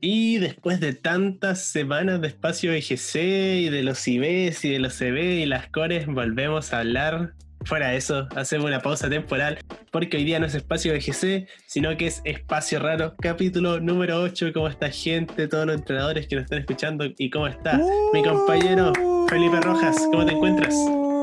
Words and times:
Y 0.00 0.38
después 0.38 0.78
de 0.80 0.92
tantas 0.92 1.60
semanas 1.64 2.20
de 2.20 2.28
espacio 2.28 2.72
EGC 2.72 3.16
y 3.16 3.68
de 3.68 3.82
los 3.82 4.06
IBs 4.06 4.64
y 4.64 4.70
de 4.70 4.78
los 4.78 4.96
CB 4.96 5.40
y 5.40 5.46
las 5.46 5.68
cores, 5.68 6.06
volvemos 6.06 6.72
a 6.72 6.80
hablar. 6.80 7.34
Fuera 7.64 7.88
de 7.88 7.96
eso, 7.96 8.28
hacemos 8.36 8.66
una 8.66 8.80
pausa 8.80 9.10
temporal 9.10 9.58
porque 9.90 10.16
hoy 10.16 10.24
día 10.24 10.38
no 10.38 10.46
es 10.46 10.54
espacio 10.54 10.94
EGC, 10.94 11.48
sino 11.66 11.96
que 11.96 12.06
es 12.06 12.22
espacio 12.24 12.78
raro, 12.78 13.16
capítulo 13.20 13.80
número 13.80 14.22
8. 14.22 14.52
¿Cómo 14.54 14.68
está 14.68 14.88
gente? 14.90 15.48
Todos 15.48 15.66
los 15.66 15.76
entrenadores 15.76 16.28
que 16.28 16.36
nos 16.36 16.44
están 16.44 16.60
escuchando 16.60 17.04
y 17.18 17.30
cómo 17.30 17.48
está 17.48 17.80
mi 18.12 18.22
compañero 18.22 18.92
Felipe 19.28 19.60
Rojas. 19.60 19.96
¿Cómo 20.12 20.24
te 20.24 20.32
encuentras? 20.32 20.74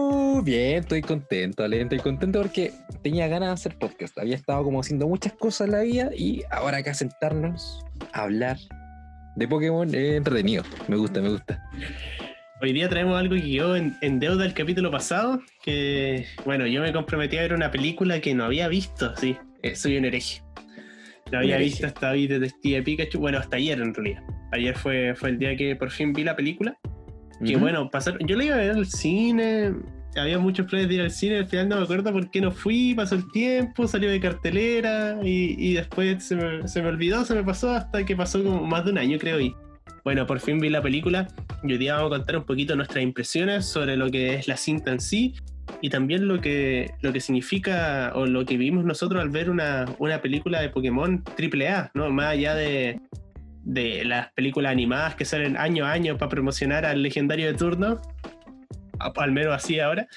Uh, 0.08 0.44
bien, 0.44 0.84
estoy 0.84 1.02
contento, 1.02 1.64
Ale, 1.64 1.82
estoy 1.82 1.98
contento 1.98 2.40
porque 2.40 2.72
tenía 3.02 3.28
ganas 3.28 3.50
de 3.50 3.54
hacer 3.54 3.80
podcast. 3.80 4.16
Había 4.20 4.36
estado 4.36 4.64
como 4.64 4.80
haciendo 4.80 5.08
muchas 5.08 5.34
cosas 5.34 5.66
en 5.66 5.72
la 5.72 5.82
vida 5.82 6.12
y 6.16 6.44
ahora 6.52 6.78
acá 6.78 6.94
sentarnos 6.94 7.84
a 8.14 8.24
hablar 8.24 8.58
de 9.36 9.48
Pokémon 9.48 9.88
es 9.88 10.16
entretenido. 10.16 10.64
Me 10.88 10.96
gusta, 10.96 11.22
me 11.22 11.30
gusta. 11.30 11.60
Hoy 12.62 12.72
día 12.72 12.88
traemos 12.88 13.20
algo 13.20 13.34
que 13.34 13.42
quedó 13.42 13.76
en, 13.76 13.98
en 14.02 14.20
deuda 14.20 14.46
el 14.46 14.54
capítulo 14.54 14.92
pasado, 14.92 15.42
que 15.64 16.28
bueno, 16.46 16.68
yo 16.68 16.82
me 16.82 16.94
comprometí 16.94 17.38
a 17.38 17.42
ver 17.42 17.54
una 17.54 17.72
película 17.72 18.22
que 18.22 18.36
no 18.36 18.44
había 18.46 18.68
visto, 18.68 19.16
sí, 19.16 19.36
eh, 19.64 19.76
soy 19.76 19.98
un 19.98 20.06
hereje. 20.06 20.44
No 21.32 21.40
había 21.40 21.56
hereje. 21.56 21.72
visto 21.72 21.88
hasta 21.88 22.12
hoy 22.12 22.28
Detective 22.28 22.84
Pikachu, 22.84 23.20
bueno, 23.20 23.40
hasta 23.40 23.58
ayer 23.58 23.82
en 23.82 23.92
realidad. 23.92 24.22
Ayer 24.52 24.78
fue, 24.78 25.16
fue 25.16 25.30
el 25.30 25.40
día 25.40 25.56
que 25.56 25.76
por 25.76 25.90
fin 25.90 26.14
vi 26.14 26.24
la 26.24 26.36
película. 26.36 26.78
Que 27.44 27.58
bueno, 27.58 27.90
pasar, 27.90 28.18
yo 28.26 28.38
la 28.38 28.46
iba 28.46 28.56
a 28.56 28.60
ver 28.60 28.72
al 28.72 28.86
cine, 28.86 29.74
había 30.18 30.40
muchos 30.40 30.66
planes 30.68 30.88
de 30.88 30.96
ir 30.96 31.02
al 31.02 31.12
cine, 31.12 31.38
al 31.38 31.48
final 31.48 31.70
no 31.70 31.78
me 31.78 31.84
acuerdo 31.84 32.12
por 32.12 32.30
qué 32.30 32.42
no 32.42 32.52
fui, 32.52 32.94
pasó 32.96 33.16
el 33.16 33.30
tiempo, 33.32 33.88
salió 33.88 34.10
de 34.10 34.20
cartelera 34.20 35.18
y, 35.24 35.56
y 35.58 35.74
después 35.74 36.24
se 36.24 36.36
me, 36.36 36.68
se 36.68 36.82
me 36.82 36.90
olvidó, 36.90 37.26
se 37.26 37.36
me 37.36 37.44
pasó 37.44 37.72
hasta 37.72 38.06
que 38.06 38.16
pasó 38.16 38.44
como 38.44 38.66
más 38.66 38.86
de 38.86 38.92
un 38.92 38.98
año 38.98 39.18
creo 39.20 39.40
y 39.40 39.56
bueno, 40.04 40.28
por 40.28 40.40
fin 40.40 40.60
vi 40.60 40.70
la 40.70 40.82
película 40.82 41.28
y 41.64 41.72
hoy 41.72 41.78
día 41.80 41.96
vamos 41.96 42.14
a 42.14 42.18
contar 42.18 42.38
un 42.38 42.44
poquito 42.44 42.76
nuestras 42.76 43.04
impresiones 43.04 43.66
sobre 43.66 43.98
lo 43.98 44.12
que 44.12 44.36
es 44.36 44.48
la 44.48 44.56
cinta 44.56 44.92
en 44.92 45.00
sí 45.00 45.34
y 45.82 45.90
también 45.90 46.28
lo 46.28 46.40
que, 46.42 46.92
lo 47.02 47.12
que 47.12 47.20
significa 47.20 48.12
o 48.14 48.28
lo 48.28 48.46
que 48.46 48.56
vimos 48.56 48.86
nosotros 48.86 49.22
al 49.22 49.30
ver 49.30 49.50
una, 49.50 49.86
una 49.98 50.22
película 50.22 50.62
de 50.62 50.70
Pokémon 50.70 51.24
AAA, 51.38 51.92
¿no? 51.96 52.12
Más 52.12 52.28
allá 52.28 52.54
de, 52.54 53.00
de 53.64 54.06
las 54.06 54.32
películas 54.34 54.72
animadas 54.72 55.16
que 55.16 55.26
salen 55.26 55.58
año 55.58 55.86
a 55.86 55.92
año 55.92 56.18
para 56.18 56.30
promocionar 56.30 56.86
al 56.86 57.02
legendario 57.02 57.48
de 57.48 57.56
turno, 57.56 58.00
al 59.00 59.32
menos 59.32 59.54
así 59.54 59.80
ahora. 59.80 60.08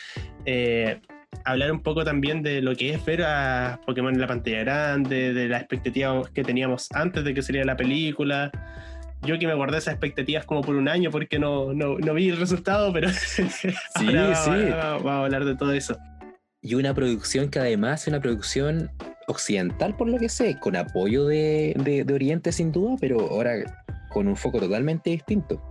eh, 0.44 1.00
hablar 1.44 1.70
un 1.72 1.80
poco 1.82 2.04
también 2.04 2.42
de 2.42 2.60
lo 2.62 2.74
que 2.74 2.92
es 2.94 3.04
ver 3.04 3.22
a 3.22 3.80
Pokémon 3.86 4.12
en 4.14 4.20
la 4.20 4.26
pantalla 4.26 4.60
grande, 4.60 5.32
de 5.34 5.48
las 5.48 5.60
expectativas 5.60 6.28
que 6.30 6.42
teníamos 6.42 6.88
antes 6.92 7.22
de 7.24 7.34
que 7.34 7.42
saliera 7.42 7.66
la 7.66 7.76
película. 7.76 8.50
Yo 9.22 9.38
que 9.38 9.46
me 9.46 9.54
guardé 9.54 9.78
esas 9.78 9.94
expectativas 9.94 10.44
como 10.44 10.60
por 10.62 10.74
un 10.76 10.88
año 10.88 11.10
porque 11.10 11.38
no, 11.38 11.72
no, 11.74 11.98
no 11.98 12.14
vi 12.14 12.28
el 12.30 12.38
resultado, 12.38 12.92
pero 12.92 13.08
ahora 13.94 14.34
sí. 14.34 14.50
vamos, 14.50 15.02
vamos 15.02 15.06
a 15.06 15.24
hablar 15.24 15.44
de 15.44 15.56
todo 15.56 15.72
eso. 15.72 15.96
Y 16.62 16.74
una 16.74 16.92
producción 16.94 17.50
que 17.50 17.58
además 17.58 18.02
es 18.02 18.08
una 18.08 18.20
producción 18.20 18.90
occidental, 19.26 19.96
por 19.96 20.08
lo 20.08 20.18
que 20.18 20.28
sé, 20.28 20.58
con 20.58 20.76
apoyo 20.76 21.26
de, 21.26 21.74
de- 21.84 22.04
de 22.04 22.14
Oriente 22.14 22.52
sin 22.52 22.72
duda, 22.72 22.96
pero 23.00 23.20
ahora 23.20 23.54
con 24.10 24.26
un 24.28 24.36
foco 24.36 24.58
totalmente 24.60 25.10
distinto. 25.10 25.62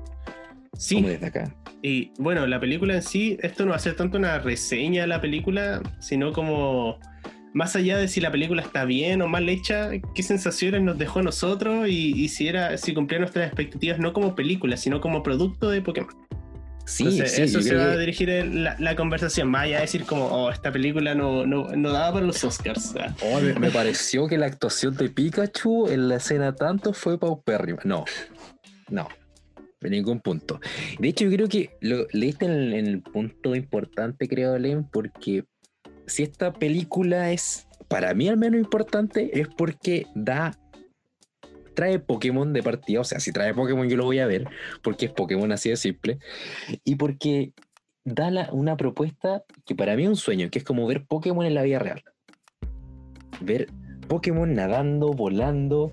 Sí, 0.78 0.95
Como 0.95 1.08
desde 1.09 1.25
acá. 1.28 1.55
Y 1.81 2.11
bueno, 2.17 2.45
la 2.47 2.59
película 2.59 2.95
en 2.95 3.03
sí, 3.03 3.38
esto 3.42 3.64
no 3.66 3.72
va 3.72 3.78
a 3.78 3.80
ser 3.80 3.95
tanto 3.95 4.17
una 4.17 4.39
reseña 4.39 5.02
de 5.02 5.08
la 5.08 5.22
película, 5.22 5.81
sino 6.00 6.34
como 6.34 7.00
más 7.53 7.75
allá 7.75 7.97
de 7.97 8.08
si 8.08 8.19
la 8.19 8.31
película 8.31 8.61
está 8.61 8.84
bien 8.86 9.22
o 9.22 9.28
mal 9.28 9.47
hecha, 9.50 9.89
qué 10.13 10.24
sensaciones 10.24 10.81
nos 10.81 10.97
dejó 10.97 11.19
a 11.19 11.24
nosotros 11.24 11.88
y, 11.88 12.13
y 12.13 12.28
si 12.29 12.47
era, 12.47 12.78
si 12.78 12.94
cumplía 12.94 13.19
nuestras 13.19 13.47
expectativas 13.47 14.00
no 14.00 14.12
como 14.13 14.35
película, 14.35 14.75
sino 14.78 15.01
como 15.01 15.24
producto 15.24 15.69
de 15.69 15.81
Pokémon. 15.81 16.09
Sí, 16.85 17.03
Entonces, 17.03 17.31
sí, 17.35 17.41
eso 17.41 17.62
se 17.62 17.69
creo 17.69 17.81
va 17.81 17.88
a 17.90 17.94
que- 17.94 18.00
dirigir 18.00 18.30
en 18.30 18.63
la, 18.63 18.75
la 18.80 18.96
conversación, 18.96 19.50
más 19.50 19.63
allá 19.63 19.75
de 19.78 19.81
decir 19.81 20.03
como, 20.06 20.25
oh, 20.28 20.50
esta 20.51 20.72
película 20.72 21.16
no, 21.16 21.46
no, 21.46 21.68
no 21.75 21.91
daba 21.91 22.13
para 22.13 22.25
los 22.25 22.41
Oscars. 22.44 22.94
Oh, 23.22 23.41
me, 23.41 23.53
me 23.56 23.69
pareció 23.72 24.28
que 24.28 24.38
la 24.38 24.46
actuación 24.46 24.96
de 24.96 25.09
Pikachu 25.09 25.88
en 25.90 26.07
la 26.09 26.16
escena 26.16 26.56
tanto 26.56 26.94
fue 26.94 27.19
paupérrima. 27.19 27.80
No, 27.84 28.06
no, 28.90 29.07
en 29.81 29.91
ningún 29.91 30.19
punto. 30.19 30.59
De 30.99 31.07
hecho, 31.07 31.25
yo 31.25 31.31
creo 31.31 31.47
que 31.47 31.77
lo 31.81 32.07
leíste 32.11 32.45
en 32.45 32.73
el, 32.73 33.01
punto 33.01 33.55
importante, 33.55 34.27
creo, 34.27 34.57
Len, 34.57 34.83
porque 34.83 35.43
si 36.05 36.23
esta 36.23 36.53
película 36.53 37.31
es, 37.31 37.67
para 37.88 38.13
mí 38.13 38.27
al 38.27 38.38
menos 38.38 38.59
importante, 38.59 39.39
es 39.39 39.47
porque 39.47 40.07
da, 40.15 40.57
trae 41.75 41.99
Pokémon 41.99 42.53
de 42.53 42.63
partida, 42.63 43.01
o 43.01 43.03
sea, 43.03 43.19
si 43.19 43.31
trae 43.31 43.53
Pokémon 43.53 43.88
yo 43.88 43.97
lo 43.97 44.05
voy 44.05 44.19
a 44.19 44.27
ver, 44.27 44.47
porque 44.81 45.05
es 45.07 45.11
Pokémon 45.11 45.51
así 45.51 45.69
de 45.69 45.77
simple, 45.77 46.19
y 46.83 46.95
porque 46.95 47.53
da 48.03 48.49
una 48.51 48.77
propuesta 48.77 49.44
que 49.65 49.75
para 49.75 49.95
mí 49.95 50.03
es 50.03 50.09
un 50.09 50.15
sueño, 50.15 50.49
que 50.49 50.59
es 50.59 50.65
como 50.65 50.88
ver 50.88 51.05
Pokémon 51.05 51.45
en 51.45 51.53
la 51.53 51.63
vida 51.63 51.79
real. 51.79 52.03
Ver 53.41 53.67
Pokémon 54.07 54.53
nadando, 54.53 55.13
volando, 55.13 55.91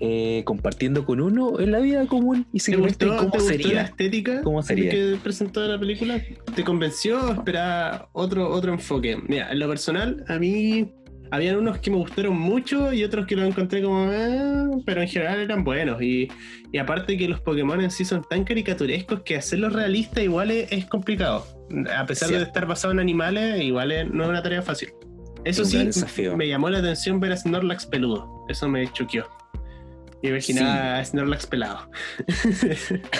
eh, 0.00 0.42
compartiendo 0.44 1.04
con 1.04 1.20
uno 1.20 1.60
en 1.60 1.72
la 1.72 1.78
vida 1.80 2.06
común 2.06 2.46
y 2.52 2.58
¿Te 2.58 2.64
simplemente 2.64 3.06
gustó, 3.06 3.18
cómo 3.18 3.30
te 3.32 3.38
gustó 3.38 3.52
la 3.52 3.62
sería. 3.64 3.82
estética 3.82 4.42
¿Cómo 4.42 4.62
sería? 4.62 4.90
que 4.90 5.16
presentó 5.22 5.66
la 5.66 5.78
película? 5.78 6.20
¿Te 6.54 6.64
convenció 6.64 7.20
o 7.28 7.32
esperaba 7.32 8.08
otro, 8.12 8.48
otro 8.50 8.72
enfoque? 8.72 9.16
Mira, 9.28 9.50
en 9.52 9.58
lo 9.58 9.68
personal, 9.68 10.24
a 10.28 10.38
mí 10.38 10.92
habían 11.32 11.56
unos 11.58 11.78
que 11.78 11.90
me 11.92 11.96
gustaron 11.96 12.36
mucho 12.36 12.92
y 12.92 13.04
otros 13.04 13.24
que 13.26 13.36
lo 13.36 13.44
encontré 13.44 13.80
como, 13.82 14.10
"Eh", 14.12 14.82
pero 14.84 15.00
en 15.02 15.06
general 15.08 15.38
eran 15.38 15.62
buenos. 15.62 16.02
Y, 16.02 16.28
y 16.72 16.78
aparte 16.78 17.16
que 17.16 17.28
los 17.28 17.40
Pokémon 17.40 17.80
en 17.80 17.90
sí 17.92 18.04
son 18.04 18.22
tan 18.28 18.42
caricaturescos 18.42 19.22
que 19.22 19.36
hacerlos 19.36 19.72
realistas 19.72 20.24
igual 20.24 20.50
es, 20.50 20.72
es 20.72 20.86
complicado. 20.86 21.46
A 21.96 22.04
pesar 22.04 22.30
de 22.30 22.42
estar 22.42 22.66
basado 22.66 22.92
en 22.92 22.98
animales, 22.98 23.62
igual 23.62 23.92
es- 23.92 24.10
no 24.10 24.24
es 24.24 24.28
una 24.30 24.42
tarea 24.42 24.60
fácil. 24.62 24.88
Eso 25.44 25.64
sí, 25.64 25.84
desafío. 25.84 26.36
me 26.36 26.48
llamó 26.48 26.70
la 26.70 26.78
atención 26.78 27.20
ver 27.20 27.32
a 27.32 27.36
Snorlax 27.36 27.86
peludo. 27.86 28.44
Eso 28.48 28.68
me 28.68 28.90
choqueó. 28.92 29.26
Y 30.22 30.28
imaginaba 30.28 30.98
a 30.98 31.04
Snorlax 31.04 31.46
pelado. 31.46 31.88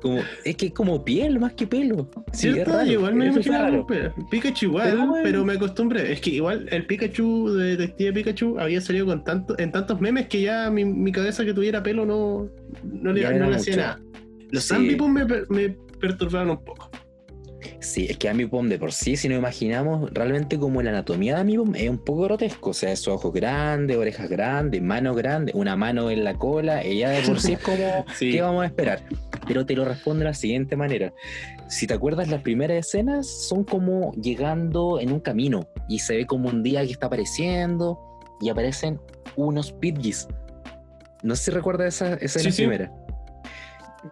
Como, 0.00 0.20
es 0.44 0.56
que 0.56 0.66
es 0.66 0.72
como 0.72 1.04
piel 1.04 1.38
más 1.40 1.54
que 1.54 1.66
pelo. 1.66 2.08
Sí, 2.32 2.52
¿Cierto? 2.52 2.72
raro, 2.72 2.86
igual 2.86 3.14
me 3.14 3.26
imaginaba 3.28 3.84
Pikachu 4.30 4.66
igual, 4.66 5.10
Pero 5.22 5.42
me 5.44 5.54
acostumbré. 5.54 6.12
Es 6.12 6.20
que 6.20 6.30
igual 6.30 6.68
el 6.70 6.86
Pikachu 6.86 7.50
de 7.54 7.76
Detective 7.76 8.12
Pikachu 8.12 8.58
había 8.58 8.80
salido 8.82 9.06
con 9.06 9.24
tanto, 9.24 9.58
en 9.58 9.72
tantos 9.72 10.00
memes 10.00 10.28
que 10.28 10.42
ya 10.42 10.70
mi, 10.70 10.84
mi 10.84 11.10
cabeza 11.12 11.44
que 11.44 11.54
tuviera 11.54 11.82
pelo 11.82 12.04
no, 12.04 12.48
no 12.84 13.12
le, 13.12 13.38
no 13.38 13.54
hacía 13.54 13.76
nada. 13.76 14.00
Los 14.50 14.64
Sí. 14.64 14.74
Me, 14.76 15.24
me 15.48 15.70
perturbaron 15.98 16.50
un 16.50 16.64
poco. 16.64 16.90
Sí, 17.80 18.06
es 18.08 18.16
que 18.18 18.28
Amipom 18.28 18.68
de 18.68 18.78
por 18.78 18.92
sí, 18.92 19.16
si 19.16 19.28
nos 19.28 19.38
imaginamos 19.38 20.10
realmente 20.12 20.58
como 20.58 20.82
la 20.82 20.90
anatomía 20.90 21.34
de 21.36 21.40
Amipom, 21.42 21.74
es 21.74 21.88
un 21.88 21.98
poco 21.98 22.22
grotesco. 22.22 22.70
O 22.70 22.74
sea, 22.74 22.92
esos 22.92 23.08
ojos 23.08 23.32
grandes, 23.32 23.96
orejas 23.96 24.28
grandes, 24.28 24.82
manos 24.82 25.16
grandes, 25.16 25.54
una 25.54 25.76
mano 25.76 26.10
en 26.10 26.24
la 26.24 26.34
cola, 26.34 26.82
ella 26.82 27.10
de 27.10 27.22
por 27.22 27.40
sí 27.40 27.52
es 27.54 27.58
como, 27.60 27.76
Sí. 28.16 28.32
¿qué 28.32 28.42
vamos 28.42 28.62
a 28.64 28.66
esperar? 28.66 29.00
Pero 29.46 29.64
te 29.66 29.74
lo 29.74 29.84
responde 29.84 30.20
de 30.20 30.30
la 30.30 30.34
siguiente 30.34 30.76
manera. 30.76 31.12
Si 31.68 31.86
te 31.86 31.94
acuerdas, 31.94 32.28
las 32.28 32.42
primeras 32.42 32.78
escenas 32.78 33.26
son 33.26 33.64
como 33.64 34.12
llegando 34.14 35.00
en 35.00 35.12
un 35.12 35.20
camino 35.20 35.68
y 35.88 35.98
se 36.00 36.16
ve 36.16 36.26
como 36.26 36.48
un 36.48 36.62
día 36.62 36.84
que 36.84 36.92
está 36.92 37.06
apareciendo 37.06 37.98
y 38.40 38.48
aparecen 38.50 39.00
unos 39.36 39.72
Pidgeys. 39.72 40.28
No 41.22 41.34
sé 41.34 41.44
si 41.44 41.50
recuerdas 41.50 41.94
esa 41.96 42.14
escena 42.14 42.44
Sí, 42.44 42.52
sí. 42.52 42.62
primera. 42.62 42.92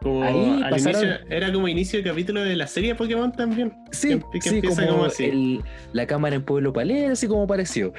Como 0.03 0.23
Ahí 0.23 0.63
al 0.63 0.71
pasaron- 0.71 1.03
inicio- 1.05 1.27
era 1.31 1.53
como 1.53 1.69
inicio 1.69 1.99
de 2.03 2.09
capítulo 2.09 2.43
de 2.43 2.57
la 2.57 2.67
serie 2.67 2.95
Pokémon 2.95 3.33
también. 3.33 3.73
Sí, 3.93 4.09
Que- 4.09 4.39
que 4.41 4.49
sí, 4.49 4.55
empieza 4.57 4.83
como, 4.87 4.97
como 4.99 5.05
así. 5.07 5.25
el- 5.25 5.63
la 5.93 6.07
cámara 6.07 6.37
en 6.37 6.43
Pueblo 6.45 6.73
Palera, 6.73 7.13
así 7.13 7.27
como 7.27 7.47
pareció. 7.47 7.93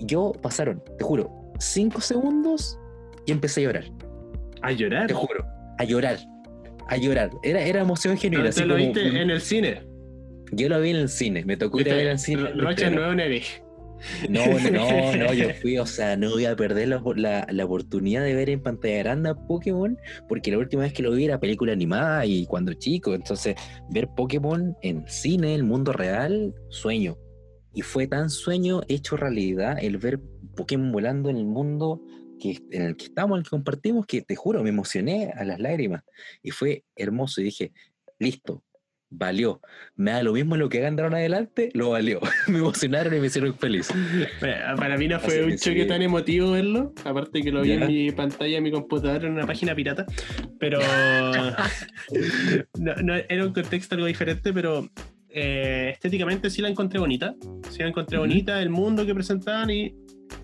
Yo 0.00 0.32
pasaron, 0.42 0.82
te 0.98 1.04
juro, 1.04 1.30
cinco 1.58 2.00
segundos 2.00 2.78
y 3.26 3.32
empecé 3.32 3.60
a 3.60 3.64
llorar. 3.64 3.84
A 4.62 4.72
llorar. 4.72 5.06
Te 5.06 5.14
juro, 5.14 5.44
a 5.78 5.84
llorar, 5.84 6.18
a 6.88 6.96
llorar. 6.96 7.30
Era, 7.42 7.60
era 7.62 7.80
emoción 7.80 8.16
genuina. 8.18 8.50
Te 8.50 8.64
lo 8.66 8.74
como- 8.74 8.84
viste 8.86 9.06
en 9.20 9.30
el 9.30 9.40
cine. 9.40 9.82
Yo 10.52 10.68
lo 10.68 10.80
vi 10.80 10.90
en 10.90 10.96
el 10.96 11.08
cine, 11.08 11.44
me 11.44 11.56
tocó 11.56 11.80
ir 11.80 11.90
a 11.90 11.94
ver 11.96 12.18
cine. 12.18 12.42
Ro- 12.42 12.48
el 12.48 12.58
Rocha 12.60 12.70
estreno. 12.72 13.00
no 13.00 13.06
es 13.08 13.12
un 13.14 13.20
hereje. 13.20 13.62
No, 14.28 14.44
no, 14.70 15.16
no, 15.16 15.32
yo 15.34 15.50
fui, 15.60 15.78
o 15.78 15.86
sea, 15.86 16.16
no 16.16 16.30
voy 16.30 16.44
a 16.44 16.56
perder 16.56 16.88
la, 16.88 17.02
la- 17.16 17.46
la 17.50 17.64
oportunidad 17.64 18.22
de 18.22 18.34
ver 18.34 18.50
en 18.50 18.62
pantalla 18.62 18.98
grande 18.98 19.30
a 19.30 19.34
Pokémon, 19.34 19.98
porque 20.28 20.50
la 20.50 20.58
última 20.58 20.82
vez 20.82 20.92
que 20.92 21.02
lo 21.02 21.12
vi 21.12 21.24
era 21.24 21.40
película 21.40 21.72
animada 21.72 22.24
y 22.26 22.46
cuando 22.46 22.72
chico, 22.74 23.14
entonces 23.14 23.54
ver 23.90 24.08
Pokémon 24.16 24.76
en 24.82 25.04
cine, 25.08 25.54
el 25.54 25.64
mundo 25.64 25.92
real, 25.92 26.54
sueño. 26.68 27.16
Y 27.74 27.82
fue 27.82 28.06
tan 28.06 28.30
sueño 28.30 28.80
hecho 28.88 29.16
realidad 29.16 29.76
el 29.80 29.98
ver 29.98 30.20
Pokémon 30.56 30.90
volando 30.92 31.28
en 31.28 31.36
el 31.36 31.44
mundo 31.44 32.00
que, 32.40 32.58
en 32.70 32.82
el 32.82 32.96
que 32.96 33.04
estamos, 33.06 33.36
en 33.36 33.40
el 33.40 33.44
que 33.44 33.50
compartimos, 33.50 34.06
que 34.06 34.22
te 34.22 34.34
juro, 34.34 34.62
me 34.62 34.70
emocioné 34.70 35.32
a 35.36 35.44
las 35.44 35.58
lágrimas. 35.58 36.02
Y 36.42 36.50
fue 36.52 36.84
hermoso 36.96 37.40
y 37.40 37.44
dije, 37.44 37.72
listo, 38.18 38.62
valió. 39.16 39.60
Me 39.96 40.12
da 40.12 40.22
lo 40.22 40.32
mismo 40.32 40.56
lo 40.56 40.68
que 40.68 40.78
hagan 40.78 40.96
de 40.96 41.02
ahora 41.02 41.18
adelante, 41.18 41.70
lo 41.74 41.90
valió. 41.90 42.20
me 42.48 42.58
emocionaron 42.58 43.14
y 43.14 43.20
me 43.20 43.26
hicieron 43.26 43.54
feliz. 43.54 43.88
Para 44.40 44.96
mí 44.96 45.08
no 45.08 45.18
fue 45.20 45.44
un 45.44 45.56
choque 45.56 45.86
tan 45.86 46.02
emotivo 46.02 46.52
verlo, 46.52 46.92
aparte 47.04 47.42
que 47.42 47.50
lo 47.50 47.62
vi 47.62 47.72
en 47.72 47.86
mi 47.86 48.10
pantalla, 48.12 48.58
en 48.58 48.62
mi 48.62 48.70
computador, 48.70 49.24
en 49.24 49.32
una 49.32 49.46
página 49.46 49.74
pirata, 49.74 50.06
pero 50.58 50.78
no, 52.78 53.14
era 53.14 53.44
un 53.44 53.52
contexto 53.52 53.94
algo 53.94 54.06
diferente, 54.06 54.52
pero 54.52 54.88
eh, 55.30 55.90
estéticamente 55.92 56.50
sí 56.50 56.62
la 56.62 56.68
encontré 56.68 56.98
bonita, 56.98 57.34
sí 57.70 57.80
la 57.80 57.88
encontré 57.88 58.18
bonita, 58.18 58.60
el 58.60 58.70
mundo 58.70 59.06
que 59.06 59.14
presentaban 59.14 59.70
y 59.70 59.94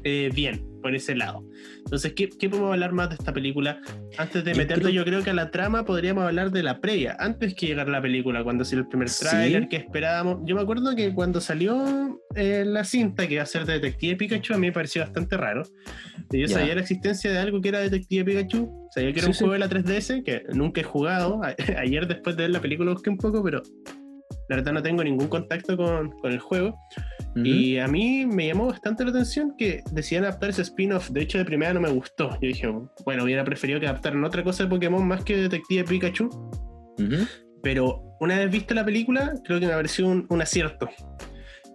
eh, 0.05 0.31
bien 0.35 0.73
por 0.83 0.95
ese 0.95 1.15
lado. 1.15 1.45
Entonces, 1.79 2.13
¿qué, 2.15 2.29
podemos 2.49 2.73
hablar 2.73 2.93
más 2.93 3.09
de 3.09 3.15
esta 3.15 3.33
película? 3.33 3.81
Antes 4.19 4.45
de 4.45 4.55
meterte, 4.55 4.93
yo 4.93 5.05
creo 5.05 5.23
que 5.23 5.31
a 5.31 5.35
la 5.35 5.51
trama 5.51 5.85
podríamos 5.85 6.25
hablar 6.25 6.51
de 6.51 6.63
la 6.63 6.81
previa, 6.81 7.17
antes 7.19 7.55
que 7.55 7.67
llegar 7.67 7.89
a 7.89 7.91
la 7.91 8.03
película, 8.03 8.43
cuando 8.43 8.65
salió 8.65 8.83
el 8.83 8.89
primer 8.89 9.09
tráiler 9.09 9.69
que 9.69 9.77
esperábamos. 9.77 10.41
Yo 10.45 10.57
me 10.57 10.63
acuerdo 10.63 10.95
que 10.95 11.15
cuando 11.15 11.41
salió 11.41 12.21
eh, 12.35 12.65
la 12.67 12.85
cinta 12.85 13.27
que 13.27 13.35
iba 13.35 13.45
a 13.45 13.47
ser 13.47 13.65
de 13.65 13.75
Detective 13.75 14.17
Pikachu, 14.17 14.55
a 14.55 14.59
mí 14.59 14.67
me 14.67 14.73
pareció 14.73 15.03
bastante 15.03 15.37
raro. 15.37 15.63
Yo 16.31 16.49
sabía 16.49 16.75
la 16.75 16.81
existencia 16.81 17.31
de 17.31 17.39
algo 17.39 17.61
que 17.61 17.69
era 17.69 17.79
Detective 17.79 18.25
Pikachu, 18.25 18.89
sabía 18.93 19.13
que 19.13 19.21
era 19.21 19.29
un 19.29 19.35
juego 19.35 19.53
de 19.53 19.59
la 19.61 19.69
3DS, 19.69 20.25
que 20.25 20.43
nunca 20.53 20.81
he 20.81 20.85
jugado. 20.85 21.41
Ayer, 21.79 22.09
después 22.09 22.37
de 22.37 22.45
ver 22.45 22.51
la 22.51 22.61
película, 22.61 22.93
busqué 22.93 23.11
un 23.11 23.19
poco, 23.19 23.43
pero 23.43 23.63
la 24.49 24.57
verdad 24.57 24.73
no 24.73 24.83
tengo 24.83 25.03
ningún 25.05 25.29
contacto 25.29 25.77
con, 25.77 26.11
con 26.13 26.33
el 26.33 26.39
juego. 26.41 26.79
Y 27.35 27.79
a 27.79 27.89
mí 27.89 28.27
me 28.27 28.49
llamó 28.49 28.67
bastante 28.67 29.05
la 29.05 29.11
atención 29.11 29.55
que 29.57 29.83
decían 29.93 30.25
adaptar 30.25 30.51
ese 30.51 30.63
spin-off. 30.63 31.09
De 31.11 31.23
hecho, 31.23 31.39
de 31.39 31.45
primera 31.45 31.73
no 31.73 31.81
me 31.81 31.91
gustó. 31.91 32.31
Yo 32.35 32.49
dije, 32.49 32.71
bueno, 33.05 33.25
hubiera 33.25 33.43
preferido 33.45 33.81
que 33.81 33.87
adaptaran 33.87 34.23
otra 34.23 34.45
cosa 34.45 34.65
de 34.65 34.71
Pokémon 34.71 35.07
más 35.07 35.25
que 35.25 35.37
Detective 35.37 35.85
Pikachu. 35.85 36.29
Pero 37.63 38.03
una 38.21 38.39
vez 38.39 38.51
vista 38.51 38.75
la 38.75 38.85
película, 38.85 39.33
creo 39.45 39.61
que 39.61 39.67
me 39.67 39.73
pareció 39.73 40.07
un, 40.07 40.27
un 40.29 40.43
acierto 40.43 40.91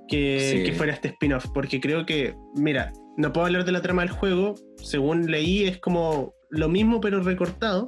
que, 0.08 0.64
que 0.66 0.74
fuera 0.74 0.94
este 0.94 1.08
spin-off. 1.08 1.48
Porque 1.54 1.80
creo 1.80 2.06
que, 2.06 2.36
mira, 2.56 2.92
no 3.18 3.34
puedo 3.34 3.48
hablar 3.48 3.66
de 3.66 3.72
la 3.72 3.82
trama 3.82 4.04
del 4.04 4.12
juego. 4.12 4.54
Según 4.78 5.32
leí, 5.32 5.64
es 5.64 5.80
como 5.80 6.36
lo 6.52 6.70
mismo, 6.70 7.02
pero 7.02 7.24
recortado. 7.24 7.88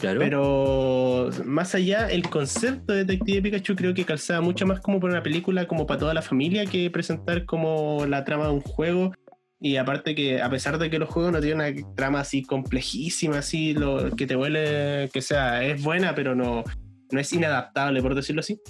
Pero 0.00 1.30
más 1.44 1.74
allá, 1.74 2.08
el 2.08 2.28
concepto 2.28 2.92
de 2.92 3.04
Detective 3.04 3.42
Pikachu 3.42 3.74
creo 3.74 3.94
que 3.94 4.04
calzaba 4.04 4.40
mucho 4.40 4.64
más 4.64 4.80
como 4.80 5.00
para 5.00 5.14
una 5.14 5.22
película, 5.22 5.66
como 5.66 5.86
para 5.86 5.98
toda 5.98 6.14
la 6.14 6.22
familia, 6.22 6.66
que 6.66 6.88
presentar 6.90 7.44
como 7.46 8.06
la 8.06 8.24
trama 8.24 8.46
de 8.46 8.52
un 8.52 8.60
juego. 8.60 9.12
Y 9.60 9.76
aparte 9.76 10.14
que 10.14 10.40
a 10.40 10.48
pesar 10.48 10.78
de 10.78 10.88
que 10.88 11.00
los 11.00 11.08
juegos 11.08 11.32
no 11.32 11.40
tienen 11.40 11.74
una 11.74 11.94
trama 11.96 12.20
así 12.20 12.44
complejísima, 12.44 13.38
así 13.38 13.74
lo 13.74 14.14
que 14.14 14.26
te 14.26 14.36
huele, 14.36 15.10
que 15.12 15.20
sea, 15.20 15.64
es 15.64 15.82
buena, 15.82 16.14
pero 16.14 16.36
no, 16.36 16.62
no 17.10 17.20
es 17.20 17.32
inadaptable, 17.32 18.00
por 18.00 18.14
decirlo 18.14 18.38
así. 18.40 18.60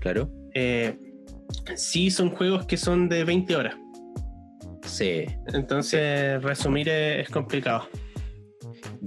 Claro. 0.00 0.28
Eh, 0.54 0.98
sí 1.76 2.10
son 2.10 2.30
juegos 2.30 2.66
que 2.66 2.76
son 2.76 3.08
de 3.08 3.22
20 3.22 3.54
horas. 3.54 3.76
Sí. 4.82 5.26
Entonces, 5.54 6.42
resumir 6.42 6.88
es 6.88 7.28
complicado. 7.28 7.88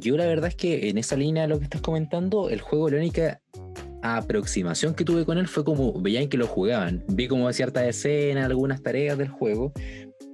Yo 0.06 0.18
la 0.18 0.28
verdad 0.28 0.50
es 0.50 0.56
que 0.56 0.90
en 0.90 1.00
esa 1.00 1.16
línea 1.16 1.44
de 1.44 1.50
lo 1.50 1.57
que 1.57 1.63
estás 1.63 1.81
comentando, 1.81 2.52
el 2.52 2.62
juego, 2.62 2.92
la 2.92 2.98
única 2.98 3.42
aproximación 4.04 4.94
que 4.94 5.04
tuve 5.04 5.25
con 5.25 5.40
él 5.40 5.48
fue 5.48 5.66
como 5.66 6.00
veían 6.00 6.30
que 6.30 6.38
lo 6.38 6.46
jugaban. 6.46 7.04
Vi 7.07 7.28
como 7.28 7.52
ciertas 7.52 7.86
escenas, 7.86 8.46
algunas 8.46 8.84
tareas 8.84 9.18
del 9.18 9.30
juego, 9.30 9.74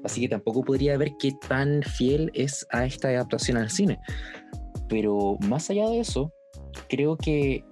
así 0.04 0.20
que 0.20 0.28
tampoco 0.28 0.62
podría 0.66 0.98
ver 0.98 1.14
qué 1.18 1.32
tan 1.48 1.84
fiel 1.84 2.32
es 2.34 2.68
a 2.72 2.86
esta 2.86 3.08
adaptación 3.08 3.56
al 3.56 3.70
cine. 3.70 3.98
Pero 4.90 5.38
más 5.48 5.70
allá 5.70 5.88
de 5.88 6.02
eso, 6.02 6.34
creo 6.90 7.16
que 7.16 7.64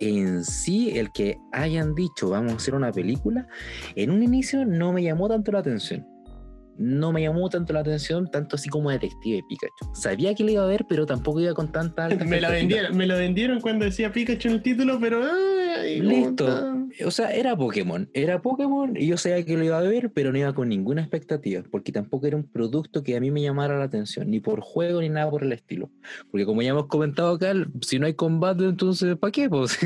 en 0.00 0.44
sí 0.44 0.98
el 0.98 1.12
que 1.12 1.36
hayan 1.52 1.94
dicho 1.94 2.30
vamos 2.30 2.54
a 2.54 2.56
hacer 2.56 2.74
una 2.74 2.90
película, 2.90 3.46
en 3.96 4.10
un 4.10 4.22
inicio 4.22 4.64
no 4.64 4.94
me 4.94 5.02
llamó 5.02 5.28
tanto 5.28 5.52
la 5.52 5.58
atención 5.58 6.06
no 6.78 7.12
me 7.12 7.22
llamó 7.22 7.48
tanto 7.48 7.72
la 7.72 7.80
atención, 7.80 8.30
tanto 8.30 8.56
así 8.56 8.68
como 8.68 8.90
Detective 8.90 9.42
Pikachu. 9.48 9.94
Sabía 9.94 10.34
que 10.34 10.44
lo 10.44 10.50
iba 10.50 10.64
a 10.64 10.66
ver, 10.66 10.86
pero 10.88 11.06
tampoco 11.06 11.40
iba 11.40 11.54
con 11.54 11.70
tanta 11.70 12.08
me, 12.26 12.40
lo 12.40 12.50
vendieron, 12.50 12.96
me 12.96 13.06
lo 13.06 13.16
vendieron 13.16 13.60
cuando 13.60 13.84
decía 13.84 14.12
Pikachu 14.12 14.48
en 14.48 14.54
el 14.54 14.62
título, 14.62 14.98
pero... 15.00 15.22
Listo. 15.84 16.83
O 17.04 17.10
sea, 17.10 17.34
era 17.34 17.56
Pokémon. 17.56 18.08
Era 18.12 18.40
Pokémon 18.42 18.96
y 18.96 19.08
yo 19.08 19.16
sabía 19.16 19.44
que 19.44 19.56
lo 19.56 19.64
iba 19.64 19.78
a 19.78 19.82
ver, 19.82 20.10
pero 20.12 20.32
no 20.32 20.38
iba 20.38 20.54
con 20.54 20.68
ninguna 20.68 21.00
expectativa, 21.00 21.62
porque 21.70 21.92
tampoco 21.92 22.26
era 22.26 22.36
un 22.36 22.44
producto 22.44 23.02
que 23.02 23.16
a 23.16 23.20
mí 23.20 23.30
me 23.30 23.42
llamara 23.42 23.78
la 23.78 23.84
atención, 23.84 24.30
ni 24.30 24.40
por 24.40 24.60
juego 24.60 25.00
ni 25.00 25.08
nada 25.08 25.30
por 25.30 25.42
el 25.42 25.52
estilo. 25.52 25.90
Porque 26.30 26.44
como 26.46 26.62
ya 26.62 26.70
hemos 26.70 26.86
comentado 26.86 27.34
acá, 27.34 27.52
si 27.80 27.98
no 27.98 28.06
hay 28.06 28.14
combate, 28.14 28.64
entonces 28.64 29.16
¿para 29.16 29.32
qué? 29.32 29.48
Pues, 29.54 29.78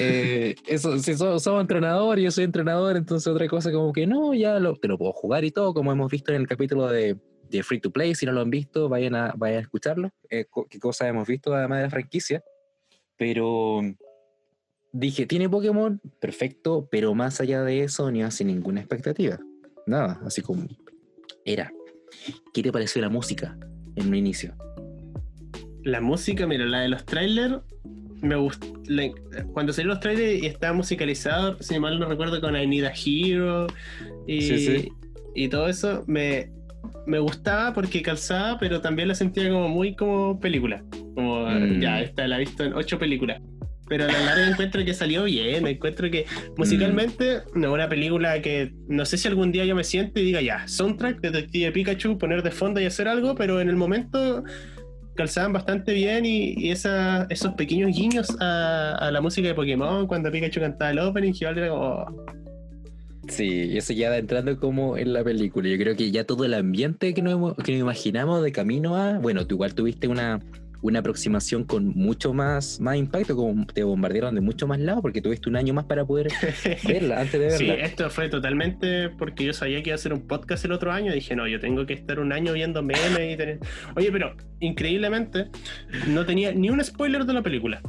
eh, 0.00 0.56
eso, 0.66 0.98
si 0.98 1.14
somos, 1.14 1.46
entrenador 1.46 2.18
y 2.18 2.24
yo 2.24 2.30
soy 2.32 2.44
entrenador, 2.44 2.96
entonces 2.96 3.26
otra 3.28 3.46
cosa 3.46 3.70
como 3.70 3.92
que 3.92 4.06
no, 4.06 4.34
ya 4.34 4.58
lo, 4.58 4.74
te 4.76 4.88
lo 4.88 4.98
puedo 4.98 5.12
jugar 5.12 5.44
y 5.44 5.52
todo, 5.52 5.72
como 5.72 5.92
hemos 5.92 6.10
visto 6.10 6.32
en 6.32 6.40
el 6.40 6.48
capítulo 6.48 6.88
de, 6.88 7.16
de 7.48 7.62
Free 7.62 7.80
to 7.80 7.90
Play. 7.90 8.14
Si 8.14 8.26
no 8.26 8.32
lo 8.32 8.40
han 8.40 8.50
visto, 8.50 8.88
vayan 8.88 9.14
a, 9.14 9.32
vayan 9.36 9.58
a 9.58 9.62
escucharlo. 9.62 10.10
Eh, 10.28 10.46
qué 10.68 10.78
cosas 10.78 11.08
hemos 11.08 11.28
visto 11.28 11.54
además 11.54 11.78
de 11.78 11.84
la 11.84 11.90
franquicia. 11.90 12.42
Pero 13.16 13.82
dije, 14.92 15.26
tiene 15.26 15.48
Pokémon, 15.48 16.00
perfecto, 16.20 16.88
pero 16.90 17.14
más 17.14 17.40
allá 17.40 17.62
de 17.62 17.84
eso, 17.84 18.10
ni 18.10 18.22
hace 18.22 18.44
ninguna 18.44 18.80
expectativa. 18.80 19.38
Nada, 19.86 20.20
así 20.24 20.42
como 20.42 20.66
era. 21.44 21.72
¿Qué 22.52 22.62
te 22.62 22.72
pareció 22.72 23.00
la 23.00 23.08
música 23.08 23.56
en 23.96 24.08
un 24.08 24.14
inicio? 24.14 24.54
La 25.84 26.00
música, 26.00 26.46
mira, 26.46 26.66
la 26.66 26.80
de 26.80 26.88
los 26.88 27.04
trailers, 27.06 27.60
me 28.20 28.36
gustó. 28.36 28.66
Cuando 29.52 29.72
salieron 29.72 29.94
los 29.94 30.00
trailers 30.00 30.42
y 30.42 30.46
estaba 30.46 30.74
musicalizado, 30.74 31.56
si 31.62 31.78
mal 31.78 31.98
no 31.98 32.06
recuerdo, 32.06 32.40
con 32.40 32.56
I 32.56 32.66
Need 32.66 32.84
a 32.84 32.92
Hero 32.92 33.66
y, 34.26 34.92
y 35.34 35.48
todo 35.48 35.68
eso, 35.68 36.04
me, 36.06 36.50
me 37.06 37.18
gustaba 37.18 37.72
porque 37.72 38.02
calzaba, 38.02 38.58
pero 38.58 38.80
también 38.80 39.08
la 39.08 39.14
sentía 39.14 39.48
como 39.48 39.68
muy 39.68 39.94
como 39.94 40.38
película. 40.38 40.84
Como 41.14 41.46
mm. 41.46 41.80
ya, 41.80 42.02
esta 42.02 42.26
la 42.26 42.36
he 42.36 42.40
visto 42.40 42.64
en 42.64 42.74
ocho 42.74 42.98
películas 42.98 43.40
pero 43.90 44.04
a 44.04 44.06
la 44.06 44.20
larga 44.20 44.48
encuentro 44.48 44.84
que 44.84 44.94
salió 44.94 45.24
bien, 45.24 45.66
encuentro 45.66 46.08
que 46.12 46.24
musicalmente 46.56 47.40
no 47.56 47.66
es 47.66 47.74
una 47.74 47.88
película 47.88 48.40
que 48.40 48.72
no 48.86 49.04
sé 49.04 49.18
si 49.18 49.26
algún 49.26 49.50
día 49.50 49.64
yo 49.64 49.74
me 49.74 49.82
siento 49.82 50.20
y 50.20 50.26
diga 50.26 50.40
ya, 50.40 50.66
soundtrack, 50.68 51.20
Detective 51.20 51.72
Pikachu, 51.72 52.16
poner 52.16 52.44
de 52.44 52.52
fondo 52.52 52.80
y 52.80 52.84
hacer 52.84 53.08
algo, 53.08 53.34
pero 53.34 53.60
en 53.60 53.68
el 53.68 53.74
momento 53.74 54.44
calzaban 55.16 55.52
bastante 55.52 55.92
bien 55.92 56.24
y, 56.24 56.70
esa, 56.70 57.26
esos 57.30 57.54
pequeños 57.54 57.90
guiños 57.90 58.28
a, 58.38 59.10
la 59.12 59.20
música 59.20 59.48
de 59.48 59.54
Pokémon 59.54 60.06
cuando 60.06 60.30
Pikachu 60.30 60.60
cantaba 60.60 60.92
el 60.92 61.00
opening, 61.00 61.32
y 61.40 61.44
era 61.44 61.68
como... 61.68 62.06
Sí, 63.26 63.76
eso 63.76 63.92
ya 63.92 64.10
va 64.10 64.18
entrando 64.18 64.56
como 64.60 64.96
en 64.98 65.12
la 65.12 65.24
película. 65.24 65.68
Yo 65.68 65.76
creo 65.78 65.96
que 65.96 66.12
ya 66.12 66.22
todo 66.24 66.44
el 66.44 66.54
ambiente 66.54 67.12
que 67.12 67.22
nos, 67.22 67.56
que 67.56 67.72
nos 67.72 67.80
imaginamos 67.80 68.40
de 68.44 68.52
camino 68.52 68.96
a... 68.96 69.18
Bueno, 69.18 69.48
tú 69.48 69.56
igual 69.56 69.74
tuviste 69.74 70.06
una 70.06 70.40
una 70.82 71.00
aproximación 71.00 71.64
con 71.64 71.88
mucho 71.88 72.32
más, 72.32 72.80
más 72.80 72.96
impacto, 72.96 73.36
como 73.36 73.66
te 73.66 73.82
bombardearon 73.82 74.34
de 74.34 74.40
mucho 74.40 74.66
más 74.66 74.78
lado, 74.78 75.02
porque 75.02 75.20
tuviste 75.20 75.48
un 75.48 75.56
año 75.56 75.74
más 75.74 75.84
para 75.84 76.04
poder 76.04 76.28
verla 76.86 77.20
antes 77.20 77.32
de 77.32 77.46
verla. 77.46 77.58
Sí, 77.58 77.70
esto 77.80 78.10
fue 78.10 78.28
totalmente 78.28 79.10
porque 79.10 79.44
yo 79.44 79.52
sabía 79.52 79.82
que 79.82 79.90
iba 79.90 79.94
a 79.94 79.96
hacer 79.96 80.12
un 80.12 80.26
podcast 80.26 80.64
el 80.64 80.72
otro 80.72 80.92
año. 80.92 81.12
Dije, 81.12 81.36
no, 81.36 81.46
yo 81.46 81.60
tengo 81.60 81.86
que 81.86 81.94
estar 81.94 82.18
un 82.18 82.32
año 82.32 82.52
viendo 82.52 82.82
memes 82.82 83.34
y 83.34 83.36
tener. 83.36 83.58
Oye, 83.96 84.10
pero 84.10 84.34
increíblemente, 84.60 85.46
no 86.08 86.24
tenía 86.24 86.52
ni 86.52 86.70
un 86.70 86.82
spoiler 86.82 87.24
de 87.24 87.32
la 87.32 87.42
película. 87.42 87.80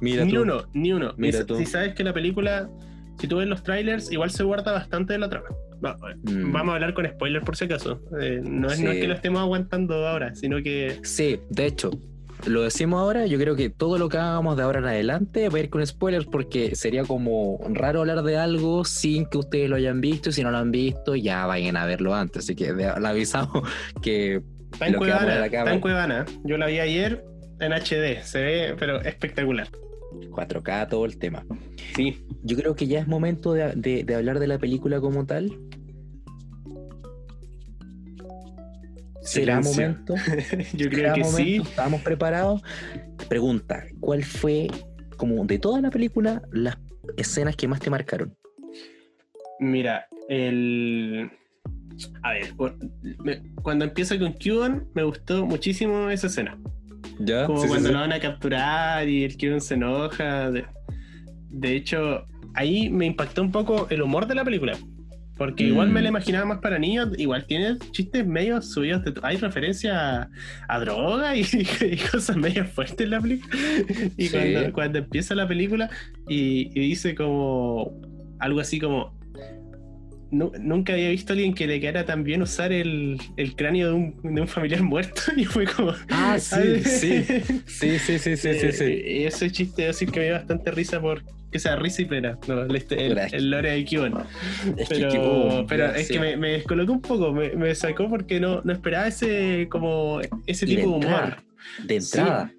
Mira 0.00 0.24
ni 0.24 0.36
uno, 0.36 0.64
ni 0.72 0.92
uno. 0.92 1.14
Mira 1.16 1.44
tú. 1.44 1.56
Si 1.56 1.66
sabes 1.66 1.94
que 1.94 2.04
la 2.04 2.14
película, 2.14 2.70
si 3.18 3.26
tú 3.26 3.36
ves 3.36 3.48
los 3.48 3.62
trailers, 3.62 4.10
igual 4.10 4.30
se 4.30 4.42
guarda 4.44 4.72
bastante 4.72 5.12
de 5.12 5.18
la 5.18 5.28
trama. 5.28 5.48
Mm. 5.80 6.52
Vamos 6.52 6.72
a 6.72 6.74
hablar 6.74 6.94
con 6.94 7.06
spoilers 7.06 7.44
por 7.44 7.56
si 7.56 7.64
acaso. 7.64 8.00
Eh, 8.20 8.40
no, 8.42 8.70
es, 8.70 8.80
no, 8.80 8.90
es, 8.90 9.00
que 9.00 9.08
lo 9.08 9.14
estemos 9.14 9.40
aguantando 9.40 10.06
ahora, 10.06 10.34
sino 10.34 10.62
que. 10.62 10.98
Sí, 11.02 11.40
de 11.48 11.66
hecho, 11.66 11.90
lo 12.46 12.62
decimos 12.62 13.00
ahora, 13.00 13.26
yo 13.26 13.38
creo 13.38 13.56
que 13.56 13.70
todo 13.70 13.98
lo 13.98 14.08
que 14.08 14.18
hagamos 14.18 14.56
de 14.56 14.62
ahora 14.62 14.78
en 14.78 14.86
adelante 14.86 15.48
va 15.48 15.58
a 15.58 15.60
ir 15.60 15.70
con 15.70 15.86
spoilers 15.86 16.26
porque 16.26 16.74
sería 16.74 17.04
como 17.04 17.60
raro 17.70 18.00
hablar 18.00 18.22
de 18.22 18.36
algo 18.36 18.84
sin 18.84 19.26
que 19.26 19.38
ustedes 19.38 19.68
lo 19.68 19.76
hayan 19.76 20.00
visto 20.00 20.30
y 20.30 20.32
si 20.32 20.42
no 20.42 20.50
lo 20.50 20.58
han 20.58 20.70
visto 20.70 21.16
ya 21.16 21.46
vayan 21.46 21.76
a 21.76 21.86
verlo 21.86 22.14
antes. 22.14 22.44
Así 22.44 22.54
que 22.54 22.72
le 22.72 22.86
avisamos 22.86 23.68
que... 24.02 24.42
Está 24.72 24.86
en, 24.86 24.94
Cuevana, 24.94 25.46
está 25.46 25.72
en 25.72 25.80
Cuevana. 25.80 26.26
Yo 26.44 26.56
la 26.56 26.66
vi 26.66 26.78
ayer 26.78 27.24
en 27.58 27.72
HD, 27.72 28.22
se 28.22 28.40
ve 28.40 28.76
pero 28.78 29.00
espectacular. 29.00 29.68
4K, 30.30 30.88
todo 30.88 31.04
el 31.04 31.18
tema. 31.18 31.44
Sí. 31.96 32.24
Yo 32.42 32.56
creo 32.56 32.74
que 32.76 32.86
ya 32.86 33.00
es 33.00 33.08
momento 33.08 33.52
de 33.52 34.14
hablar 34.14 34.38
de 34.38 34.46
la 34.46 34.58
película 34.58 35.00
como 35.00 35.26
tal. 35.26 35.58
¿Será 39.22 39.60
momento? 39.60 40.14
Yo 40.74 40.88
creo 40.88 41.14
que 41.14 41.24
sí. 41.24 41.56
¿Estamos 41.56 42.00
preparados? 42.02 42.62
Pregunta, 43.28 43.84
¿cuál 44.00 44.24
fue, 44.24 44.68
como 45.16 45.44
de 45.44 45.58
toda 45.58 45.80
la 45.80 45.90
película, 45.90 46.42
las 46.52 46.78
escenas 47.16 47.56
que 47.56 47.68
más 47.68 47.80
te 47.80 47.90
marcaron? 47.90 48.34
Mira, 49.58 50.06
el... 50.28 51.30
A 52.22 52.32
ver, 52.32 52.54
cuando 53.62 53.84
empieza 53.84 54.18
con 54.18 54.32
Cuban, 54.32 54.86
me 54.94 55.02
gustó 55.02 55.44
muchísimo 55.44 56.08
esa 56.08 56.28
escena. 56.28 56.58
¿Ya? 57.18 57.44
Como 57.44 57.66
cuando 57.66 57.92
lo 57.92 58.00
van 58.00 58.12
a 58.12 58.20
capturar 58.20 59.06
y 59.06 59.24
el 59.24 59.36
Cuban 59.36 59.60
se 59.60 59.74
enoja. 59.74 60.50
de 60.50 61.76
hecho, 61.76 62.24
ahí 62.54 62.88
me 62.88 63.04
impactó 63.04 63.42
un 63.42 63.52
poco 63.52 63.86
el 63.90 64.00
humor 64.00 64.26
de 64.26 64.34
la 64.34 64.44
película. 64.44 64.78
Porque 65.40 65.64
igual 65.64 65.88
me 65.88 66.00
Mm. 66.00 66.02
la 66.02 66.08
imaginaba 66.10 66.44
más 66.44 66.58
para 66.58 66.78
niños, 66.78 67.08
igual 67.16 67.46
tiene 67.46 67.78
chistes 67.92 68.26
medio 68.26 68.60
subidos. 68.60 69.02
de- 69.04 69.14
hay 69.22 69.38
referencia 69.38 70.20
a, 70.24 70.30
a 70.68 70.80
droga 70.80 71.34
y, 71.34 71.40
y 71.80 71.96
cosas 72.12 72.36
medio 72.36 72.66
fuertes 72.66 73.00
en 73.00 73.10
la 73.10 73.20
película. 73.22 73.56
Y 74.18 74.26
Sí. 74.26 74.30
cuando, 74.36 74.72
cuando 74.74 74.98
empieza 74.98 75.34
la 75.34 75.48
película 75.48 75.88
y, 76.28 76.68
y 76.78 76.88
dice 76.90 77.14
como 77.14 77.90
algo 78.38 78.60
así 78.60 78.78
como. 78.78 79.18
"Nu- 80.30 80.52
nunca 80.60 80.92
había 80.92 81.08
visto 81.08 81.32
a 81.32 81.34
alguien 81.34 81.54
que 81.54 81.66
le 81.66 81.80
quedara 81.80 82.04
tan 82.04 82.22
bien 82.22 82.42
usar 82.42 82.70
el, 82.72 83.18
el 83.38 83.56
cráneo 83.56 83.88
de 83.88 83.94
un, 83.94 84.34
de 84.34 84.40
un 84.42 84.46
familiar 84.46 84.82
muerto. 84.82 85.22
Y 85.38 85.46
fue 85.46 85.64
como. 85.64 85.92
Ah, 86.10 86.38
sí, 86.38 86.80
sí. 86.84 87.24
Sí, 87.66 87.98
sí, 87.98 88.18
sí, 88.18 88.36
sí, 88.36 88.54
sí, 88.60 88.72
sí. 88.72 89.02
Ese 89.24 89.50
chiste, 89.50 89.86
decir 89.86 90.10
que 90.10 90.20
me 90.20 90.26
dio 90.26 90.34
bastante 90.34 90.70
risa 90.70 91.00
por. 91.00 91.22
Que 91.52 91.58
sea 91.58 91.76
risa 91.76 92.02
y 92.02 92.04
pena. 92.04 92.38
No, 92.46 92.62
el, 92.62 92.76
este- 92.76 93.06
el, 93.06 93.18
el 93.18 93.50
lore 93.50 93.70
de 93.72 93.84
Cuban. 93.84 94.14
Es 94.76 94.88
que, 94.88 94.98
Pero, 95.00 95.66
pero 95.68 95.86
es 95.94 96.08
que 96.08 96.20
me, 96.20 96.36
me 96.36 96.52
descolocó 96.52 96.92
un 96.92 97.02
poco, 97.02 97.32
me, 97.32 97.50
me 97.56 97.74
sacó 97.74 98.08
porque 98.08 98.38
no, 98.38 98.60
no 98.62 98.72
esperaba 98.72 99.08
ese 99.08 99.66
como 99.70 100.20
ese 100.46 100.66
de 100.66 100.76
tipo 100.76 100.90
de 101.00 101.06
humor. 101.06 101.36
De 101.84 101.96
entrada. 101.96 102.52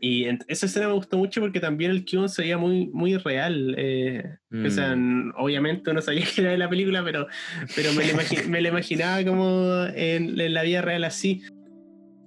Y 0.00 0.24
en- 0.24 0.38
esa 0.48 0.66
escena 0.66 0.88
me 0.88 0.94
gustó 0.94 1.16
mucho 1.18 1.40
porque 1.40 1.60
también 1.60 1.90
el 1.92 2.04
Cuban 2.04 2.28
se 2.28 2.42
veía 2.42 2.58
muy, 2.58 2.86
muy 2.92 3.16
real. 3.16 3.74
eh, 3.78 4.24
O 4.66 4.70
sea, 4.70 4.94
Mm. 4.96 5.32
obviamente 5.36 5.92
no 5.92 6.00
sabía 6.00 6.24
que 6.34 6.40
era 6.42 6.50
de 6.52 6.58
la 6.58 6.68
película, 6.68 7.02
pero, 7.04 7.26
pero 7.74 7.92
me, 7.92 8.04
lo 8.06 8.12
imagi- 8.14 8.46
me 8.46 8.60
lo 8.60 8.68
imaginaba 8.68 9.24
como 9.24 9.84
en, 9.94 10.40
en 10.40 10.54
la 10.54 10.62
vida 10.62 10.82
real 10.82 11.04
así. 11.04 11.42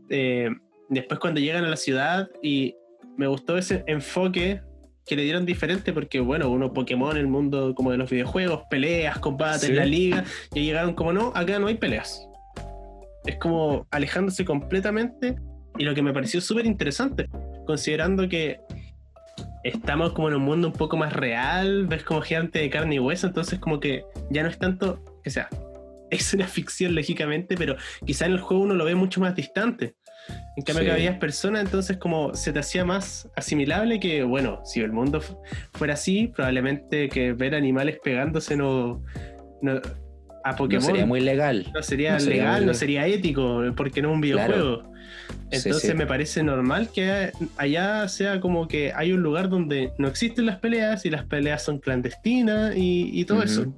Eh, 0.09 0.49
después 0.89 1.19
cuando 1.19 1.39
llegan 1.39 1.65
a 1.65 1.69
la 1.69 1.77
ciudad 1.77 2.29
y 2.43 2.75
me 3.17 3.27
gustó 3.27 3.57
ese 3.57 3.83
enfoque 3.87 4.61
que 5.05 5.15
le 5.15 5.23
dieron 5.23 5.45
diferente 5.45 5.93
porque, 5.93 6.19
bueno, 6.19 6.49
uno 6.49 6.73
Pokémon, 6.73 7.15
el 7.15 7.27
mundo 7.27 7.75
como 7.75 7.91
de 7.91 7.97
los 7.97 8.09
videojuegos, 8.09 8.63
peleas, 8.69 9.19
combates, 9.19 9.61
Sí. 9.67 9.73
la 9.73 9.85
liga, 9.85 10.23
y 10.53 10.63
llegaron 10.63 10.93
como 10.93 11.13
no, 11.13 11.31
acá 11.35 11.59
no 11.59 11.67
hay 11.67 11.75
peleas. 11.75 12.27
Es 13.25 13.37
como 13.37 13.87
alejándose 13.91 14.45
completamente 14.45 15.35
y 15.77 15.83
lo 15.83 15.93
que 15.93 16.01
me 16.01 16.13
pareció 16.13 16.41
súper 16.41 16.65
interesante, 16.65 17.27
considerando 17.65 18.27
que 18.29 18.59
estamos 19.63 20.13
como 20.13 20.29
en 20.29 20.35
un 20.35 20.43
mundo 20.43 20.67
un 20.67 20.73
poco 20.73 20.95
más 20.95 21.11
real, 21.13 21.87
ves 21.87 22.03
como 22.03 22.21
gigante 22.21 22.59
de 22.59 22.69
carne 22.69 22.95
y 22.95 22.99
hueso, 22.99 23.27
entonces 23.27 23.59
como 23.59 23.79
que 23.79 24.03
ya 24.29 24.43
no 24.43 24.49
es 24.49 24.57
tanto, 24.59 25.03
que 25.23 25.29
sea, 25.29 25.49
es 26.11 26.33
una 26.33 26.47
ficción 26.47 26.95
lógicamente, 26.95 27.55
pero 27.57 27.75
quizá 28.05 28.25
en 28.25 28.33
el 28.33 28.39
juego 28.39 28.63
uno 28.63 28.75
lo 28.75 28.85
ve 28.85 28.95
mucho 28.95 29.19
más 29.19 29.35
distante. 29.35 29.95
En 30.57 30.63
cambio 30.63 30.83
Sí. 30.83 30.85
que 30.87 30.91
había 30.93 31.19
personas, 31.19 31.63
entonces 31.63 31.97
como 31.97 32.33
se 32.33 32.53
te 32.53 32.59
hacía 32.59 32.85
más 32.85 33.29
asimilable 33.35 33.99
que, 33.99 34.23
bueno, 34.23 34.61
si 34.63 34.79
el 34.81 34.91
mundo 34.91 35.19
fu- 35.21 35.37
fuera 35.73 35.95
así, 35.95 36.27
probablemente 36.33 37.09
que 37.09 37.33
ver 37.33 37.55
animales 37.55 37.97
pegándose 38.03 38.55
no... 38.55 39.03
no 39.61 39.81
a 40.43 40.51
No 40.51 40.57
Pokémon 40.57 40.83
sería 40.85 41.05
muy 41.07 41.21
legal. 41.21 41.71
no 41.73 41.81
sería 41.81 42.13
No 42.13 42.19
sería 42.19 42.43
legal, 42.43 42.65
no 42.67 42.73
sería 42.75 43.07
ético, 43.07 43.63
porque 43.75 44.01
no 44.03 44.09
es 44.09 44.15
un 44.15 44.21
videojuego. 44.21 44.83
Entonces 45.51 45.89
sí. 45.91 45.93
me 45.95 46.05
parece 46.05 46.43
normal 46.43 46.89
que 46.93 47.31
allá 47.57 48.07
sea 48.07 48.39
como 48.39 48.67
que 48.67 48.93
hay 48.93 49.11
un 49.11 49.21
lugar 49.23 49.49
donde 49.49 49.91
no 49.97 50.07
existen 50.07 50.45
las 50.45 50.57
peleas 50.59 51.03
y 51.05 51.09
las 51.09 51.25
peleas 51.25 51.63
son 51.63 51.79
clandestinas 51.79 52.75
y, 52.75 53.09
y 53.19 53.25
todo 53.25 53.41
eso. 53.43 53.73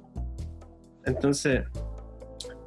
Entonces, 1.06 1.62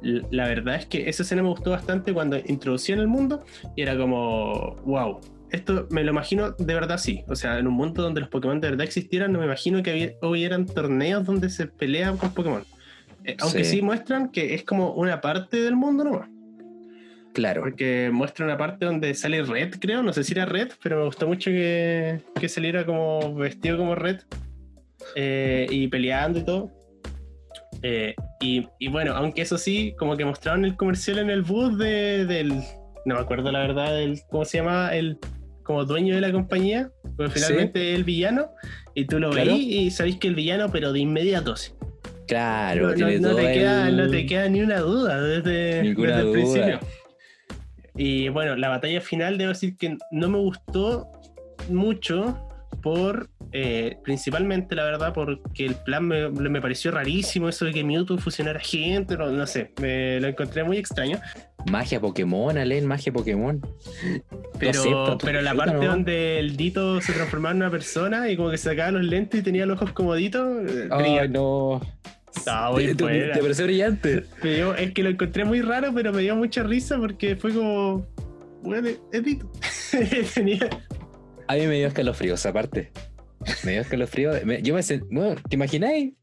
la 0.02 0.48
verdad 0.48 0.76
es 0.76 0.86
que 0.86 1.08
esa 1.08 1.22
escena 1.22 1.42
me 1.42 1.48
gustó 1.48 1.70
bastante 1.70 2.12
cuando 2.12 2.36
introducían 2.46 2.98
el 2.98 3.08
mundo 3.08 3.44
y 3.76 3.82
era 3.82 3.96
como, 3.96 4.76
wow. 4.84 5.20
Esto 5.50 5.86
me 5.90 6.02
lo 6.02 6.12
imagino 6.12 6.52
de 6.52 6.74
verdad 6.74 6.96
sí. 6.96 7.24
O 7.28 7.36
sea, 7.36 7.58
en 7.58 7.66
un 7.66 7.74
mundo 7.74 8.02
donde 8.02 8.20
los 8.22 8.30
Pokémon 8.30 8.58
de 8.58 8.70
verdad 8.70 8.86
existieran, 8.86 9.32
no 9.32 9.38
me 9.38 9.44
imagino 9.44 9.82
que 9.82 9.92
hubiera- 9.92 10.14
hubieran 10.22 10.64
torneos 10.66 11.26
donde 11.26 11.50
se 11.50 11.66
pelean 11.66 12.16
con 12.16 12.32
Pokémon. 12.32 12.64
Eh, 13.24 13.36
aunque 13.40 13.62
Sí. 13.64 13.76
sí 13.76 13.82
muestran 13.82 14.30
que 14.30 14.54
es 14.54 14.64
como 14.64 14.94
una 14.94 15.20
parte 15.20 15.58
del 15.62 15.76
mundo 15.76 16.04
nomás. 16.04 16.28
Claro. 17.34 17.60
Porque 17.62 18.10
muestra 18.12 18.46
una 18.46 18.56
parte 18.56 18.86
donde 18.86 19.12
sale 19.14 19.42
Red, 19.42 19.74
creo. 19.78 20.02
No 20.02 20.12
sé 20.14 20.24
si 20.24 20.32
era 20.32 20.46
Red, 20.46 20.70
pero 20.82 20.98
me 21.00 21.04
gustó 21.04 21.26
mucho 21.28 21.50
que, 21.50 22.20
que 22.40 22.48
saliera 22.48 22.84
como 22.86 23.34
vestido 23.34 23.76
como 23.76 23.94
Red. 23.94 24.20
eh, 25.16 25.66
y 25.70 25.88
peleando 25.88 26.38
y 26.38 26.44
todo. 26.44 26.70
Eh, 27.82 28.14
y, 28.42 28.66
y 28.78 28.88
bueno, 28.88 29.14
aunque 29.14 29.42
eso 29.42 29.56
sí, 29.56 29.94
como 29.98 30.16
que 30.16 30.24
mostraron 30.24 30.64
el 30.64 30.76
comercial 30.76 31.18
en 31.18 31.30
el 31.30 31.42
bus 31.42 31.78
de, 31.78 32.26
del. 32.26 32.50
No 33.04 33.14
me 33.16 33.20
acuerdo 33.20 33.50
la 33.52 33.60
verdad 33.60 33.94
del. 33.94 34.20
¿Cómo 34.30 34.44
se 34.44 34.58
llama? 34.58 34.94
El 34.94 35.18
como 35.62 35.84
dueño 35.84 36.14
de 36.14 36.20
la 36.20 36.32
compañía. 36.32 36.90
Porque 37.16 37.38
Sí. 37.38 37.44
finalmente 37.46 37.90
es 37.92 37.96
el 37.96 38.04
villano. 38.04 38.50
Y 38.94 39.06
tú 39.06 39.18
lo 39.18 39.30
Claro. 39.30 39.52
veís 39.52 39.66
y 39.74 39.90
sabéis 39.90 40.16
que 40.18 40.28
el 40.28 40.34
villano, 40.34 40.70
pero 40.72 40.92
de 40.92 41.00
inmediato. 41.00 41.56
sí. 41.56 41.72
Claro, 42.28 42.82
No, 42.82 42.88
no- 42.90 42.94
tiene 42.94 43.18
no 43.20 43.28
todo 43.30 43.38
te 43.38 43.52
queda, 43.52 43.88
el- 43.88 43.96
no 43.96 44.08
te 44.10 44.26
queda 44.26 44.48
ni 44.48 44.60
una 44.62 44.78
duda 44.80 45.20
desde, 45.20 45.50
desde 45.50 45.80
el 45.88 45.94
duda. 45.94 46.32
principio. 46.32 46.80
Y 47.96 48.28
bueno, 48.30 48.56
la 48.56 48.68
batalla 48.68 49.00
final 49.00 49.36
debo 49.38 49.50
decir 49.50 49.76
que 49.76 49.96
no 50.10 50.28
me 50.28 50.38
gustó 50.38 51.08
mucho 51.68 52.38
por, 52.82 53.28
eh, 53.52 53.96
principalmente 54.02 54.74
la 54.74 54.84
verdad, 54.84 55.12
porque 55.12 55.66
el 55.66 55.74
plan 55.74 56.06
me, 56.06 56.28
me 56.30 56.60
pareció 56.60 56.90
rarísimo, 56.90 57.48
eso 57.48 57.64
de 57.64 57.72
que 57.72 57.84
Mewtwo 57.84 58.18
fusionara 58.18 58.60
gente, 58.60 59.16
no, 59.16 59.30
no 59.30 59.46
sé, 59.46 59.72
me 59.80 60.20
lo 60.20 60.28
encontré 60.28 60.64
muy 60.64 60.76
extraño. 60.78 61.20
Magia 61.70 62.00
Pokémon, 62.00 62.56
Alen, 62.58 62.86
magia 62.86 63.12
Pokémon. 63.12 63.60
Pero, 64.58 65.16
pero 65.22 65.42
la 65.42 65.54
parte 65.54 65.74
¿no? 65.76 65.84
donde 65.92 66.38
el 66.38 66.56
Dito 66.56 67.00
se 67.00 67.12
transformaba 67.12 67.52
en 67.52 67.56
una 67.58 67.70
persona 67.70 68.28
y 68.30 68.36
como 68.36 68.50
que 68.50 68.58
sacaba 68.58 68.90
los 68.92 69.04
lentes 69.04 69.40
y 69.40 69.42
tenía 69.42 69.66
los 69.66 69.76
ojos 69.80 69.92
comoditos, 69.92 70.68
eh, 70.70 70.88
Ay, 70.90 71.02
brillante. 71.02 71.28
no. 71.38 71.80
Muy 72.72 72.86
te, 72.86 72.94
te- 72.94 73.38
pareció 73.40 73.66
brillante. 73.66 74.24
Me 74.42 74.54
dio- 74.54 74.74
es 74.74 74.92
que 74.92 75.02
lo 75.02 75.10
encontré 75.10 75.44
muy 75.44 75.60
raro, 75.60 75.92
pero 75.94 76.12
me 76.12 76.22
dio 76.22 76.34
mucha 76.34 76.62
risa 76.62 76.96
porque 76.98 77.36
fue 77.36 77.52
como. 77.52 78.06
Bueno, 78.62 78.88
es 79.12 79.22
Dito. 79.22 79.50
Tenía. 80.34 80.68
A 81.46 81.54
mí 81.56 81.66
me 81.66 81.76
dio 81.76 81.88
escalofrío 81.88 82.34
esa 82.34 82.52
parte. 82.52 82.90
Me 83.64 83.72
dio 83.72 83.80
escalofrío. 83.80 84.32
Me- 84.44 84.62
yo 84.62 84.74
me 84.74 84.80
sent- 84.80 85.06
bueno, 85.10 85.40
¿te 85.48 85.56
imagináis? 85.56 86.14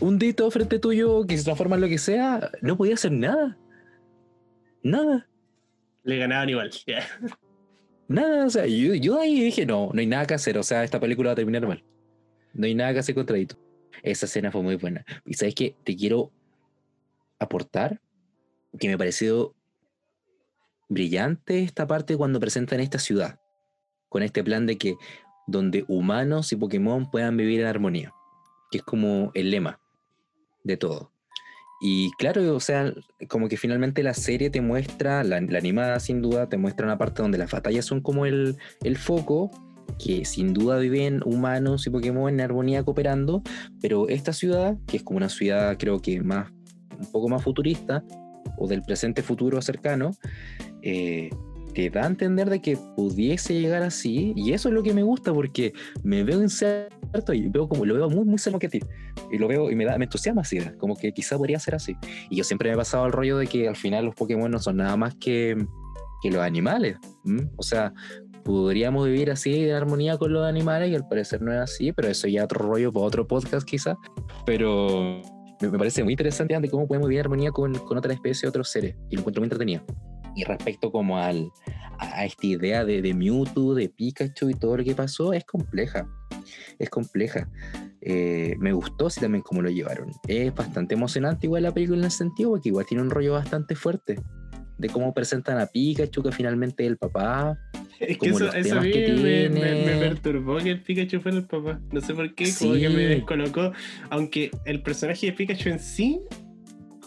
Un 0.00 0.18
dito 0.18 0.50
frente 0.50 0.78
tuyo 0.78 1.26
que 1.26 1.36
se 1.36 1.44
transforma 1.44 1.74
en 1.76 1.82
lo 1.82 1.88
que 1.88 1.98
sea, 1.98 2.50
no 2.62 2.76
podía 2.76 2.94
hacer 2.94 3.12
nada. 3.12 3.58
Nada. 4.82 5.28
Le 6.04 6.16
ganaban 6.16 6.48
igual. 6.48 6.70
Nada. 8.08 8.46
O 8.46 8.50
sea, 8.50 8.66
yo, 8.66 8.94
yo 8.94 9.20
ahí 9.20 9.40
dije, 9.42 9.66
no, 9.66 9.90
no 9.92 10.00
hay 10.00 10.06
nada 10.06 10.26
que 10.26 10.34
hacer. 10.34 10.56
O 10.58 10.62
sea, 10.62 10.84
esta 10.84 11.00
película 11.00 11.28
va 11.28 11.32
a 11.32 11.36
terminar 11.36 11.66
mal. 11.66 11.84
No 12.54 12.66
hay 12.66 12.74
nada 12.74 12.92
que 12.92 13.00
hacer 13.00 13.14
contra 13.14 13.36
Dito. 13.36 13.56
Esa 14.02 14.26
escena 14.26 14.50
fue 14.50 14.62
muy 14.62 14.76
buena. 14.76 15.04
Y 15.26 15.34
sabes 15.34 15.54
que 15.54 15.76
te 15.84 15.94
quiero 15.96 16.32
aportar 17.38 18.00
que 18.78 18.88
me 18.88 18.96
pareció 18.96 19.54
brillante 20.88 21.62
esta 21.62 21.86
parte 21.86 22.16
cuando 22.16 22.40
presentan 22.40 22.80
esta 22.80 22.98
ciudad. 22.98 23.38
Con 24.08 24.22
este 24.22 24.42
plan 24.42 24.66
de 24.66 24.78
que 24.78 24.94
donde 25.50 25.84
humanos 25.88 26.52
y 26.52 26.56
Pokémon 26.56 27.10
puedan 27.10 27.36
vivir 27.36 27.60
en 27.60 27.66
armonía. 27.66 28.12
Que 28.70 28.78
es 28.78 28.84
como 28.84 29.30
el 29.34 29.50
lema 29.50 29.80
de 30.64 30.76
todo. 30.76 31.12
Y 31.82 32.10
claro, 32.18 32.54
o 32.54 32.60
sea, 32.60 32.92
como 33.28 33.48
que 33.48 33.56
finalmente 33.56 34.02
la 34.02 34.12
serie 34.12 34.50
te 34.50 34.60
muestra, 34.60 35.24
la, 35.24 35.36
animada 35.36 35.98
sin 35.98 36.20
duda, 36.20 36.48
te 36.48 36.58
muestra 36.58 36.86
una 36.86 36.98
parte 36.98 37.22
donde 37.22 37.38
las 37.38 37.50
batallas 37.50 37.86
son 37.86 38.02
como 38.02 38.26
el, 38.26 38.56
el 38.84 38.98
foco, 38.98 39.50
que 39.98 40.26
sin 40.26 40.52
duda 40.52 40.78
viven 40.78 41.22
humanos 41.24 41.86
y 41.86 41.90
Pokémon 41.90 42.32
en 42.32 42.42
armonía 42.42 42.84
cooperando, 42.84 43.42
pero 43.80 44.08
esta 44.08 44.34
ciudad, 44.34 44.76
que 44.86 44.98
es 44.98 45.02
como 45.02 45.16
una 45.16 45.30
ciudad 45.30 45.76
creo 45.78 46.00
que 46.00 46.20
más, 46.20 46.52
un 46.98 47.10
poco 47.10 47.28
más 47.30 47.42
futurista, 47.42 48.04
o 48.58 48.68
del 48.68 48.82
presente 48.82 49.22
futuro 49.22 49.60
cercano, 49.62 50.10
eh, 50.82 51.30
te 51.74 51.90
da 51.90 52.04
a 52.04 52.06
entender 52.06 52.48
de 52.50 52.60
que 52.60 52.76
pudiese 52.96 53.58
llegar 53.60 53.82
así, 53.82 54.32
y 54.36 54.52
eso 54.52 54.68
es 54.68 54.74
lo 54.74 54.82
que 54.82 54.92
me 54.92 55.02
gusta, 55.02 55.32
porque 55.32 55.72
me 56.02 56.24
veo 56.24 56.42
inserto 56.42 57.32
y 57.32 57.48
veo 57.48 57.68
como, 57.68 57.84
lo 57.84 57.94
veo 57.94 58.10
muy, 58.10 58.24
muy 58.24 58.38
cerca 58.38 58.58
que 58.58 58.68
ti, 58.68 58.80
y 59.30 59.38
lo 59.38 59.48
veo 59.48 59.70
y 59.70 59.76
me 59.76 59.84
da, 59.84 59.96
me 59.98 60.04
entusiasma 60.04 60.42
así, 60.42 60.58
como 60.78 60.96
que 60.96 61.12
quizá 61.12 61.36
podría 61.36 61.58
ser 61.58 61.74
así. 61.74 61.96
Y 62.30 62.36
yo 62.36 62.44
siempre 62.44 62.68
me 62.70 62.74
he 62.74 62.78
pasado 62.78 63.06
el 63.06 63.12
rollo 63.12 63.38
de 63.38 63.46
que 63.46 63.68
al 63.68 63.76
final 63.76 64.06
los 64.06 64.14
Pokémon 64.14 64.50
no 64.50 64.58
son 64.58 64.76
nada 64.76 64.96
más 64.96 65.14
que, 65.16 65.56
que 66.22 66.30
los 66.30 66.42
animales, 66.42 66.96
o 67.56 67.62
sea, 67.62 67.92
podríamos 68.44 69.06
vivir 69.06 69.30
así 69.30 69.64
en 69.64 69.74
armonía 69.74 70.16
con 70.16 70.32
los 70.32 70.46
animales 70.46 70.90
y 70.90 70.94
al 70.94 71.06
parecer 71.06 71.42
no 71.42 71.52
es 71.52 71.60
así, 71.60 71.92
pero 71.92 72.08
eso 72.08 72.26
ya 72.26 72.44
otro 72.44 72.66
rollo 72.66 72.92
para 72.92 73.06
otro 73.06 73.26
podcast 73.26 73.66
quizá. 73.68 73.96
Pero 74.46 75.22
me, 75.60 75.78
parece 75.78 76.02
muy 76.02 76.14
interesante 76.14 76.58
de 76.58 76.70
cómo 76.70 76.86
podemos 76.86 77.08
vivir 77.08 77.20
en 77.20 77.26
armonía 77.26 77.50
con, 77.50 77.74
con 77.74 77.98
otra 77.98 78.12
especie, 78.12 78.48
otros 78.48 78.70
seres, 78.70 78.96
y 79.08 79.14
lo 79.14 79.20
encuentro 79.20 79.40
muy 79.40 79.46
entretenido. 79.46 79.84
Y 80.34 80.44
respecto 80.44 80.90
como 80.92 81.18
al, 81.18 81.50
a 81.98 82.24
esta 82.24 82.46
idea 82.46 82.84
de, 82.84 83.02
de 83.02 83.14
Mewtwo, 83.14 83.74
de 83.74 83.88
Pikachu 83.88 84.50
y 84.50 84.54
todo 84.54 84.76
lo 84.76 84.84
que 84.84 84.94
pasó, 84.94 85.32
es 85.32 85.44
compleja, 85.44 86.06
es 86.78 86.88
compleja. 86.90 87.48
Eh, 88.02 88.54
me 88.58 88.72
gustó 88.72 89.08
así 89.08 89.20
también 89.20 89.42
cómo 89.42 89.60
lo 89.60 89.68
llevaron. 89.70 90.10
Es 90.26 90.54
bastante 90.54 90.94
emocionante 90.94 91.46
igual 91.46 91.64
la 91.64 91.72
película 91.74 91.98
en 91.98 92.04
ese 92.06 92.18
sentido, 92.18 92.50
porque 92.50 92.70
igual 92.70 92.86
tiene 92.86 93.02
un 93.02 93.10
rollo 93.10 93.32
bastante 93.34 93.74
fuerte 93.74 94.18
de 94.78 94.88
cómo 94.88 95.12
presentan 95.12 95.58
a 95.58 95.66
Pikachu, 95.66 96.22
que 96.22 96.32
finalmente 96.32 96.84
es 96.84 96.90
el 96.90 96.96
papá. 96.96 97.58
Es 98.00 98.16
que 98.16 98.30
como 98.30 98.38
eso, 98.38 98.50
eso 98.54 98.78
a 98.78 98.80
mí 98.80 98.90
que 98.90 99.12
me, 99.12 99.50
me- 99.50 99.74
me 99.84 99.96
perturbó 99.98 100.56
que 100.56 100.70
el 100.70 100.80
Pikachu 100.80 101.20
fuera 101.20 101.36
el 101.36 101.44
papá. 101.44 101.78
No 101.92 102.00
sé 102.00 102.14
por 102.14 102.34
qué, 102.34 102.44
como 102.58 102.72
Sí. 102.74 102.80
que 102.80 102.88
me 102.88 103.02
descolocó. 103.02 103.72
Aunque 104.08 104.50
el 104.64 104.82
personaje 104.82 105.26
de 105.26 105.32
Pikachu 105.34 105.68
en 105.68 105.78
sí, 105.78 106.18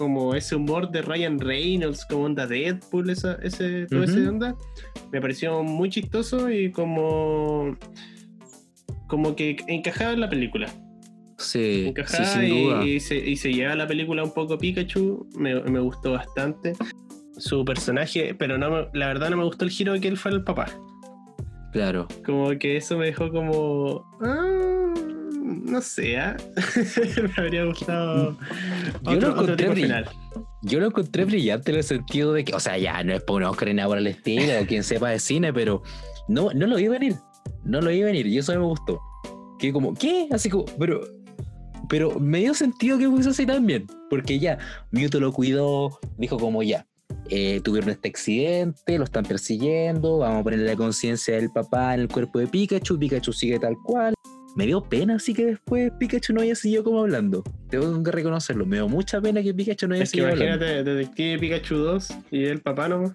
como 0.03 0.35
ese 0.35 0.55
humor 0.55 0.91
de 0.91 1.01
Ryan 1.01 1.39
Reynolds, 1.39 2.05
como 2.05 2.23
onda 2.25 2.45
Deadpool, 2.47 3.09
esa, 3.09 3.35
ese, 3.43 3.85
todo 3.87 4.03
ese 4.03 4.27
onda, 4.27 4.55
me 5.11 5.19
pareció 5.21 5.63
muy 5.63 5.89
chistoso 5.89 6.49
y 6.51 6.71
como. 6.71 7.75
Como 9.07 9.35
que 9.35 9.57
encajaba 9.67 10.13
en 10.13 10.21
la 10.21 10.29
película. 10.29 10.67
Sí, 11.37 11.83
sí, 11.83 11.87
Encajaba 11.89 12.25
sin 12.25 12.49
duda. 12.49 12.85
y, 12.85 12.91
y 12.95 12.99
se, 12.99 13.17
y 13.17 13.35
se 13.35 13.53
lleva 13.53 13.75
la 13.75 13.87
película 13.87 14.23
un 14.23 14.33
poco 14.33 14.57
Pikachu. 14.57 15.27
Me, 15.37 15.61
me 15.63 15.79
gustó 15.79 16.11
bastante. 16.13 16.73
Su 17.37 17.65
personaje, 17.65 18.35
pero 18.35 18.57
no 18.57 18.69
me- 18.71 18.87
la 18.93 19.07
verdad 19.07 19.29
no 19.29 19.37
me 19.37 19.43
gustó 19.43 19.65
el 19.65 19.71
giro 19.71 19.93
de 19.93 19.99
que 19.99 20.07
él 20.07 20.17
fuera 20.17 20.37
el 20.37 20.43
papá. 20.43 20.67
Claro. 21.71 22.07
Como 22.25 22.49
que 22.59 22.77
eso 22.77 22.97
me 22.97 23.05
dejó 23.07 23.29
como. 23.31 24.05
ah, 24.21 24.82
no 25.63 25.81
sé, 25.81 26.17
¿ah? 26.17 26.37
me 27.37 27.43
habría 27.43 27.65
gustado 27.65 28.37
Yo 29.03 29.11
lo 29.11 29.17
otro 29.17 29.29
encontré 29.31 29.55
tipo 29.55 29.75
final. 29.75 30.09
Yo 30.61 30.79
lo 30.79 30.87
encontré 30.87 31.25
brillante 31.25 31.71
en 31.71 31.77
el 31.77 31.83
sentido 31.83 32.33
de 32.33 32.43
que, 32.43 32.53
o 32.53 32.59
sea, 32.59 32.77
ya 32.77 33.03
no 33.03 33.13
es 33.13 33.23
por 33.23 33.41
un 33.41 33.47
Oscar 33.47 33.73
nada 33.73 33.87
por 33.87 33.97
el 33.97 34.07
estilo, 34.07 34.61
o 34.61 34.65
quien 34.65 34.83
sepa 34.83 35.09
de 35.09 35.19
cine, 35.19 35.53
pero 35.53 35.83
no, 36.27 36.51
no 36.53 36.67
lo 36.67 36.75
vi 36.77 36.87
venir. 36.87 37.15
No 37.63 37.81
lo 37.81 37.89
vi 37.89 38.01
venir 38.01 38.27
y 38.27 38.37
eso 38.37 38.51
me 38.53 38.59
gustó. 38.59 39.01
Que 39.59 39.73
como, 39.73 39.93
¿qué? 39.93 40.27
Así 40.31 40.49
como, 40.49 40.65
pero, 40.79 41.01
pero 41.89 42.19
me 42.19 42.39
dio 42.39 42.53
sentido 42.53 42.97
que 42.97 43.09
fuese 43.09 43.29
así 43.29 43.45
también, 43.45 43.87
porque 44.09 44.39
ya, 44.39 44.57
Mewtwo 44.91 45.19
lo 45.19 45.33
cuidó, 45.33 45.99
dijo 46.17 46.37
como 46.37 46.63
ya, 46.63 46.85
eh, 47.29 47.61
tuvieron 47.63 47.89
este 47.89 48.09
accidente, 48.09 48.97
lo 48.97 49.05
están 49.05 49.25
persiguiendo, 49.25 50.19
vamos 50.19 50.41
a 50.41 50.43
ponerle 50.43 50.65
la 50.65 50.75
conciencia 50.75 51.35
del 51.35 51.49
papá 51.49 51.93
en 51.93 52.01
el 52.01 52.07
cuerpo 52.07 52.39
de 52.39 52.47
Pikachu, 52.47 52.99
Pikachu 52.99 53.33
sigue 53.33 53.59
tal 53.59 53.75
cual. 53.83 54.13
Me 54.55 54.65
dio 54.67 54.81
pena 54.83 55.15
así 55.15 55.33
que 55.33 55.45
después 55.45 55.91
Pikachu 55.99 56.33
no 56.33 56.41
haya 56.41 56.53
seguido 56.55 56.83
como 56.83 56.99
hablando. 57.01 57.43
Tengo 57.69 58.03
que 58.03 58.11
reconocerlo. 58.11 58.65
Me 58.65 58.75
dio 58.77 58.87
mucha 58.87 59.19
pena 59.19 59.41
que 59.41 59.53
Pikachu 59.53 59.87
no 59.87 59.95
haya 59.95 60.03
Es 60.03 60.11
que 60.11 60.17
seguido 60.21 60.31
hablando. 60.31 60.65
imagínate, 60.65 60.83
Detective 60.91 61.39
Pikachu 61.39 61.75
2 61.77 62.07
y 62.31 62.43
el 62.45 62.61
papá 62.61 62.87
nomás. 62.87 63.13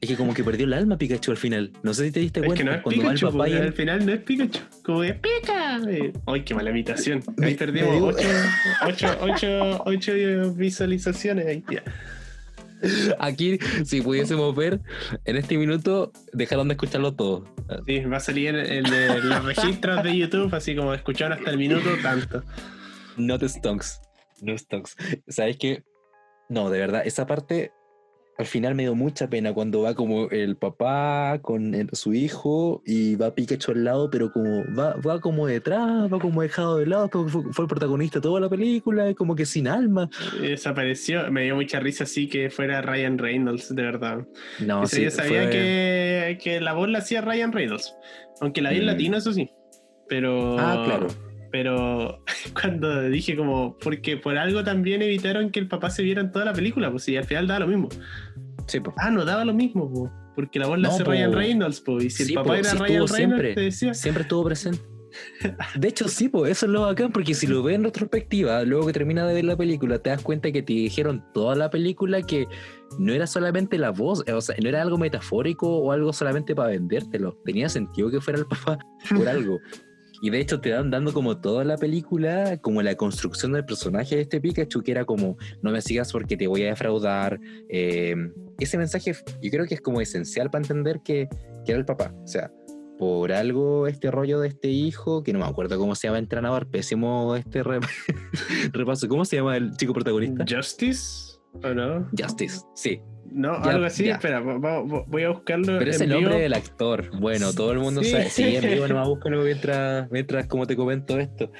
Es 0.00 0.08
que 0.08 0.16
como 0.16 0.34
que 0.34 0.42
perdió 0.42 0.66
el 0.66 0.72
alma 0.72 0.98
Pikachu 0.98 1.30
al 1.30 1.36
final. 1.36 1.70
No 1.84 1.94
sé 1.94 2.06
si 2.06 2.10
te 2.12 2.20
diste 2.20 2.40
Es 2.40 2.46
cuenta. 2.46 2.64
que 2.64 2.70
no 2.70 2.74
es 2.76 2.82
cuando 2.82 3.02
va 3.04 3.08
el 3.10 3.14
Pikachu, 3.14 3.32
papá 3.32 3.48
y 3.48 3.50
pues, 3.52 3.60
el- 3.60 3.66
al 3.68 3.72
final 3.74 4.06
no 4.06 4.12
es 4.12 4.18
Pikachu. 4.20 4.60
Como 4.82 5.00
que 5.02 5.14
¡Pica! 5.14 5.80
Eh, 5.88 6.12
¡Ay, 6.26 6.42
qué 6.42 6.54
mala 6.54 6.70
imitación! 6.70 7.22
Ahí 7.42 7.54
perdimos 7.54 7.90
me 8.16 8.22
dio- 8.22 9.16
8, 9.84 10.54
visualizaciones 10.56 11.46
ahí. 11.46 11.62
ya. 11.70 11.82
Aquí, 13.18 13.58
si 13.84 14.00
pudiésemos 14.00 14.54
ver, 14.54 14.80
en 15.24 15.36
este 15.36 15.56
minuto 15.56 16.12
dejaron 16.32 16.68
de 16.68 16.74
escucharlo 16.74 17.14
todo. 17.14 17.44
Sí, 17.86 18.00
va 18.00 18.16
a 18.16 18.20
salir 18.20 18.54
en, 18.54 18.84
los 19.28 19.44
registros 19.44 20.02
de 20.02 20.16
YouTube, 20.16 20.54
así 20.54 20.74
como 20.74 20.94
escucharon 20.94 21.38
hasta 21.38 21.50
el 21.50 21.58
minuto, 21.58 21.88
tanto. 22.02 22.42
Not 23.16 23.42
stonks. 23.44 24.00
No 24.40 24.56
stonks. 24.56 24.96
¿Sabes 25.28 25.56
qué? 25.58 25.84
No, 26.48 26.70
de 26.70 26.80
verdad, 26.80 27.02
esa 27.04 27.26
parte 27.26 27.72
al 28.38 28.46
final 28.46 28.74
me 28.74 28.84
dio 28.84 28.94
mucha 28.94 29.28
pena 29.28 29.52
cuando 29.52 29.82
va 29.82 29.94
como 29.94 30.28
el 30.30 30.56
papá 30.56 31.38
con 31.42 31.74
el- 31.74 31.90
su 31.92 32.14
hijo 32.14 32.82
y 32.86 33.14
va 33.16 33.34
Pikachu 33.34 33.72
al 33.72 33.84
lado, 33.84 34.10
pero 34.10 34.32
como 34.32 34.62
va, 34.76 34.96
va 35.06 35.20
como 35.20 35.46
detrás, 35.46 36.12
va 36.12 36.18
como 36.18 36.42
dejado 36.42 36.78
de 36.78 36.86
lado, 36.86 37.08
fue, 37.10 37.42
fue 37.52 37.64
el 37.64 37.68
protagonista 37.68 38.18
de 38.18 38.22
toda 38.22 38.40
la 38.40 38.48
película, 38.48 39.12
como 39.14 39.36
que 39.36 39.44
sin 39.46 39.68
alma. 39.68 40.08
Desapareció, 40.40 41.30
me 41.30 41.42
dio 41.42 41.56
mucha 41.56 41.78
risa 41.80 42.04
así 42.04 42.28
que 42.28 42.50
fuera 42.50 42.80
Ryan 42.82 43.18
Reynolds, 43.18 43.74
de 43.74 43.82
verdad. 43.82 44.26
No, 44.60 44.86
sí, 44.86 45.02
yo 45.04 45.10
sabía 45.10 45.42
fue- 45.42 45.50
que, 45.50 46.38
que 46.42 46.60
la 46.60 46.72
voz 46.72 46.88
la 46.88 46.98
hacía 46.98 47.20
Ryan 47.20 47.52
Reynolds, 47.52 47.94
aunque 48.40 48.62
la 48.62 48.70
vi 48.70 48.76
en 48.78 48.82
Mm. 48.84 48.86
latino, 48.86 49.16
eso 49.18 49.32
sí. 49.32 49.50
Pero. 50.08 50.58
Ah, 50.58 50.82
claro. 50.84 51.08
Pero 51.52 52.24
cuando 52.60 53.02
dije 53.08 53.36
como, 53.36 53.76
porque 53.78 54.16
por 54.16 54.36
algo 54.36 54.64
también 54.64 55.02
evitaron 55.02 55.50
que 55.50 55.60
el 55.60 55.68
papá 55.68 55.90
se 55.90 56.02
viera 56.02 56.20
en 56.22 56.32
toda 56.32 56.46
la 56.46 56.52
película, 56.52 56.90
pues 56.90 57.04
sí, 57.04 57.16
al 57.16 57.24
final 57.24 57.46
daba 57.46 57.60
lo 57.60 57.66
mismo. 57.68 57.88
Sí, 58.66 58.80
po. 58.80 58.94
Ah, 58.96 59.10
no 59.10 59.24
daba 59.24 59.44
lo 59.44 59.54
mismo, 59.54 59.92
po, 59.92 60.10
porque 60.34 60.58
la 60.58 60.66
voz 60.66 60.78
la 60.78 60.88
No, 60.88 60.94
hace 60.94 61.04
po. 61.04 61.10
Ryan 61.10 61.32
Reynolds, 61.32 61.80
pues, 61.80 62.04
y 62.06 62.10
si 62.10 62.24
Sí, 62.24 62.32
el 62.32 62.36
papá 62.36 62.48
po, 62.48 62.54
era 62.54 62.64
sí 62.70 62.76
Ryan 62.76 62.88
Reynolds, 62.88 63.12
siempre. 63.14 63.54
te 63.54 63.60
decía, 63.60 63.94
Siempre 63.94 64.22
estuvo 64.22 64.44
presente. 64.44 64.80
De 65.78 65.88
hecho, 65.88 66.08
sí, 66.08 66.30
pues 66.30 66.52
eso 66.52 66.64
es 66.66 66.72
lo 66.72 66.82
bacán, 66.82 67.12
porque 67.12 67.34
si 67.34 67.46
lo 67.46 67.62
ves 67.62 67.74
en 67.74 67.84
retrospectiva, 67.84 68.62
luego 68.64 68.86
que 68.86 68.94
terminas 68.94 69.28
de 69.28 69.34
ver 69.34 69.44
la 69.44 69.56
película, 69.56 69.98
te 69.98 70.08
das 70.08 70.22
cuenta 70.22 70.50
que 70.50 70.62
te 70.62 70.72
dijeron 70.72 71.22
toda 71.34 71.54
la 71.54 71.68
película 71.68 72.22
que 72.22 72.46
no 72.98 73.12
era 73.12 73.26
solamente 73.26 73.76
la 73.76 73.90
voz, 73.90 74.24
o 74.26 74.40
sea, 74.40 74.56
no 74.62 74.68
era 74.70 74.80
algo 74.80 74.96
metafórico 74.96 75.68
o 75.68 75.92
algo 75.92 76.14
solamente 76.14 76.54
para 76.54 76.70
vendértelo. 76.70 77.36
Tenía 77.44 77.68
sentido 77.68 78.10
que 78.10 78.22
fuera 78.22 78.38
el 78.38 78.46
papá 78.46 78.78
por 79.14 79.28
algo. 79.28 79.58
Y 80.22 80.30
de 80.30 80.38
hecho 80.38 80.60
te 80.60 80.70
dan 80.70 80.88
dando 80.88 81.12
como 81.12 81.38
toda 81.38 81.64
la 81.64 81.76
película, 81.76 82.56
como 82.58 82.80
la 82.80 82.94
construcción 82.94 83.52
del 83.52 83.64
personaje 83.64 84.14
de 84.14 84.22
este 84.22 84.40
Pikachu, 84.40 84.80
que 84.80 84.92
era 84.92 85.04
como, 85.04 85.36
no 85.62 85.72
me 85.72 85.82
sigas 85.82 86.12
porque 86.12 86.36
te 86.36 86.46
voy 86.46 86.62
a 86.62 86.66
defraudar. 86.66 87.40
Eh, 87.68 88.14
ese 88.60 88.78
mensaje 88.78 89.16
yo 89.42 89.50
creo 89.50 89.66
que 89.66 89.74
es 89.74 89.80
como 89.80 90.00
esencial 90.00 90.48
para 90.48 90.62
entender 90.62 91.00
que, 91.04 91.28
era 91.66 91.76
el 91.76 91.84
papá. 91.84 92.14
O 92.22 92.26
sea, 92.28 92.52
por 93.00 93.32
algo 93.32 93.88
este 93.88 94.12
rollo 94.12 94.38
de 94.38 94.46
este 94.48 94.68
hijo, 94.68 95.24
que 95.24 95.32
no 95.32 95.40
me 95.40 95.44
acuerdo 95.44 95.76
cómo 95.76 95.96
se 95.96 96.06
llama 96.06 96.20
entrenador, 96.20 96.70
pésimo 96.70 97.34
este 97.34 97.64
re- 97.64 97.80
repaso. 98.72 99.08
¿Cómo 99.08 99.24
se 99.24 99.36
llama 99.36 99.56
el 99.56 99.76
chico 99.76 99.92
protagonista? 99.92 100.44
¿Justice? 100.48 101.31
¿O 101.52 101.74
no? 101.74 102.08
Justice, 102.18 102.60
sí. 102.74 103.00
No, 103.30 103.62
Ya, 103.64 103.70
algo 103.70 103.86
así, 103.86 104.04
ya. 104.04 104.14
espera, 104.14 104.40
voy 104.40 105.22
a 105.22 105.30
buscarlo. 105.30 105.78
Pero 105.78 105.90
es 105.90 106.00
el 106.00 106.10
nombre 106.10 106.38
del 106.38 106.52
actor. 106.52 107.10
Bueno, 107.18 107.52
todo 107.54 107.72
el 107.72 107.78
mundo 107.78 108.02
Sí. 108.02 108.10
sabe. 108.10 108.28
Sí, 108.28 108.56
en 108.56 108.70
vivo 108.74 108.86
nomás 108.88 109.08
búscalo 109.08 109.42
mientras, 109.42 110.10
mientras 110.10 110.46
como 110.46 110.66
te 110.66 110.76
comento 110.76 111.18
esto. 111.18 111.50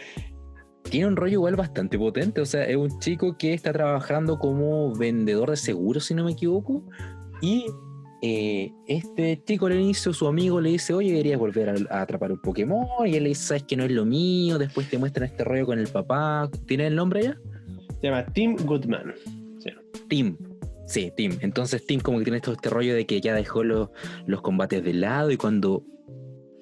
Tiene 0.90 1.06
un 1.06 1.16
rollo 1.16 1.32
igual 1.34 1.56
bastante 1.56 1.96
potente. 1.98 2.40
O 2.42 2.44
sea, 2.46 2.64
es 2.64 2.76
un 2.76 2.98
chico 3.00 3.36
que 3.38 3.54
está 3.54 3.72
trabajando 3.72 4.38
como 4.38 4.94
vendedor 4.94 5.48
de 5.50 5.56
seguros, 5.56 6.04
si 6.04 6.14
no 6.14 6.24
me 6.24 6.32
equivoco. 6.32 6.84
Y 7.40 7.64
eh, 8.20 8.70
este 8.86 9.42
chico 9.46 9.66
al 9.66 9.74
inicio, 9.80 10.12
su 10.12 10.26
amigo 10.26 10.60
le 10.60 10.70
dice, 10.70 10.92
oye, 10.92 11.10
deberías 11.12 11.38
volver 11.38 11.70
a, 11.70 11.74
a 11.96 12.02
atrapar 12.02 12.32
un 12.32 12.40
Pokémon. 12.42 12.86
Y 13.06 13.14
él 13.16 13.22
le 13.22 13.28
dice, 13.30 13.44
sabes 13.44 13.62
que 13.62 13.76
no 13.76 13.84
es 13.84 13.92
lo 13.92 14.04
mío. 14.04 14.58
Después 14.58 14.90
te 14.90 14.98
muestran 14.98 15.28
este 15.30 15.44
rollo 15.44 15.64
con 15.64 15.78
el 15.78 15.86
papá. 15.88 16.50
¿Tiene 16.66 16.88
el 16.88 16.96
nombre 16.96 17.22
ya? 17.22 17.36
Se 18.00 18.08
llama 18.08 18.26
Tim 18.26 18.56
Goodman. 18.56 19.14
Tim. 20.12 20.36
Sí, 20.86 21.10
Tim. 21.16 21.38
Entonces 21.40 21.86
Tim 21.86 21.98
como 21.98 22.18
que 22.18 22.24
tiene 22.24 22.40
todo 22.42 22.54
este 22.54 22.68
rollo 22.68 22.94
de 22.94 23.06
que 23.06 23.18
ya 23.22 23.32
dejó 23.32 23.64
los, 23.64 23.88
los 24.26 24.42
combates 24.42 24.84
de 24.84 24.92
lado 24.92 25.30
y 25.30 25.38
cuando 25.38 25.86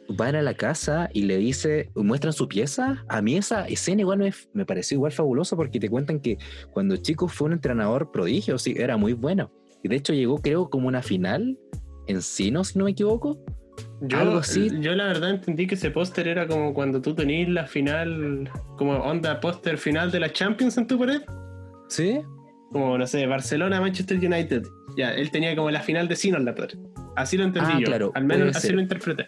van 0.09 0.37
a 0.37 0.43
la 0.43 0.55
casa 0.55 1.11
y 1.13 1.23
le 1.23 1.37
dice, 1.39 1.91
muestran 1.97 2.33
su 2.33 2.47
pieza, 2.47 3.05
a 3.09 3.21
mí 3.23 3.37
esa 3.37 3.67
escena 3.67 4.03
igual 4.03 4.19
me, 4.19 4.33
me 4.53 4.65
pareció 4.65 4.95
igual 4.95 5.11
fabulosa 5.11 5.57
porque 5.57 5.81
te 5.81 5.91
cuentan 5.91 6.21
que 6.21 6.39
cuando 6.71 6.97
chico 6.97 7.27
fue 7.27 7.49
un 7.49 7.55
entrenador 7.55 8.13
prodigio, 8.13 8.57
sí, 8.57 8.73
era 8.77 8.97
muy 8.97 9.15
bueno. 9.15 9.51
Y 9.83 9.89
de 9.89 9.97
hecho 9.97 10.13
llegó 10.13 10.39
creo 10.39 10.71
como 10.71 10.87
una 10.87 11.03
final 11.03 11.59
en 12.07 12.23
Sino, 12.23 12.63
si 12.63 12.79
no 12.79 12.85
me 12.85 12.93
equivoco. 12.93 13.45
Yo, 14.03 14.17
Algo 14.17 14.39
así. 14.39 14.71
yo 14.81 14.95
la 14.95 15.07
verdad 15.07 15.31
entendí 15.31 15.67
que 15.67 15.75
ese 15.75 15.91
póster 15.91 16.29
era 16.29 16.47
como 16.47 16.73
cuando 16.73 17.03
tú 17.03 17.17
tenías 17.17 17.49
la 17.49 17.67
final, 17.67 18.49
como 18.79 18.93
onda 18.93 19.41
póster 19.41 19.77
final 19.77 20.13
de 20.13 20.21
la 20.21 20.33
Champions 20.33 20.79
en 20.79 20.87
tu 20.87 21.01
pared. 21.01 21.23
Sí. 21.89 22.21
Como, 22.73 22.97
no 22.97 23.07
sé, 23.07 23.27
Barcelona, 23.27 23.81
Manchester 23.81 24.17
United. 24.19 24.63
Ya, 24.97 25.13
él 25.15 25.31
tenía 25.31 25.55
como 25.57 25.71
la 25.71 25.81
final 25.81 26.07
de 26.09 26.17
Sino 26.17 26.37
en 26.37 26.45
la 26.45 26.55
pared. 26.55 26.79
Así 27.17 27.37
lo 27.37 27.45
entendí 27.45 27.71
Ah, 27.73 27.79
yo. 27.81 27.87
claro, 27.87 28.13
Al 28.15 28.25
menos 28.25 28.57
así 28.57 28.69
ser. 28.69 28.77
lo 28.77 28.83
interpreté. 28.83 29.27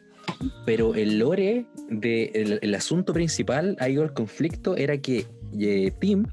Pero 0.65 0.95
el 0.95 1.19
lore 1.19 1.67
de 1.89 2.31
el, 2.35 2.59
el 2.63 2.75
asunto 2.75 3.13
principal, 3.13 3.77
ahí 3.81 3.97
el 3.97 4.13
conflicto, 4.13 4.77
era 4.77 4.97
que 4.99 5.27
eh, 5.59 5.93
Tim, 5.99 6.25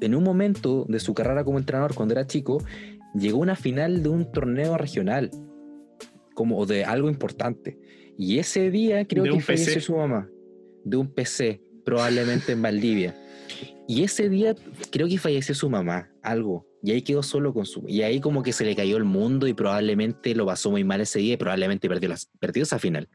en 0.00 0.14
un 0.14 0.22
momento 0.22 0.84
de 0.88 1.00
su 1.00 1.12
carrera 1.14 1.42
como 1.44 1.58
entrenador 1.58 1.94
cuando 1.94 2.14
era 2.14 2.26
chico, 2.26 2.62
llegó 3.14 3.38
a 3.38 3.42
una 3.42 3.56
final 3.56 4.02
de 4.02 4.08
un 4.08 4.30
torneo 4.30 4.78
regional, 4.78 5.30
como 6.34 6.64
de 6.66 6.84
algo 6.84 7.08
importante. 7.10 7.78
Y 8.16 8.38
ese 8.38 8.70
día 8.70 9.04
creo 9.06 9.24
De 9.24 9.30
que 9.30 9.40
falleció 9.40 9.74
PC. 9.74 9.80
su 9.80 9.96
mamá, 9.96 10.28
de 10.84 10.96
un 10.96 11.08
PC, 11.12 11.60
probablemente 11.84 12.52
en 12.52 12.62
Valdivia. 12.62 13.14
Y 13.88 14.02
ese 14.02 14.28
día 14.28 14.54
creo 14.90 15.08
que 15.08 15.18
falleció 15.18 15.54
su 15.54 15.70
mamá, 15.70 16.10
algo. 16.22 16.66
Y 16.82 16.92
ahí 16.92 17.02
quedó 17.02 17.22
solo 17.22 17.52
con 17.52 17.66
su... 17.66 17.84
Y 17.86 18.02
ahí 18.02 18.20
como 18.20 18.42
que 18.42 18.52
se 18.52 18.64
le 18.64 18.76
cayó 18.76 18.96
el 18.96 19.04
mundo 19.04 19.46
y 19.46 19.54
probablemente 19.54 20.34
lo 20.34 20.46
pasó 20.46 20.70
muy 20.70 20.84
mal 20.84 21.00
ese 21.00 21.18
día 21.18 21.34
y 21.34 21.36
probablemente 21.36 21.88
perdió, 21.88 22.08
las, 22.08 22.26
perdió 22.38 22.62
esa 22.62 22.78
final. 22.78 23.08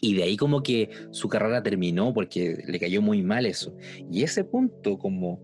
Y 0.00 0.14
de 0.14 0.22
ahí 0.22 0.36
como 0.36 0.62
que 0.62 0.90
su 1.10 1.28
carrera 1.28 1.62
terminó 1.62 2.14
porque 2.14 2.62
le 2.66 2.78
cayó 2.78 3.02
muy 3.02 3.22
mal 3.22 3.46
eso. 3.46 3.74
Y 4.10 4.22
ese 4.22 4.44
punto 4.44 4.98
como 4.98 5.42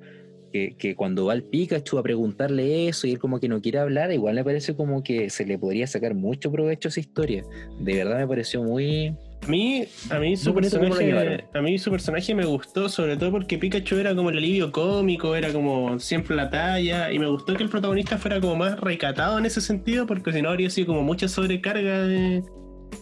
que, 0.53 0.77
que 0.79 0.95
cuando 0.95 1.27
va 1.27 1.35
el 1.35 1.45
Pikachu 1.45 1.99
a 1.99 2.03
preguntarle 2.03 2.89
eso 2.89 3.07
y 3.07 3.13
él 3.13 3.19
como 3.19 3.39
que 3.39 3.49
no 3.49 3.61
quiere 3.61 3.79
hablar, 3.79 4.13
igual 4.13 4.37
me 4.37 4.45
parece 4.45 4.75
como 4.75 5.03
que 5.03 5.29
se 5.29 5.45
le 5.45 5.59
podría 5.59 5.87
sacar 5.87 6.15
mucho 6.15 6.51
provecho 6.51 6.89
a 6.89 6.91
esa 6.91 7.01
historia. 7.01 7.45
De 7.81 7.95
verdad 7.97 8.19
me 8.19 8.27
pareció 8.27 8.63
muy, 8.63 9.15
A 9.47 9.49
mí, 9.49 9.85
a 10.11 10.19
mí 10.19 10.37
su 10.37 10.53
personaje, 10.53 11.45
a 11.55 11.61
mí 11.63 11.79
su 11.79 11.91
personaje 11.91 12.35
me 12.35 12.45
gustó, 12.45 12.89
sobre 12.89 13.17
todo 13.17 13.31
porque 13.31 13.57
Pikachu 13.59 13.97
era 13.97 14.13
como 14.15 14.31
el 14.31 14.39
alivio 14.39 14.73
cómico, 14.73 15.37
era 15.37 15.53
como 15.53 16.01
siempre 16.01 16.35
la 16.35 16.51
talla, 16.51 17.13
y 17.13 17.19
me 17.21 17.29
gustó 17.29 17.55
que 17.55 17.63
el 17.63 17.69
protagonista 17.69 18.19
fuera 18.19 18.41
como 18.41 18.57
más 18.57 18.81
recatado 18.81 19.39
en 19.39 19.47
ese 19.47 19.61
sentido, 19.61 20.05
porque 20.05 20.33
si 20.33 20.43
no 20.43 20.49
habría 20.51 20.69
sido 20.69 20.89
como 20.89 21.03
mucha 21.03 21.29
sobrecarga 21.29 22.03
de 22.03 22.43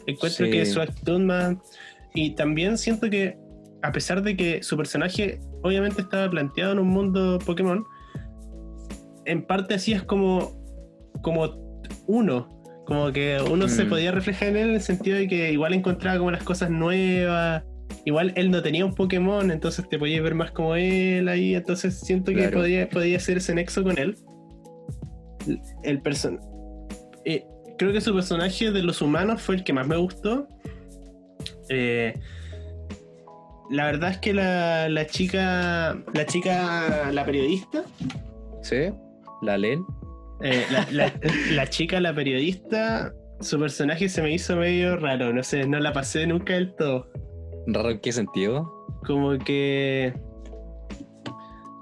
encuentro 0.07 0.45
Sí. 0.47 0.53
que 0.53 0.67
su 0.67 0.81
actitud 0.83 1.21
más. 1.21 1.57
Y 2.15 2.35
también 2.35 2.77
siento 2.77 3.09
que, 3.09 3.39
a 3.83 3.91
pesar 3.93 4.23
de 4.23 4.37
que 4.37 4.63
su 4.63 4.77
personaje 4.77 5.41
obviamente 5.63 6.03
estaba 6.03 6.29
planteado 6.31 6.73
en 6.73 6.79
un 6.79 6.89
mundo 6.89 7.39
Pokémon, 7.45 7.85
en 9.25 9.47
parte 9.47 9.75
así 9.75 9.93
es 9.95 10.03
como, 10.03 10.63
como 11.23 11.81
uno. 12.07 12.49
Como 12.87 13.13
que 13.13 13.39
uno 13.51 13.67
se 13.69 13.85
Mm. 13.85 13.89
podía 13.89 14.13
reflejar 14.13 14.49
en 14.49 14.57
él 14.57 14.69
en 14.71 14.75
el 14.75 14.81
sentido 14.83 15.17
de 15.17 15.27
que 15.29 15.53
igual 15.53 15.73
encontraba 15.75 16.19
como 16.19 16.31
las 16.31 16.43
cosas 16.43 16.71
nuevas. 16.71 17.63
Igual 18.05 18.33
él 18.37 18.51
no 18.51 18.63
tenía 18.63 18.85
un 18.85 18.95
Pokémon, 18.95 19.51
entonces 19.51 19.89
te 19.89 19.99
podías 19.99 20.23
ver 20.23 20.35
más 20.35 20.51
como 20.51 20.75
él 20.75 21.29
ahí. 21.29 21.55
Entonces 21.55 21.99
siento 22.01 22.33
que 22.33 22.39
Claro. 22.39 22.59
podía, 22.61 22.89
podía 22.89 23.17
hacer 23.17 23.39
ese 23.39 23.55
nexo 23.55 23.83
con 23.83 23.99
él. 23.99 24.17
El 25.83 26.01
person 26.01 26.41
eh, 27.27 27.45
creo 27.79 27.93
que 27.93 28.01
su 28.01 28.15
personaje 28.15 28.71
de 28.71 28.83
los 28.83 29.01
humanos 29.03 29.41
fue 29.43 29.57
el 29.57 29.65
que 29.65 29.73
más 29.73 29.87
me 29.87 29.97
gustó. 29.97 30.47
Eh, 31.71 32.15
la 33.71 33.87
verdad 33.87 34.11
es 34.11 34.19
que 34.19 34.35
la, 34.35 34.89
la 34.91 35.07
chica, 35.07 35.97
la 36.13 36.27
chica, 36.27 37.11
la 37.13 37.25
periodista, 37.25 37.83
¿Sí? 38.63 38.91
La 39.43 39.57
Len. 39.59 39.85
Eh, 40.43 40.65
la, 40.71 40.87
la- 40.91 41.13
la 41.53 41.67
chica, 41.69 42.01
la 42.01 42.15
periodista, 42.15 43.13
su 43.41 43.59
personaje 43.59 44.09
se 44.09 44.23
me 44.23 44.33
hizo 44.33 44.57
medio 44.57 44.97
raro, 44.97 45.33
no 45.33 45.43
sé, 45.43 45.67
no 45.67 45.79
la 45.81 45.93
pasé 45.93 46.27
nunca 46.27 46.55
del 46.55 46.75
todo. 46.75 47.11
¿Raro 47.67 47.91
en 47.91 48.01
qué 48.01 48.13
sentido? 48.13 48.71
Como 49.07 49.39
que. 49.39 50.13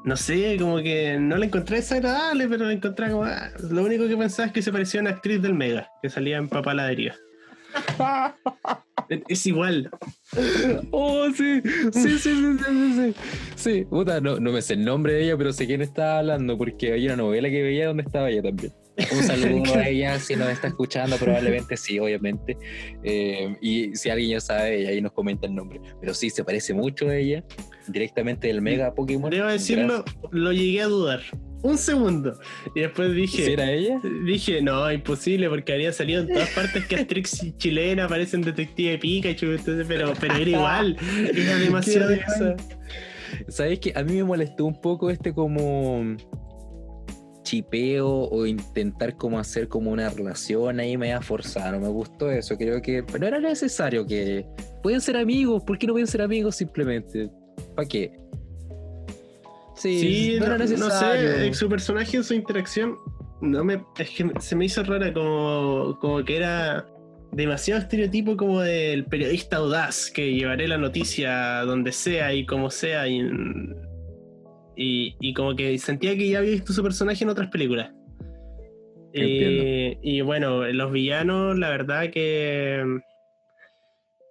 No 0.05 0.17
sé, 0.17 0.57
como 0.59 0.79
que 0.79 1.17
no 1.21 1.37
la 1.37 1.47
encontré 1.47 1.77
desagradable, 1.77 2.49
pero 2.49 2.65
la 2.67 2.73
encontré 2.73 3.11
como. 3.11 3.25
ah, 3.25 3.51
lo 3.71 3.83
único 3.85 4.07
que 4.09 4.17
pensaba 4.17 4.47
es 4.47 4.53
que 4.53 4.63
se 4.63 4.73
parecía 4.73 5.01
a 5.01 5.03
una 5.03 5.11
actriz 5.11 5.41
del 5.43 5.55
Mega, 5.55 5.89
que 6.03 6.09
salía 6.09 6.39
en 6.39 6.49
Papá 6.49 6.75
Ladrillo. 6.75 7.13
Es- 9.09 9.47
igual. 9.47 9.91
Oh, 10.91 11.29
sí, 11.37 11.61
sí, 11.93 12.19
sí, 12.19 12.19
sí, 12.19 12.59
sí, 12.59 12.65
sí, 12.65 12.93
sí. 12.95 13.15
Sí, 13.55 13.85
puta, 13.85 14.21
no, 14.21 14.39
no 14.41 14.53
me 14.53 14.63
sé 14.63 14.75
el 14.75 14.85
nombre 14.85 15.15
de 15.15 15.25
ella, 15.25 15.37
pero 15.37 15.53
sé 15.53 15.67
quién 15.67 15.83
estaba 15.83 16.19
hablando, 16.19 16.57
porque 16.57 16.93
había 16.93 17.09
una 17.15 17.23
novela 17.23 17.51
que 17.51 17.63
veía 17.63 17.89
donde 17.89 18.03
estaba 18.03 18.31
ella 18.31 18.43
también. 18.43 18.73
Un 18.97 19.23
saludo 19.23 19.75
a 19.75 19.89
ella, 19.89 20.19
si 20.19 20.37
nos 20.37 20.49
está 20.49 20.69
escuchando, 20.69 21.17
probablemente 21.17 21.77
sí, 21.77 21.99
obviamente. 21.99 22.57
Eh, 23.03 23.57
y 23.61 23.95
si 23.97 24.11
alguien 24.11 24.31
ya 24.31 24.41
sabe, 24.41 24.87
ahí 24.87 25.01
nos 25.01 25.13
comenta 25.13 25.47
el 25.47 25.55
nombre. 25.55 25.81
Pero 26.01 26.15
sí, 26.15 26.31
se 26.31 26.45
parece 26.45 26.75
mucho 26.75 27.09
a 27.09 27.17
ella, 27.17 27.45
directamente 27.89 28.49
del 28.49 28.61
Mega 28.61 28.95
Pokémon. 28.95 29.31
Debo 29.31 29.49
decirlo, 29.49 30.05
lo 30.31 30.53
llegué 30.53 30.83
a 30.83 30.87
dudar. 30.87 31.21
Un 31.63 31.79
segundo. 31.79 32.39
Y 32.75 32.81
después 32.81 33.15
dije. 33.15 33.45
¿Sí 33.45 33.53
era 33.53 33.71
ella? 33.71 34.01
Dije, 34.25 34.61
no, 34.63 34.91
imposible, 34.91 35.49
porque 35.49 35.73
habría 35.73 35.93
salido 35.93 36.23
en 36.23 36.29
todas 36.29 36.51
partes 36.51 36.85
que 36.87 36.97
Asterix 36.97 37.57
chilena 37.57 38.05
aparece 38.05 38.37
en 38.37 38.43
Detective 38.43 38.99
Pikachu, 38.99 39.47
entonces, 39.47 39.87
pero, 39.89 40.13
pero 40.21 40.35
era 40.35 40.51
igual, 40.51 40.97
era 41.35 41.57
demasiado. 41.59 42.09
¿Sabes 43.49 43.79
qué? 43.79 43.93
A 43.95 44.03
mí 44.03 44.15
me 44.15 44.25
molestó 44.25 44.65
un 44.65 44.79
poco 44.81 45.09
este 45.09 45.33
como 45.33 46.17
chipeo 47.53 48.09
o 48.09 48.47
intentar 48.47 49.15
como 49.17 49.39
hacer 49.39 49.69
como 49.69 49.91
una 49.91 50.09
relación 50.09 50.81
ahí 50.81 50.97
media 50.97 51.21
forzada. 51.21 51.73
No 51.73 51.81
me 51.81 51.89
gustó 51.89 52.31
eso. 52.31 52.57
Creo 52.57 52.81
que 52.81 53.05
no 53.21 53.27
era 53.27 53.41
necesario 53.41 54.07
que 54.07 54.47
pueden 54.83 55.03
ser 55.03 55.19
amigos. 55.19 55.63
¿Por 55.65 55.77
qué 55.77 55.87
no 55.87 55.93
pueden 55.93 56.07
ser 56.07 56.23
amigos 56.23 56.57
simplemente? 56.57 57.31
¿Para 57.77 57.87
qué? 57.87 58.11
Sí, 59.77 60.01
Sí, 60.01 60.37
no, 60.41 60.47
no, 60.47 60.55
era 60.55 60.65
no 60.65 60.71
necesario. 60.71 61.31
sé, 61.31 61.49
eh, 61.49 61.55
su 61.55 61.69
personaje 61.69 62.17
en 62.17 62.25
su 62.25 62.33
interacción, 62.33 62.97
no 63.43 63.65
me, 63.65 63.85
es 63.99 64.11
que 64.11 64.31
se 64.41 64.57
me 64.57 64.65
hizo 64.65 64.83
rara, 64.85 65.13
como, 65.13 65.99
como 66.01 66.25
que 66.25 66.37
era 66.37 66.87
demasiado 67.33 67.81
estereotipo 67.81 68.37
como 68.37 68.61
del 68.61 69.05
periodista 69.07 69.57
audaz, 69.59 70.11
que 70.11 70.33
llevaré 70.33 70.69
la 70.69 70.79
noticia 70.79 71.63
donde 71.63 71.93
sea 71.93 72.33
y 72.33 72.47
como 72.47 72.71
sea, 72.71 73.09
y, 73.09 73.21
y, 74.77 75.17
y 75.21 75.35
como 75.35 75.55
que 75.57 75.77
sentía 75.79 76.17
que 76.17 76.29
ya 76.29 76.39
había 76.39 76.53
visto 76.53 76.73
su 76.73 76.83
personaje 76.83 77.25
en 77.25 77.31
otras 77.31 77.49
películas. 77.51 77.93
Eh, 79.15 79.99
y 80.03 80.21
bueno, 80.23 80.65
los 80.73 80.91
villanos, 80.91 81.59
la 81.59 81.69
verdad 81.69 82.11
que, 82.11 82.83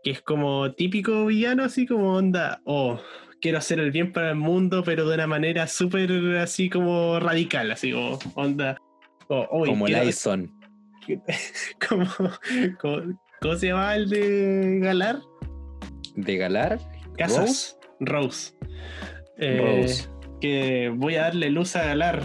que 0.03 0.11
es 0.11 0.21
como 0.21 0.71
típico 0.73 1.25
villano, 1.27 1.63
así 1.63 1.85
como 1.85 2.15
onda, 2.15 2.61
oh, 2.65 2.99
quiero 3.41 3.59
hacer 3.59 3.79
el 3.79 3.91
bien 3.91 4.11
para 4.11 4.31
el 4.31 4.37
mundo, 4.37 4.83
pero 4.83 5.07
de 5.07 5.15
una 5.15 5.27
manera 5.27 5.67
súper 5.67 6.11
así 6.37 6.69
como 6.69 7.19
radical, 7.19 7.69
así 7.71 7.91
como 7.91 8.17
onda. 8.35 8.77
oh, 9.27 9.65
como 9.65 9.87
Lyson. 9.87 10.51
como, 11.89 12.05
como- 12.79 13.19
¿Cómo 13.41 13.55
se 13.55 13.67
llama 13.67 13.95
el 13.95 14.07
de 14.07 14.79
Galar? 14.81 15.19
¿De 16.15 16.37
Galar? 16.37 16.79
Casas. 17.17 17.75
Rose. 17.99 18.53
Eh, 19.39 19.81
Rose. 19.81 20.07
Que 20.41 20.91
voy 20.93 21.15
a 21.15 21.21
darle 21.23 21.49
luz 21.51 21.75
a 21.75 21.85
Galar 21.85 22.23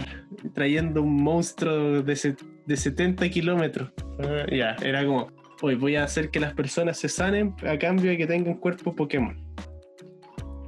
trayendo 0.53 1.01
un 1.03 1.21
monstruo 1.23 2.01
de, 2.01 2.15
se- 2.15 2.35
de 2.65 2.75
70 2.75 3.29
kilómetros. 3.29 3.91
Ah, 4.19 4.45
ya, 4.51 4.75
era 4.83 5.05
como, 5.05 5.27
hoy 5.61 5.75
voy 5.75 5.95
a 5.95 6.03
hacer 6.03 6.29
que 6.31 6.39
las 6.39 6.53
personas 6.53 6.97
se 6.97 7.07
sanen 7.09 7.53
a 7.65 7.77
cambio 7.77 8.09
de 8.11 8.17
que 8.17 8.25
tengan 8.27 8.55
cuerpo 8.55 8.95
Pokémon. 8.95 9.37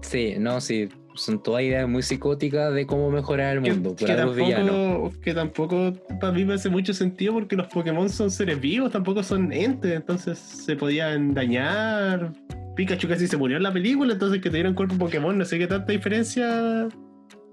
Sí, 0.01 0.35
no, 0.39 0.61
sí. 0.61 0.89
Son 1.15 1.41
todas 1.43 1.63
ideas 1.63 1.89
muy 1.89 2.01
psicóticas 2.01 2.73
de 2.73 2.85
cómo 2.85 3.11
mejorar 3.11 3.57
el 3.57 3.63
Que, 3.63 3.73
mundo. 3.73 3.95
que 3.95 4.05
villano. 4.05 4.67
tampoco, 4.71 5.19
que 5.21 5.33
tampoco 5.33 5.93
para 6.21 6.31
mí 6.31 6.45
me 6.45 6.53
hace 6.53 6.69
mucho 6.69 6.93
sentido 6.93 7.33
porque 7.33 7.57
los 7.57 7.67
Pokémon 7.67 8.07
son 8.09 8.31
seres 8.31 8.61
vivos, 8.61 8.91
tampoco 8.91 9.21
son 9.23 9.51
entes, 9.51 9.91
entonces 9.91 10.37
se 10.39 10.75
podían 10.77 11.33
dañar. 11.33 12.31
Pikachu 12.75 13.09
casi 13.09 13.27
se 13.27 13.35
murió 13.35 13.57
en 13.57 13.63
la 13.63 13.73
película, 13.73 14.13
entonces 14.13 14.39
que 14.41 14.49
te 14.49 14.57
dieron 14.57 14.75
cuerpo 14.75 14.95
Pokémon, 14.97 15.37
no 15.37 15.43
sé 15.43 15.57
qué 15.57 15.67
tanta 15.67 15.91
diferencia. 15.91 16.87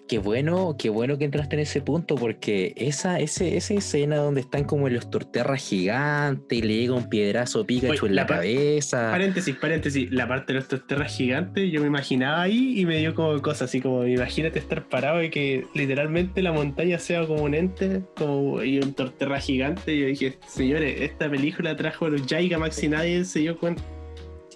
Qué 0.08 0.18
bueno, 0.18 0.76
qué 0.78 0.88
bueno 0.88 1.18
que 1.18 1.24
entraste 1.24 1.56
en 1.56 1.62
ese 1.62 1.80
punto, 1.80 2.14
porque 2.14 2.72
esa, 2.76 3.18
ese, 3.18 3.56
esa 3.56 3.74
escena 3.74 4.18
donde 4.18 4.42
están 4.42 4.62
como 4.62 4.86
en 4.86 4.94
los 4.94 5.10
torterras 5.10 5.60
gigantes 5.60 6.56
y 6.56 6.62
le 6.62 6.76
llega 6.76 6.94
un 6.94 7.08
piedrazo 7.08 7.66
Pikachu 7.66 8.04
Oye, 8.04 8.10
en 8.10 8.14
la, 8.14 8.22
la 8.22 8.28
cabeza. 8.28 9.10
Paréntesis, 9.10 9.56
paréntesis, 9.56 10.08
la 10.12 10.28
parte 10.28 10.52
de 10.52 10.60
los 10.60 10.68
torterras 10.68 11.12
gigantes, 11.16 11.72
yo 11.72 11.80
me 11.80 11.88
imaginaba 11.88 12.42
ahí 12.42 12.78
y 12.78 12.86
me 12.86 12.98
dio 12.98 13.16
como 13.16 13.42
cosas 13.42 13.62
así 13.62 13.80
como, 13.80 14.06
imagínate 14.06 14.60
estar 14.60 14.88
parado 14.88 15.24
y 15.24 15.30
que 15.30 15.66
literalmente 15.74 16.40
la 16.40 16.52
montaña 16.52 17.00
sea 17.00 17.26
como 17.26 17.42
un 17.42 17.54
ente, 17.54 18.02
como 18.16 18.62
y 18.62 18.78
un 18.78 18.94
torterra 18.94 19.40
gigante. 19.40 19.92
Y 19.92 20.00
yo 20.00 20.06
dije, 20.06 20.38
señores, 20.46 21.00
esta 21.00 21.28
película 21.28 21.74
trajo 21.74 22.06
a 22.06 22.10
los 22.10 22.22
Gigamax 22.26 22.80
y 22.84 22.88
nadie 22.88 23.24
se 23.24 23.40
dio 23.40 23.58
cuenta. 23.58 23.82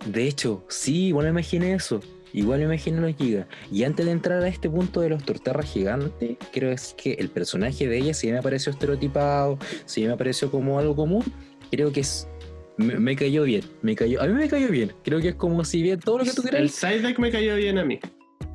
De 0.06 0.28
hecho, 0.28 0.64
sí, 0.68 1.12
me 1.12 1.28
imaginé 1.28 1.74
eso. 1.74 2.00
Igual 2.32 2.60
me 2.60 2.66
imaginé 2.66 3.00
los 3.00 3.14
gigas. 3.16 3.46
Y 3.72 3.84
antes 3.84 4.06
de 4.06 4.12
entrar 4.12 4.42
a 4.42 4.48
este 4.48 4.70
punto 4.70 5.00
de 5.00 5.08
los 5.10 5.24
torterras 5.24 5.66
gigantes, 5.66 6.36
creo 6.52 6.70
es 6.70 6.94
que 6.96 7.14
el 7.14 7.28
personaje 7.28 7.88
de 7.88 7.98
ella, 7.98 8.14
si 8.14 8.30
me 8.30 8.42
pareció 8.42 8.72
estereotipado, 8.72 9.58
si 9.84 10.06
me 10.06 10.16
pareció 10.16 10.50
como 10.50 10.78
algo 10.78 10.96
común, 10.96 11.24
creo 11.70 11.92
que 11.92 12.00
es. 12.00 12.28
Me, 12.76 12.98
me 12.98 13.14
cayó 13.14 13.42
bien, 13.42 13.62
me 13.82 13.94
cayó, 13.94 14.22
a 14.22 14.26
mí 14.26 14.32
me 14.32 14.48
cayó 14.48 14.68
bien. 14.68 14.92
Creo 15.04 15.20
que 15.20 15.28
es 15.28 15.34
como 15.34 15.64
si 15.64 15.82
bien 15.82 16.00
todo 16.00 16.18
lo 16.18 16.24
que 16.24 16.32
tú 16.32 16.42
El 16.42 16.48
crees. 16.48 16.72
Psyduck 16.72 17.18
me 17.18 17.30
cayó 17.30 17.56
bien 17.56 17.78
a 17.78 17.84
mí. 17.84 17.98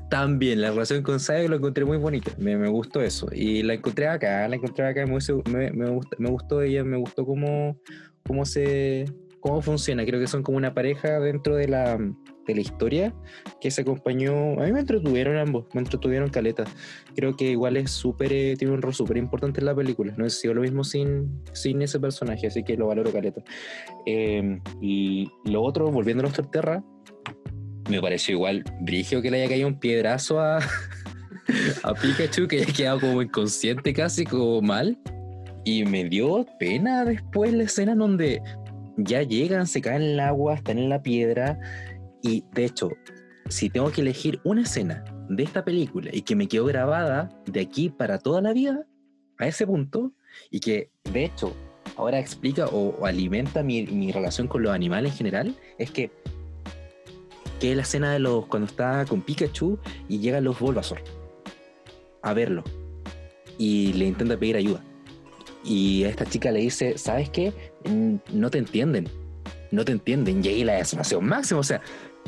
También, 0.09 0.61
la 0.61 0.69
relación 0.69 1.01
con 1.01 1.19
Sayo 1.19 1.47
lo 1.49 1.57
encontré 1.57 1.83
muy 1.83 1.97
bonita. 1.97 2.31
Me, 2.37 2.55
me 2.57 2.69
gustó 2.69 3.01
eso. 3.01 3.27
Y 3.33 3.63
la 3.63 3.73
encontré 3.73 4.07
acá, 4.07 4.47
la 4.47 4.55
encontré 4.55 4.85
acá. 4.85 5.05
Me, 5.05 5.17
me, 5.51 5.71
me 5.71 5.89
gustó, 5.89 6.15
me 6.19 6.29
gustó 6.29 6.61
ella, 6.61 6.83
me 6.83 6.97
gustó 6.97 7.25
cómo, 7.25 7.77
cómo 8.25 8.45
se. 8.45 9.05
cómo 9.39 9.61
funciona. 9.61 10.05
Creo 10.05 10.19
que 10.19 10.27
son 10.27 10.43
como 10.43 10.57
una 10.57 10.73
pareja 10.73 11.19
dentro 11.19 11.55
de 11.55 11.67
la, 11.67 11.99
de 12.45 12.55
la 12.55 12.61
historia 12.61 13.13
que 13.59 13.71
se 13.71 13.81
acompañó. 13.81 14.53
A 14.59 14.65
mí 14.65 14.71
me 14.71 14.79
entretuvieron 14.79 15.37
ambos, 15.37 15.65
me 15.73 15.81
entretuvieron 15.81 16.29
caleta. 16.29 16.65
Creo 17.15 17.35
que 17.35 17.51
igual 17.51 17.77
es 17.77 17.91
súper. 17.91 18.31
eh, 18.33 18.55
tiene 18.57 18.73
un 18.73 18.81
rol 18.81 18.93
súper 18.93 19.17
importante 19.17 19.59
en 19.59 19.65
la 19.65 19.75
película. 19.75 20.13
No 20.17 20.25
es 20.25 20.39
sido 20.39 20.53
lo 20.53 20.61
mismo 20.61 20.83
sin, 20.83 21.41
sin 21.53 21.81
ese 21.81 21.99
personaje, 21.99 22.47
así 22.47 22.63
que 22.63 22.77
lo 22.77 22.87
valoro 22.87 23.11
caleta. 23.11 23.41
Eh, 24.05 24.59
y 24.81 25.29
lo 25.45 25.63
otro, 25.63 25.89
volviendo 25.91 26.21
a 26.21 26.25
los 26.25 26.33
Torterra, 26.33 26.83
me 27.89 28.01
pareció 28.01 28.35
igual 28.35 28.63
brigio 28.81 29.21
que 29.21 29.29
le 29.29 29.41
haya 29.41 29.49
caído 29.49 29.67
un 29.67 29.79
piedrazo 29.79 30.39
a, 30.39 30.57
a 31.83 31.93
Pikachu, 31.93 32.47
que 32.47 32.61
haya 32.61 32.73
quedado 32.73 32.99
como 33.01 33.21
inconsciente 33.21 33.93
casi, 33.93 34.25
como 34.25 34.61
mal. 34.61 34.97
Y 35.63 35.83
me 35.83 36.03
dio 36.05 36.45
pena 36.59 37.05
después 37.05 37.51
la 37.53 37.63
escena 37.63 37.93
en 37.93 37.99
donde 37.99 38.41
ya 38.97 39.23
llegan, 39.23 39.67
se 39.67 39.81
caen 39.81 40.01
en 40.01 40.09
el 40.11 40.19
agua, 40.19 40.55
están 40.55 40.77
en 40.77 40.89
la 40.89 41.01
piedra. 41.01 41.59
Y 42.25 42.43
de 42.53 42.65
hecho, 42.65 42.89
si 43.49 43.69
tengo 43.69 43.91
que 43.91 44.01
elegir 44.01 44.39
una 44.43 44.63
escena 44.63 45.03
de 45.29 45.43
esta 45.43 45.63
película 45.63 46.09
y 46.11 46.23
que 46.23 46.35
me 46.35 46.47
quedó 46.47 46.65
grabada 46.65 47.29
de 47.45 47.61
aquí 47.61 47.89
para 47.89 48.17
toda 48.17 48.41
la 48.41 48.51
vida, 48.51 48.87
a 49.37 49.47
ese 49.47 49.67
punto, 49.67 50.11
y 50.49 50.59
que 50.59 50.89
de 51.11 51.25
hecho 51.25 51.53
ahora 51.97 52.19
explica 52.19 52.65
o, 52.65 53.05
alimenta 53.05 53.61
mi, 53.61 53.85
mi 53.85 54.11
relación 54.11 54.47
con 54.47 54.63
los 54.63 54.73
animales 54.73 55.11
en 55.11 55.17
general, 55.17 55.55
es 55.77 55.91
que 55.91 56.09
que 57.59 57.71
es 57.71 57.75
la 57.77 57.83
escena 57.83 58.11
de 58.11 58.19
los 58.19 58.47
cuando 58.47 58.67
está 58.67 59.05
con 59.05 59.21
Pikachu 59.21 59.79
y 60.09 60.19
llegan 60.19 60.43
los 60.43 60.59
Bulbasaur 60.59 60.99
a 62.21 62.33
verlo 62.33 62.63
y 63.57 63.93
le 63.93 64.07
intenta 64.07 64.35
pedir 64.35 64.57
ayuda. 64.57 64.83
Y 65.63 66.03
a 66.03 66.09
esta 66.09 66.25
chica 66.25 66.51
le 66.51 66.59
dice, 66.59 66.97
¿sabes 66.97 67.29
qué? 67.29 67.53
Mm, 67.85 68.15
No 68.33 68.49
te 68.49 68.57
entienden. 68.57 69.07
No 69.71 69.83
te 69.83 69.91
entienden. 69.93 70.43
Y 70.43 70.47
ahí 70.49 70.63
la 70.63 70.73
desolación 70.73 71.25
máxima. 71.25 71.59
O 71.59 71.63
sea, 71.63 71.81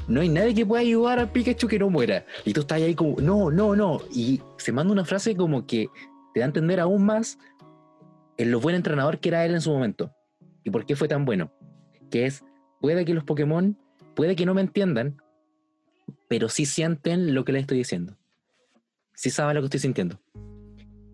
no 0.08 0.22
hay 0.22 0.30
nadie 0.30 0.56
que 0.56 0.66
pueda 0.66 0.82
ayudar 0.82 1.20
a 1.20 1.32
Pikachu 1.32 1.68
que 1.68 1.80
no 1.80 1.90
muera. 1.90 2.26
Y 2.46 2.54
tú 2.54 2.62
estás 2.62 2.82
ahí 2.82 2.96
como, 2.96 3.20
no, 3.20 3.52
no, 3.52 3.76
no. 3.76 4.02
Y 4.12 4.42
se 4.58 4.72
manda 4.72 4.94
una 4.94 5.06
frase 5.06 5.36
como 5.36 5.66
que 5.68 5.90
te 6.34 6.40
da 6.40 6.46
a 6.46 6.48
entender 6.48 6.80
aún 6.80 7.06
más 7.06 7.38
en 8.38 8.52
lo 8.52 8.60
buen 8.60 8.76
entrenador 8.76 9.20
que 9.20 9.30
era 9.30 9.46
él 9.46 9.54
en 9.54 9.62
su 9.62 9.72
momento. 9.72 10.14
Y 10.64 10.70
por 10.70 10.86
qué 10.86 10.96
fue 10.96 11.08
tan 11.08 11.26
bueno. 11.26 11.52
Que 12.10 12.26
es, 12.26 12.44
puede 12.80 13.04
que 13.04 13.14
los 13.14 13.24
Pokémon, 13.24 13.78
puede 14.16 14.36
que 14.36 14.46
no 14.46 14.54
me 14.54 14.62
entiendan, 14.62 15.22
pero 16.28 16.48
sí 16.48 16.66
sienten 16.66 17.34
lo 17.34 17.44
que 17.44 17.52
les 17.52 17.62
estoy 17.62 17.78
diciendo. 17.78 18.18
Sí 19.14 19.30
saben 19.30 19.56
lo 19.56 19.62
que 19.62 19.66
estoy 19.66 19.80
sintiendo. 19.82 20.20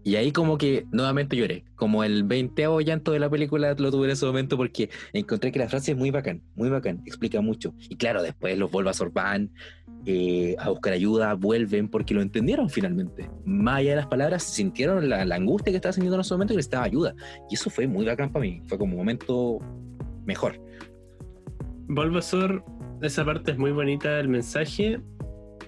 Y 0.04 0.16
ahí 0.16 0.32
como 0.32 0.58
que 0.58 0.86
nuevamente 0.92 1.38
lloré. 1.38 1.64
Como 1.76 2.04
el 2.04 2.24
20 2.24 2.68
llanto 2.84 3.12
de 3.12 3.20
la 3.20 3.30
película 3.30 3.74
lo 3.78 3.92
tuve 3.92 4.06
en 4.06 4.12
ese 4.12 4.26
momento 4.26 4.58
porque 4.58 4.90
encontré 5.14 5.52
que 5.52 5.60
la 5.60 5.70
frase 5.70 5.92
es 5.92 5.98
muy 5.98 6.12
bacán, 6.12 6.42
muy 6.56 6.70
bacán, 6.70 7.02
explica 7.06 7.40
mucho. 7.42 7.74
Y 7.90 7.96
claro, 7.96 8.22
después 8.22 8.58
los 8.58 8.70
Bulbasaur 8.70 9.12
van 9.14 9.50
eh, 10.06 10.56
a 10.60 10.70
buscar 10.70 10.94
ayuda, 10.94 11.34
vuelven 11.36 11.88
porque 11.88 12.14
lo 12.14 12.22
entendieron 12.22 12.70
finalmente. 12.70 13.30
Más 13.46 13.78
allá 13.78 13.92
de 13.92 13.96
las 13.98 14.08
palabras, 14.08 14.44
sintieron 14.44 15.08
la, 15.10 15.24
la 15.24 15.36
angustia 15.36 15.72
que 15.72 15.78
estaba 15.78 15.94
sintiendo 15.94 16.16
en 16.16 16.22
ese 16.22 16.34
momento 16.34 16.54
y 16.54 16.58
necesitaba 16.58 16.86
ayuda. 16.86 17.16
Y 17.50 17.56
eso 17.56 17.70
fue 17.70 17.88
muy 17.88 18.06
bacán 18.06 18.32
para 18.32 18.44
mí. 18.44 18.62
Fue 18.68 18.78
como 18.78 18.94
un 18.94 18.98
momento 18.98 19.60
mejor. 20.26 20.60
Bulbasaur, 21.88 22.64
esa 23.02 23.24
parte 23.24 23.52
es 23.52 23.58
muy 23.58 23.72
bonita 23.72 24.18
del 24.18 24.28
mensaje. 24.28 25.00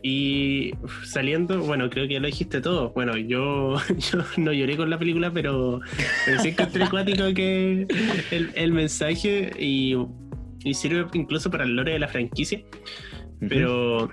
Y 0.08 0.72
saliendo, 1.04 1.62
bueno, 1.62 1.90
creo 1.90 2.08
que 2.08 2.14
ya 2.14 2.20
lo 2.20 2.28
dijiste 2.28 2.62
todo. 2.62 2.92
Bueno, 2.92 3.18
yo, 3.18 3.76
yo 4.12 4.20
no 4.38 4.54
lloré 4.54 4.78
con 4.78 4.92
la 4.92 5.00
película, 5.00 5.32
pero, 5.32 5.80
pero 6.26 6.40
sí 6.42 6.50
encontré 6.50 6.84
acuático 6.84 7.24
que 7.34 7.88
el, 8.30 8.52
el 8.54 8.72
mensaje 8.72 9.52
y, 9.60 9.96
y 10.64 10.74
sirve 10.76 11.08
incluso 11.14 11.50
para 11.50 11.64
el 11.64 11.76
lore 11.76 11.94
de 11.94 12.00
la 12.00 12.08
franquicia. 12.08 12.62
Pero 13.50 14.12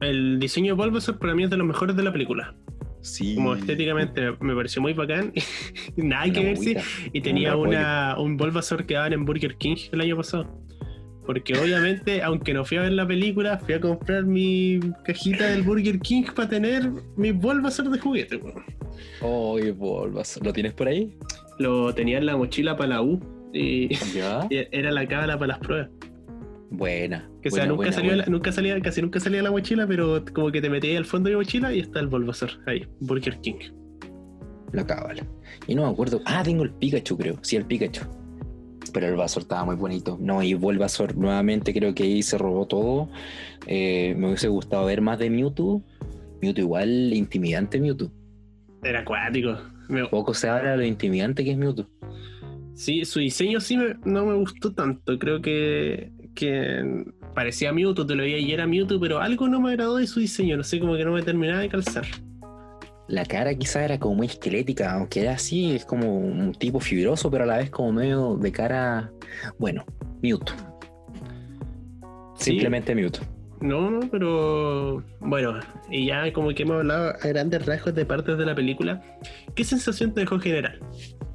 el 0.00 0.38
diseño 0.38 0.76
de 0.76 0.82
Bulbasaur 0.82 1.18
para 1.18 1.34
mí 1.34 1.44
es 1.44 1.50
de 1.50 1.56
los 1.56 1.66
mejores 1.66 1.96
de 1.96 2.02
la 2.04 2.12
película. 2.12 2.54
sí. 3.00 3.34
Como 3.34 3.54
estéticamente 3.54 4.32
me- 4.40 4.54
pareció 4.54 4.80
muy 4.82 4.92
bacán. 4.92 5.32
Nada 5.96 6.24
que 6.32 6.40
Una 6.40 6.48
ver, 6.50 6.56
sí. 6.58 6.74
guaguita, 6.74 6.82
Y 7.12 7.20
tenía 7.22 7.56
un 7.56 7.68
una, 7.68 8.14
un 8.18 8.36
Bulbasaur 8.36 8.86
que 8.86 8.94
daban 8.94 9.14
en 9.14 9.24
Burger 9.24 9.56
King 9.56 9.76
el 9.92 10.00
año 10.00 10.16
pasado. 10.16 10.60
Porque 11.26 11.56
obviamente, 11.58 12.22
aunque 12.22 12.52
no 12.52 12.64
fui 12.64 12.76
a 12.76 12.82
ver 12.82 12.92
la 12.92 13.06
película, 13.06 13.58
fui 13.58 13.74
a 13.74 13.80
comprar 13.80 14.24
mi 14.24 14.78
cajita 15.04 15.46
del 15.48 15.62
Burger 15.62 15.98
King 16.00 16.24
para 16.36 16.48
tener 16.48 16.90
mi 17.16 17.32
Bulbasaur 17.32 17.88
de 17.90 17.98
juguete. 17.98 18.36
weón. 18.36 18.62
Oye, 19.22 19.72
Bulbasaur. 19.72 20.44
¿Lo 20.44 20.52
tienes 20.52 20.74
por 20.74 20.88
ahí? 20.88 21.16
Lo 21.58 21.94
tenía 21.94 22.18
en 22.18 22.26
la 22.26 22.36
mochila 22.36 22.76
para 22.76 22.88
la 22.90 23.02
U 23.02 23.20
y 23.52 23.94
Ya. 24.14 24.46
y 24.50 24.66
era 24.70 24.90
la 24.92 25.06
cábala 25.06 25.38
para 25.38 25.48
las 25.54 25.58
pruebas. 25.60 25.88
Buena. 26.70 27.30
Que 27.40 27.48
o 27.48 27.52
sea, 27.52 27.60
buena, 27.60 27.66
nunca, 27.68 27.76
buena, 27.76 27.92
salió 27.92 28.10
buena. 28.10 28.24
la- 28.24 28.30
nunca 28.30 28.52
salía, 28.52 28.80
casi 28.82 29.00
nunca 29.00 29.20
salía 29.20 29.42
la 29.42 29.50
mochila, 29.50 29.86
pero 29.86 30.24
como 30.34 30.50
que 30.50 30.60
te 30.60 30.68
metías 30.68 30.98
al 30.98 31.04
fondo 31.04 31.28
de 31.30 31.36
mi 31.36 31.40
mochila 31.40 31.72
y 31.72 31.78
está 31.80 32.00
el 32.00 32.08
Bulbasaur 32.08 32.50
ahí, 32.66 32.86
Burger 33.00 33.38
King. 33.40 33.54
La 34.72 34.84
cábala. 34.84 35.24
Y 35.68 35.74
no 35.74 35.82
me 35.86 35.88
acuerdo. 35.88 36.20
Ah, 36.26 36.42
tengo 36.42 36.64
el 36.64 36.70
Pikachu, 36.72 37.16
creo. 37.16 37.38
Sí, 37.42 37.54
el 37.56 37.64
Pikachu. 37.64 38.02
Pero 38.94 39.06
el 39.06 39.12
Bulbasaur 39.12 39.42
estaba 39.42 39.64
muy 39.66 39.76
bonito. 39.76 40.16
No, 40.20 40.42
y 40.42 40.54
Bulbasaur 40.54 41.16
nuevamente 41.16 41.74
creo 41.74 41.94
que 41.94 42.04
ahí 42.04 42.22
se 42.22 42.38
robó 42.38 42.66
todo. 42.66 43.10
Eh, 43.66 44.14
me 44.16 44.28
hubiese 44.28 44.48
gustado 44.48 44.86
ver 44.86 45.00
más 45.02 45.18
de 45.18 45.28
Mewtwo. 45.28 45.82
Mewtwo 46.40 46.62
igual 46.62 47.12
intimidante 47.12 47.78
Mewtwo. 47.80 48.10
Era 48.82 49.00
acuático. 49.00 49.58
Me- 49.88 50.06
Poco 50.06 50.32
se 50.32 50.48
habla 50.48 50.70
de 50.72 50.76
lo 50.78 50.84
intimidante 50.84 51.44
que 51.44 51.50
es 51.50 51.58
Mewtwo. 51.58 51.86
Sí, 52.74 53.04
su 53.04 53.18
diseño 53.18 53.60
sí 53.60 53.76
me- 53.76 53.96
no 54.04 54.24
me 54.26 54.34
gustó 54.36 54.72
tanto. 54.72 55.18
Creo 55.18 55.42
que, 55.42 56.10
que 56.34 57.04
parecía 57.34 57.72
Mewtwo, 57.72 58.06
te 58.06 58.14
lo 58.14 58.22
veía 58.22 58.38
y 58.38 58.52
era 58.52 58.66
Mewtwo, 58.66 59.00
pero 59.00 59.18
algo 59.20 59.48
no 59.48 59.60
me 59.60 59.70
agradó 59.70 59.96
de 59.96 60.06
su 60.06 60.20
diseño. 60.20 60.56
No 60.56 60.62
sé, 60.62 60.78
como 60.78 60.96
que 60.96 61.04
no 61.04 61.12
me 61.12 61.22
terminaba 61.22 61.60
de 61.60 61.68
calzar. 61.68 62.04
La 63.06 63.24
cara 63.24 63.54
quizá 63.54 63.84
era 63.84 63.98
como 63.98 64.14
muy 64.14 64.26
esquelética, 64.28 64.92
aunque 64.92 65.22
era 65.22 65.32
así, 65.32 65.74
es 65.74 65.84
como 65.84 66.16
un 66.16 66.52
tipo 66.52 66.80
fibroso, 66.80 67.30
pero 67.30 67.44
a 67.44 67.46
la 67.46 67.58
vez 67.58 67.70
como 67.70 67.92
medio 67.92 68.36
de 68.36 68.50
cara. 68.50 69.12
Bueno. 69.58 69.84
Sí. 70.22 70.36
Simplemente 72.36 72.94
Mewtwo. 72.94 73.24
No, 73.60 73.90
no, 73.90 74.00
pero 74.10 75.02
bueno, 75.20 75.60
y 75.90 76.06
ya 76.06 76.32
como 76.32 76.48
que 76.54 76.64
hemos 76.64 76.76
hablado 76.76 77.14
a 77.22 77.28
grandes 77.28 77.64
rasgos 77.64 77.94
de 77.94 78.04
partes 78.04 78.36
de 78.36 78.44
la 78.44 78.54
película. 78.54 79.02
¿Qué 79.54 79.64
sensación 79.64 80.12
te 80.12 80.20
dejó 80.20 80.34
en 80.36 80.40
general? 80.40 80.80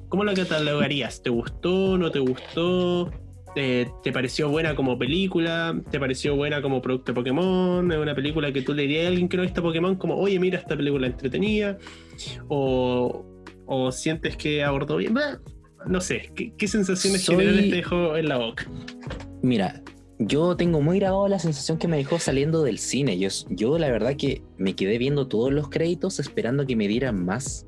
¿Cómo 0.09 0.23
la 0.23 0.33
catalogarías? 0.33 1.21
¿Te 1.21 1.29
gustó? 1.29 1.97
¿No 1.97 2.11
te 2.11 2.19
gustó? 2.19 3.11
Eh, 3.55 3.87
¿Te 4.03 4.11
pareció 4.11 4.49
buena 4.49 4.75
como 4.75 4.97
película? 4.97 5.75
¿Te 5.89 5.99
pareció 5.99 6.35
buena 6.35 6.61
como 6.61 6.81
producto 6.81 7.11
de 7.11 7.15
Pokémon? 7.15 7.91
¿Es 7.91 7.97
una 7.97 8.13
película 8.15 8.53
que 8.53 8.61
tú 8.61 8.73
le 8.73 8.83
dirías 8.83 9.05
a 9.05 9.07
alguien 9.09 9.27
que 9.27 9.37
no 9.37 9.43
visto 9.43 9.61
Pokémon 9.63 9.95
como, 9.95 10.15
oye, 10.15 10.39
mira, 10.39 10.59
esta 10.59 10.77
película 10.77 11.07
entretenida? 11.07 11.77
¿O, 12.47 13.25
o 13.65 13.91
sientes 13.91 14.37
que 14.37 14.63
abordó 14.63 14.97
bien? 14.97 15.13
Bah, 15.13 15.39
No 15.87 15.99
sé, 16.01 16.31
¿qué, 16.35 16.53
qué 16.57 16.67
sensaciones 16.67 17.21
Soy- 17.23 17.35
generales 17.37 17.69
te 17.69 17.75
dejó 17.77 18.15
en 18.17 18.29
la 18.29 18.37
boca? 18.37 18.69
Mira, 19.41 19.81
yo 20.19 20.55
tengo 20.55 20.81
muy 20.81 20.99
grabado 20.99 21.27
la 21.27 21.39
sensación 21.39 21.77
que 21.77 21.87
me 21.87 21.97
dejó 21.97 22.19
saliendo 22.19 22.63
del 22.63 22.77
cine. 22.77 23.17
Yo, 23.17 23.29
yo 23.49 23.77
la 23.79 23.89
verdad 23.89 24.15
que 24.17 24.41
me 24.57 24.75
quedé 24.75 24.97
viendo 24.97 25.27
todos 25.27 25.51
los 25.51 25.69
créditos 25.69 26.19
esperando 26.19 26.65
que 26.67 26.75
me 26.75 26.87
dieran 26.87 27.25
más 27.25 27.65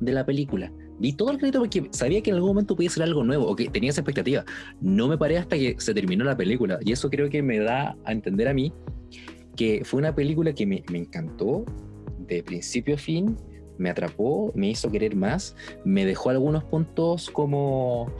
de 0.00 0.12
la 0.12 0.24
película. 0.24 0.72
Vi 1.00 1.14
todo 1.14 1.30
el 1.30 1.38
crédito 1.38 1.60
porque 1.60 1.88
sabía 1.90 2.22
que 2.22 2.30
en 2.30 2.36
algún 2.36 2.50
momento 2.50 2.76
podía 2.76 2.90
ser 2.90 3.02
algo 3.02 3.24
nuevo 3.24 3.46
o 3.46 3.56
que 3.56 3.68
tenía 3.68 3.90
esa 3.90 4.02
expectativa. 4.02 4.44
No 4.80 5.08
me 5.08 5.16
paré 5.16 5.38
hasta 5.38 5.56
que 5.56 5.74
se 5.78 5.94
terminó 5.94 6.24
la 6.24 6.36
película. 6.36 6.78
Y 6.84 6.92
eso 6.92 7.08
creo 7.10 7.28
que 7.30 7.42
me 7.42 7.58
da 7.58 7.96
a 8.04 8.12
entender 8.12 8.46
a 8.48 8.54
mí 8.54 8.72
que 9.56 9.82
fue 9.84 9.98
una 9.98 10.14
película 10.14 10.52
que 10.52 10.66
me, 10.66 10.84
me 10.90 10.98
encantó 10.98 11.64
de 12.18 12.42
principio 12.42 12.94
a 12.94 12.98
fin, 12.98 13.36
me 13.78 13.90
atrapó, 13.90 14.52
me 14.54 14.68
hizo 14.68 14.90
querer 14.90 15.16
más, 15.16 15.56
me 15.84 16.04
dejó 16.04 16.30
algunos 16.30 16.64
puntos 16.64 17.30
como 17.30 18.12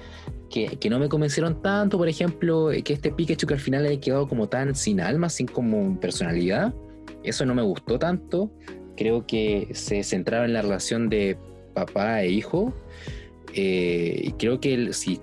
que, 0.49 0.79
que 0.79 0.91
no 0.91 0.99
me 0.99 1.09
convencieron 1.09 1.63
tanto, 1.63 1.99
por 1.99 2.09
ejemplo, 2.09 2.71
que 2.83 2.93
este 2.93 3.13
Pikachu 3.13 3.47
que 3.47 3.55
al 3.55 3.61
final 3.61 3.85
haya 3.85 4.01
quedado 4.01 4.27
como 4.27 4.49
tan 4.49 4.75
sin 4.75 5.01
alma, 5.01 5.29
sin 5.29 5.47
como 5.47 6.01
personalidad, 6.01 6.75
eso 7.23 7.45
no 7.45 7.55
me 7.55 7.63
gustó 7.63 7.99
tanto. 7.99 8.51
Creo 8.97 9.27
que 9.27 9.69
se 9.73 10.03
centraba 10.03 10.45
en 10.45 10.55
la 10.55 10.63
relación 10.63 11.09
de 11.09 11.39
papá 11.75 12.23
e 12.23 12.31
hijo. 12.31 12.73
Eh, 13.55 14.21
y 14.25 14.33
creo 14.33 14.61
que 14.61 14.93
si 14.93 15.21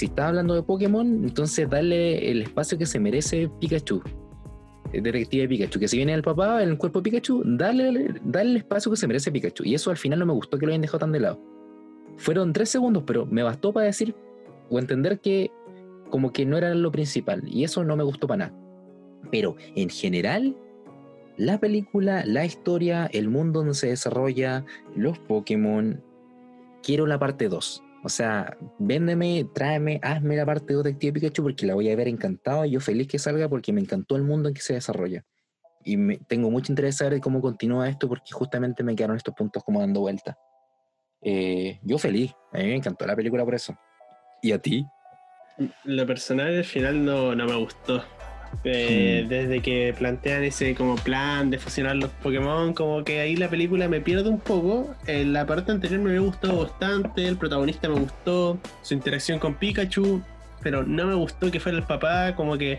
está, 0.00 0.28
hablando 0.28 0.54
de 0.54 0.62
Pokémon, 0.62 1.06
entonces 1.24 1.68
darle 1.68 2.30
el 2.30 2.42
espacio 2.42 2.78
que 2.78 2.86
se 2.86 2.98
merece 2.98 3.50
Pikachu. 3.60 4.02
El 4.92 5.02
detective 5.02 5.48
Pikachu, 5.48 5.78
que 5.78 5.88
si 5.88 5.98
viene 5.98 6.14
el 6.14 6.22
papá 6.22 6.62
el 6.62 6.78
cuerpo 6.78 7.00
de 7.00 7.10
Pikachu, 7.10 7.42
darle, 7.44 8.14
darle 8.24 8.52
el 8.52 8.56
espacio 8.58 8.90
que 8.90 8.96
se 8.96 9.06
merece 9.06 9.30
Pikachu. 9.30 9.64
Y 9.64 9.74
eso 9.74 9.90
al 9.90 9.98
final 9.98 10.18
no 10.18 10.26
me 10.26 10.32
gustó 10.32 10.58
que 10.58 10.64
lo 10.64 10.70
hayan 10.70 10.80
dejado 10.80 11.00
tan 11.00 11.12
de 11.12 11.20
lado. 11.20 11.40
Fueron 12.16 12.52
tres 12.52 12.70
segundos, 12.70 13.04
pero 13.06 13.26
me 13.26 13.42
bastó 13.42 13.72
para 13.72 13.86
decir 13.86 14.14
o 14.70 14.78
entender 14.78 15.20
que 15.20 15.50
como 16.10 16.32
que 16.32 16.46
no 16.46 16.56
era 16.56 16.74
lo 16.74 16.90
principal. 16.90 17.42
Y 17.46 17.64
eso 17.64 17.84
no 17.84 17.96
me 17.96 18.02
gustó 18.02 18.26
para 18.26 18.46
nada. 18.46 18.58
Pero 19.30 19.56
en 19.74 19.90
general, 19.90 20.56
la 21.38 21.58
película, 21.58 22.24
la 22.26 22.44
historia, 22.44 23.08
el 23.12 23.28
mundo 23.28 23.60
donde 23.60 23.74
se 23.74 23.86
desarrolla, 23.86 24.64
los 24.96 25.18
Pokémon, 25.20 26.02
quiero 26.82 27.06
la 27.06 27.18
parte 27.18 27.48
2. 27.48 27.82
O 28.02 28.08
sea, 28.08 28.56
véndeme, 28.78 29.46
tráeme, 29.54 30.00
hazme 30.02 30.36
la 30.36 30.44
parte 30.44 30.74
2 30.74 30.82
de 30.82 30.90
Detective 30.90 31.12
Pikachu 31.12 31.42
porque 31.44 31.66
la 31.66 31.74
voy 31.74 31.90
a 31.90 31.96
ver 31.96 32.08
encantado 32.08 32.64
y 32.64 32.72
yo 32.72 32.80
feliz 32.80 33.06
que 33.06 33.18
salga 33.18 33.48
porque 33.48 33.72
me 33.72 33.80
encantó 33.80 34.16
el 34.16 34.24
mundo 34.24 34.48
en 34.48 34.54
que 34.54 34.60
se 34.60 34.74
desarrolla. 34.74 35.24
Y 35.84 35.96
me, 35.96 36.18
tengo 36.18 36.50
mucho 36.50 36.72
interés 36.72 36.96
en 36.96 37.06
saber 37.06 37.20
cómo 37.20 37.40
continúa 37.40 37.88
esto 37.88 38.08
porque 38.08 38.32
justamente 38.32 38.82
me 38.82 38.96
quedaron 38.96 39.16
estos 39.16 39.34
puntos 39.34 39.62
como 39.62 39.80
dando 39.80 40.00
vuelta. 40.00 40.36
Eh, 41.22 41.78
yo 41.82 41.98
feliz, 41.98 42.32
a 42.52 42.58
mí 42.58 42.64
me 42.64 42.76
encantó 42.76 43.06
la 43.06 43.14
película 43.14 43.44
por 43.44 43.54
eso. 43.54 43.78
¿Y 44.42 44.52
a 44.52 44.58
ti? 44.58 44.84
Lo 45.84 46.06
personal 46.06 46.56
al 46.56 46.64
final 46.64 47.04
no, 47.04 47.34
no 47.34 47.46
me 47.46 47.56
gustó. 47.56 48.02
Eh, 48.64 49.22
Hmm. 49.24 49.28
Desde 49.28 49.62
que 49.62 49.94
plantean 49.96 50.42
ese 50.44 50.74
como 50.74 50.96
plan 50.96 51.50
de 51.50 51.58
fusionar 51.58 51.96
los 51.96 52.10
Pokémon, 52.10 52.74
como 52.74 53.04
que 53.04 53.20
ahí 53.20 53.36
la 53.36 53.48
película 53.48 53.88
me 53.88 54.00
pierde 54.00 54.28
un 54.28 54.40
poco. 54.40 54.94
En 55.06 55.32
la 55.32 55.46
parte 55.46 55.70
anterior 55.72 56.00
me 56.00 56.10
había 56.10 56.20
gustado 56.22 56.60
bastante, 56.62 57.26
el 57.26 57.36
protagonista 57.36 57.88
me 57.88 58.00
gustó, 58.00 58.58
su 58.82 58.94
interacción 58.94 59.38
con 59.38 59.54
Pikachu, 59.54 60.20
pero 60.62 60.82
no 60.82 61.06
me 61.06 61.14
gustó 61.14 61.50
que 61.50 61.60
fuera 61.60 61.78
el 61.78 61.84
papá, 61.84 62.34
como 62.34 62.58
que, 62.58 62.78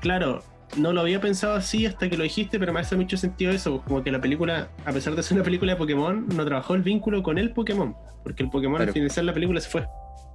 claro, 0.00 0.42
no 0.76 0.92
lo 0.92 1.00
había 1.00 1.20
pensado 1.20 1.54
así 1.54 1.86
hasta 1.86 2.10
que 2.10 2.16
lo 2.18 2.24
dijiste, 2.24 2.58
pero 2.58 2.72
me 2.74 2.80
hace 2.80 2.94
mucho 2.96 3.16
sentido 3.16 3.50
eso, 3.52 3.76
pues, 3.76 3.82
como 3.88 4.02
que 4.04 4.12
la 4.12 4.20
película, 4.20 4.68
a 4.84 4.92
pesar 4.92 5.14
de 5.16 5.22
ser 5.22 5.36
una 5.36 5.44
película 5.44 5.72
de 5.72 5.78
Pokémon, 5.78 6.26
no 6.34 6.44
trabajó 6.44 6.74
el 6.74 6.82
vínculo 6.82 7.22
con 7.22 7.38
el 7.38 7.52
Pokémon, 7.52 7.96
porque 8.22 8.42
el 8.42 8.50
Pokémon 8.50 8.80
al 8.82 8.92
finalizar 8.92 9.24
la 9.24 9.32
película 9.32 9.60
se 9.60 9.70
fue. 9.70 9.86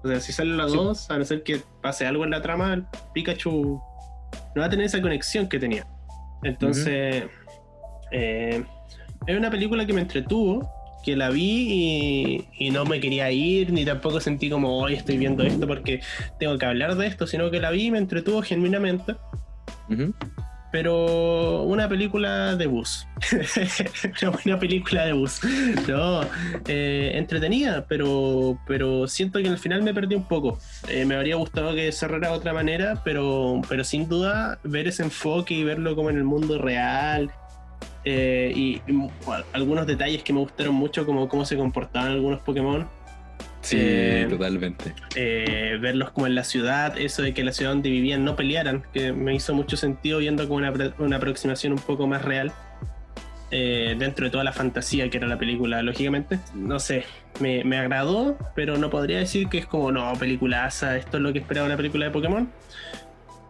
O 0.03 0.07
sea, 0.07 0.19
si 0.19 0.33
salen 0.33 0.57
las 0.57 0.71
Sí. 0.71 0.77
dos, 0.77 1.09
a 1.11 1.17
no 1.19 1.23
ser 1.23 1.43
que 1.43 1.61
pase 1.81 2.05
algo 2.07 2.23
en 2.25 2.31
la 2.31 2.41
trama, 2.41 2.89
Pikachu 3.13 3.79
no 4.55 4.61
va 4.61 4.67
a 4.67 4.69
tener 4.69 4.85
esa 4.85 5.01
conexión 5.01 5.47
que 5.47 5.59
tenía. 5.59 5.85
Entonces, 6.43 7.25
eh, 8.11 8.63
es 9.27 9.37
una 9.37 9.49
película 9.49 9.85
que 9.85 9.93
me 9.93 10.01
entretuvo, 10.01 10.69
que 11.03 11.15
la 11.15 11.29
vi 11.29 12.45
y, 12.57 12.71
no 12.71 12.85
me 12.85 12.99
quería 12.99 13.31
ir, 13.31 13.71
ni 13.71 13.85
tampoco 13.85 14.19
sentí 14.19 14.49
como 14.49 14.77
hoy 14.77 14.95
estoy 14.95 15.17
viendo 15.17 15.43
esto 15.43 15.67
porque 15.67 16.01
tengo 16.39 16.57
que 16.57 16.65
hablar 16.65 16.95
de 16.95 17.07
esto, 17.07 17.27
sino 17.27 17.51
que 17.51 17.59
la 17.59 17.71
vi 17.71 17.85
y 17.85 17.91
me 17.91 17.97
entretuvo 17.97 18.41
genuinamente. 18.41 19.15
Pero 20.73 21.61
una 21.61 21.87
película 21.87 22.55
de 22.55 22.65
bus. 22.65 23.07
una 24.45 24.57
película 24.57 25.05
de 25.05 25.13
bus. 25.13 25.39
No, 25.87 26.21
eh, 26.67 27.11
entretenida, 27.13 27.85
pero, 27.87 28.59
pero 28.65 29.07
siento 29.07 29.39
que 29.39 29.49
al 29.49 29.59
final 29.59 29.83
me 29.83 29.93
perdí 29.93 30.15
un 30.15 30.27
poco. 30.27 30.57
Eh, 30.89 31.05
me 31.05 31.13
habría 31.13 31.35
gustado 31.35 31.75
que 31.75 31.91
cerrara 31.91 32.29
de 32.29 32.37
otra 32.37 32.53
manera, 32.53 33.03
pero, 33.05 33.61
pero 33.69 33.83
sin 33.83 34.09
duda 34.09 34.57
ver 34.63 34.87
ese 34.87 35.03
enfoque 35.03 35.53
y 35.53 35.63
verlo 35.63 35.95
como 35.95 36.09
en 36.09 36.17
el 36.17 36.23
mundo 36.23 36.57
real 36.57 37.31
eh, 38.05 38.51
y, 38.55 38.81
algunos 39.53 39.85
detalles 39.85 40.23
que 40.23 40.33
me 40.33 40.39
gustaron 40.39 40.73
mucho, 40.73 41.05
como 41.05 41.29
cómo 41.29 41.45
se 41.45 41.55
comportaban 41.55 42.13
algunos 42.13 42.41
Pokémon. 42.41 42.89
Sí, 43.63 43.77
eh, 43.79 44.27
totalmente. 44.29 44.93
Eh, 45.15 45.77
verlos 45.81 46.11
como 46.11 46.27
en 46.27 46.35
la 46.35 46.43
ciudad, 46.43 46.97
eso 46.99 47.21
de 47.21 47.33
que 47.33 47.43
la 47.43 47.51
ciudad 47.51 47.71
donde 47.71 47.89
vivían 47.89 48.23
no 48.23 48.35
pelearan, 48.35 48.83
que 48.93 49.13
me 49.13 49.33
hizo 49.33 49.55
mucho 49.55 49.77
sentido 49.77 50.19
viendo 50.19 50.47
como 50.47 50.57
una, 50.57 50.71
una 50.99 51.17
aproximación 51.17 51.73
un 51.73 51.79
poco 51.79 52.05
más 52.05 52.23
real. 52.23 52.51
dentro 53.49 54.25
de 54.25 54.31
toda 54.31 54.43
la 54.43 54.51
fantasía 54.51 55.09
que 55.09 55.17
era 55.17 55.27
la 55.27 55.37
película, 55.37 55.81
lógicamente. 55.81 56.39
No 56.53 56.79
sé, 56.79 57.05
me, 57.39 57.63
me, 57.63 57.77
agradó, 57.77 58.37
pero 58.55 58.77
no 58.77 58.89
podría 58.89 59.19
decir 59.19 59.47
que 59.47 59.59
es 59.59 59.65
como, 59.65 59.91
no, 59.91 60.13
peliculaza, 60.19 60.97
esto 60.97 61.17
es 61.17 61.23
lo 61.23 61.31
que 61.31 61.39
esperaba 61.39 61.65
una 61.65 61.77
película 61.77 62.05
de 62.05 62.11
Pokémon. 62.11 62.49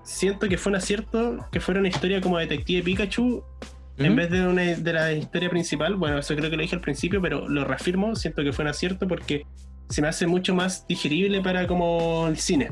Siento 0.03 0.47
que 0.47 0.57
fue 0.57 0.71
un 0.71 0.75
acierto 0.75 1.47
que 1.51 1.59
fuera 1.59 1.79
una 1.79 1.89
historia 1.89 2.21
como 2.21 2.37
Detective 2.37 2.83
Pikachu 2.83 3.43
en 3.97 4.15
vez 4.15 4.29
de, 4.31 4.47
una, 4.47 4.61
de 4.61 4.93
la 4.93 5.11
historia 5.13 5.49
principal, 5.49 5.95
bueno, 5.95 6.17
eso 6.17 6.35
creo 6.35 6.49
que 6.49 6.55
lo 6.55 6.63
dije 6.63 6.75
al 6.75 6.81
principio, 6.81 7.21
pero 7.21 7.47
lo 7.47 7.63
reafirmo, 7.63 8.15
siento 8.15 8.43
que 8.43 8.51
fue 8.51 8.63
un 8.63 8.69
acierto 8.69 9.07
porque 9.07 9.45
se 9.93 10.01
me 10.01 10.07
hace 10.07 10.25
mucho 10.25 10.55
más 10.55 10.87
digerible 10.87 11.41
para 11.41 11.67
como 11.67 12.27
el 12.27 12.37
cine. 12.37 12.71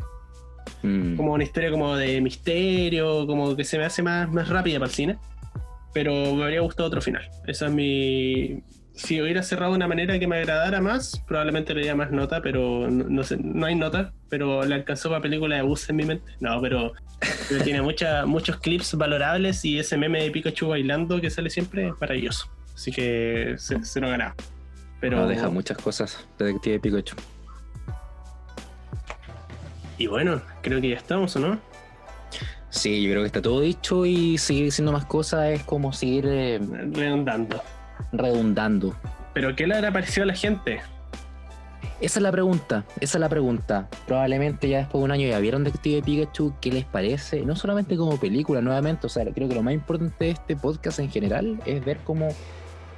Mm. 0.81 1.15
Como 1.15 1.33
una 1.33 1.43
historia 1.43 1.69
como 1.69 1.95
de 1.95 2.19
misterio, 2.19 3.27
como 3.27 3.55
que 3.55 3.63
se 3.63 3.77
me 3.77 3.85
hace 3.85 4.01
más, 4.01 4.29
más 4.31 4.49
rápida 4.49 4.79
para 4.79 4.89
el 4.89 4.95
cine. 4.95 5.17
Pero 5.93 6.33
me 6.33 6.43
habría 6.43 6.61
gustado 6.61 6.87
otro 6.87 7.01
final. 7.01 7.29
Esa 7.45 7.67
es 7.67 7.71
mi, 7.71 8.63
si 8.93 9.21
hubiera 9.21 9.43
cerrado 9.43 9.71
de 9.71 9.77
una 9.77 9.87
manera 9.87 10.17
que 10.17 10.27
me 10.27 10.37
agradara 10.37 10.81
más, 10.81 11.21
probablemente 11.27 11.73
le 11.73 11.81
diera 11.81 11.95
más 11.95 12.11
nota, 12.11 12.41
pero 12.41 12.89
no, 12.89 13.23
sé, 13.23 13.37
no 13.37 13.65
hay 13.65 13.75
nota, 13.75 14.13
pero 14.29 14.65
le 14.65 14.75
alcanzó 14.75 15.09
para 15.09 15.21
película 15.21 15.57
de 15.57 15.61
bus 15.61 15.89
en 15.89 15.95
mi 15.97 16.05
mente. 16.05 16.31
No, 16.39 16.59
pero, 16.61 16.93
tiene 17.63 17.81
mucha, 17.81 18.25
muchos 18.25 18.57
clips 18.57 18.95
valorables 18.95 19.63
y 19.63 19.77
ese 19.77 19.97
meme 19.97 20.23
de 20.23 20.31
Pikachu 20.31 20.69
bailando 20.69 21.21
que 21.21 21.29
sale 21.29 21.49
siempre 21.49 21.89
es 21.89 21.93
maravilloso. 21.99 22.49
Así 22.73 22.91
que 22.91 23.55
se, 23.57 23.83
se 23.83 24.01
lo 24.01 24.09
ganaba. 24.09 24.35
Pero 25.01 25.27
deja 25.27 25.49
muchas 25.49 25.77
cosas, 25.77 26.25
Detective 26.39 26.79
Pikachu. 26.79 27.15
Y 29.97 30.07
bueno, 30.07 30.41
creo 30.61 30.79
que 30.79 30.89
ya 30.89 30.95
estamos, 30.95 31.35
¿o 31.35 31.39
no? 31.39 31.59
Sí, 32.69 33.03
yo 33.03 33.09
creo 33.09 33.23
que 33.23 33.27
está 33.27 33.41
todo 33.41 33.59
dicho 33.59 34.05
y 34.05 34.37
seguir 34.37 34.63
diciendo 34.63 34.93
más 34.93 35.05
cosas 35.05 35.49
es 35.49 35.63
como 35.63 35.91
seguir 35.91 36.25
eh, 36.27 36.59
redundando 36.93 37.61
redundando. 38.11 38.95
¿Pero 39.33 39.55
qué 39.55 39.67
le 39.67 39.75
habrá 39.75 39.91
parecido 39.91 40.23
a 40.23 40.27
la 40.27 40.33
gente? 40.33 40.81
Esa 41.99 42.19
es 42.19 42.23
la 42.23 42.31
pregunta, 42.31 42.83
esa 42.99 43.17
es 43.17 43.21
la 43.21 43.29
pregunta. 43.29 43.87
Probablemente 44.07 44.67
ya 44.67 44.79
después 44.79 45.01
de 45.01 45.05
un 45.05 45.11
año 45.11 45.27
ya 45.27 45.39
vieron 45.39 45.63
Detective 45.63 46.01
Pikachu, 46.01 46.53
¿qué 46.59 46.71
les 46.71 46.85
parece? 46.85 47.41
No 47.45 47.55
solamente 47.55 47.95
como 47.95 48.19
película, 48.19 48.59
nuevamente, 48.61 49.05
o 49.05 49.09
sea, 49.09 49.23
creo 49.31 49.47
que 49.47 49.55
lo 49.55 49.61
más 49.61 49.73
importante 49.73 50.25
de 50.25 50.31
este 50.31 50.55
podcast 50.55 50.99
en 50.99 51.11
general 51.11 51.61
es 51.65 51.83
ver 51.85 51.97
cómo 52.03 52.29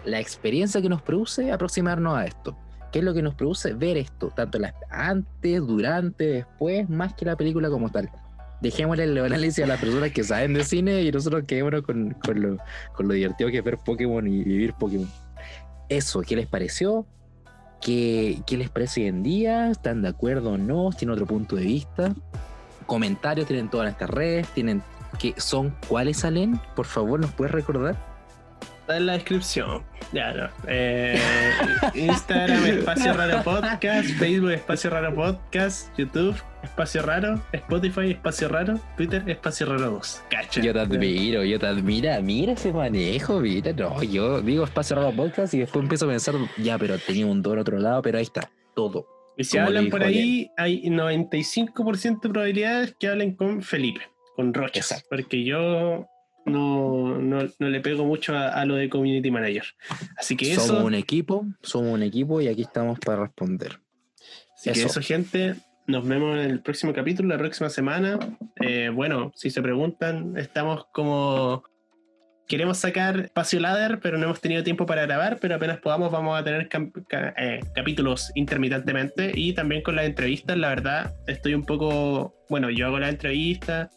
la 0.05 0.19
experiencia 0.19 0.81
que 0.81 0.89
nos 0.89 1.01
produce 1.01 1.51
aproximarnos 1.51 2.17
a 2.17 2.25
esto. 2.25 2.57
¿Qué 2.91 2.99
es 2.99 3.05
lo 3.05 3.13
que 3.13 3.21
nos 3.21 3.33
produce 3.33 3.73
ver 3.73 3.97
esto? 3.97 4.29
Tanto 4.35 4.59
antes, 4.89 5.65
durante, 5.65 6.25
después, 6.25 6.87
más 6.89 7.13
que 7.13 7.25
la 7.25 7.35
película 7.35 7.69
como 7.69 7.89
tal 7.89 8.09
dejémosle 8.63 9.03
el 9.03 9.17
análisis 9.17 9.63
a 9.63 9.67
las 9.67 9.79
personas 9.79 10.11
que 10.11 10.23
saben 10.23 10.53
de 10.53 10.63
cine 10.63 11.01
y 11.03 11.11
nosotros 11.11 11.43
quedémonos 11.45 11.81
con, 11.81 12.11
con, 12.25 12.41
lo, 12.41 12.57
con 12.95 13.09
lo 13.09 13.13
divertido 13.13 13.51
que 13.51 13.57
es 13.57 13.63
ver 13.63 13.77
Pokémon 13.77 14.25
y 14.25 14.41
vivir 14.43 14.73
Pokémon. 14.73 15.09
Eso, 15.89 16.21
¿qué 16.21 16.37
les 16.37 16.47
pareció? 16.47 17.05
¿Qué, 17.81 18.41
¿Qué, 18.47 18.57
les 18.57 18.69
parece 18.69 19.01
hoy 19.01 19.07
en 19.07 19.21
día? 19.21 19.69
¿Están 19.69 20.01
de 20.01 20.07
acuerdo 20.07 20.53
o 20.53 20.57
no? 20.57 20.91
¿Tienen 20.97 21.13
otro 21.13 21.27
punto 21.27 21.57
de 21.57 21.65
vista? 21.65 22.15
Comentarios 22.85 23.45
tienen 23.47 23.69
todas 23.69 23.91
estas 23.91 24.09
redes, 24.09 24.47
tienen 24.49 24.81
que 25.19 25.35
son 25.37 25.75
cuáles 25.89 26.17
salen, 26.17 26.59
por 26.75 26.85
favor, 26.85 27.19
¿nos 27.19 27.31
puedes 27.33 27.51
recordar? 27.51 28.12
Está 28.83 28.97
en 28.97 29.05
la 29.05 29.13
descripción. 29.13 29.81
Ya, 30.11 30.33
no. 30.33 30.49
Eh, 30.67 31.17
Instagram, 31.95 32.65
Espacio 32.65 33.13
Raro 33.13 33.41
Podcast, 33.41 34.09
Facebook, 34.19 34.51
Espacio 34.51 34.89
Raro 34.89 35.15
Podcast, 35.15 35.97
YouTube, 35.97 36.35
Espacio 36.63 37.01
Raro, 37.01 37.41
Spotify, 37.53 38.11
Espacio 38.11 38.49
Raro, 38.49 38.77
Twitter, 38.97 39.23
Espacio 39.25 39.67
Raro 39.67 39.89
2. 39.89 40.23
Cacha. 40.29 40.59
Yo 40.61 40.73
te 40.73 40.79
admiro, 40.81 41.45
yo 41.45 41.57
te 41.59 41.65
admiro. 41.65 42.21
Mira 42.21 42.51
ese 42.51 42.73
manejo, 42.73 43.39
mira. 43.39 43.71
No, 43.71 44.03
yo 44.03 44.41
digo 44.41 44.65
Espacio 44.65 44.97
Raro 44.97 45.13
Podcast 45.13 45.53
y 45.53 45.59
después 45.59 45.81
empiezo 45.81 46.03
a 46.03 46.09
pensar, 46.09 46.35
ya, 46.57 46.77
pero 46.77 46.97
tenía 46.97 47.25
un 47.25 47.41
don 47.41 47.59
otro 47.59 47.79
lado, 47.79 48.01
pero 48.01 48.17
ahí 48.17 48.25
está, 48.25 48.51
todo. 48.75 49.07
Y 49.37 49.45
si 49.45 49.59
hablan 49.59 49.89
por 49.89 50.03
ahí, 50.03 50.51
hay 50.57 50.83
95% 50.83 52.19
de 52.19 52.29
probabilidades 52.29 52.95
que 52.99 53.07
hablen 53.07 53.33
con 53.33 53.61
Felipe, 53.61 54.01
con 54.35 54.53
Rochas. 54.53 55.05
Porque 55.09 55.45
yo 55.45 56.05
no, 56.45 57.17
no, 57.19 57.47
no, 57.59 57.69
le 57.69 57.79
pego 57.79 58.05
mucho 58.05 58.35
a, 58.35 58.63
lo 58.65 58.75
de 58.75 58.89
community 58.89 59.31
manager. 59.31 59.65
Así 60.17 60.35
que 60.35 60.45
somos 60.45 60.63
eso. 60.63 60.67
Somos 60.67 60.83
un 60.85 60.95
equipo, 60.95 61.45
somos 61.61 61.93
un 61.93 62.03
equipo 62.03 62.41
y 62.41 62.47
aquí 62.47 62.63
estamos 62.63 62.99
para 62.99 63.23
responder. 63.23 63.79
Así 64.55 64.69
eso. 64.69 64.81
que 64.81 64.85
eso, 64.87 65.01
gente. 65.01 65.55
Nos 65.85 66.07
vemos 66.07 66.37
en 66.37 66.49
el 66.49 66.61
próximo 66.61 66.93
capítulo, 66.93 67.29
la 67.29 67.37
próxima 67.37 67.69
semana. 67.69 68.17
Eh, 68.61 68.89
bueno, 68.93 69.31
si 69.35 69.49
se 69.49 69.61
preguntan, 69.61 70.37
estamos 70.37 70.85
como. 70.93 71.63
Queremos 72.45 72.77
sacar 72.77 73.19
espacio 73.21 73.59
ladder, 73.61 73.99
pero 74.01 74.17
no 74.17 74.25
hemos 74.25 74.41
tenido 74.41 74.63
tiempo 74.63 74.85
para 74.85 75.03
grabar, 75.03 75.37
pero 75.39 75.55
apenas 75.55 75.79
podamos 75.79 76.11
vamos 76.11 76.37
a 76.37 76.43
tener 76.43 76.67
eh, 77.37 77.59
capítulos 77.73 78.31
intermitentemente 78.35 79.31
y 79.33 79.53
también 79.53 79.81
con 79.81 79.95
las 79.95 80.05
entrevistas, 80.05 80.57
la 80.57 80.67
verdad, 80.67 81.15
estoy 81.25 81.53
un 81.53 81.63
poco, 81.63 82.35
bueno, 82.49 82.69
yo 82.69 82.87
hago 82.87 82.99
la 82.99 83.07
entrevista, 83.07 83.89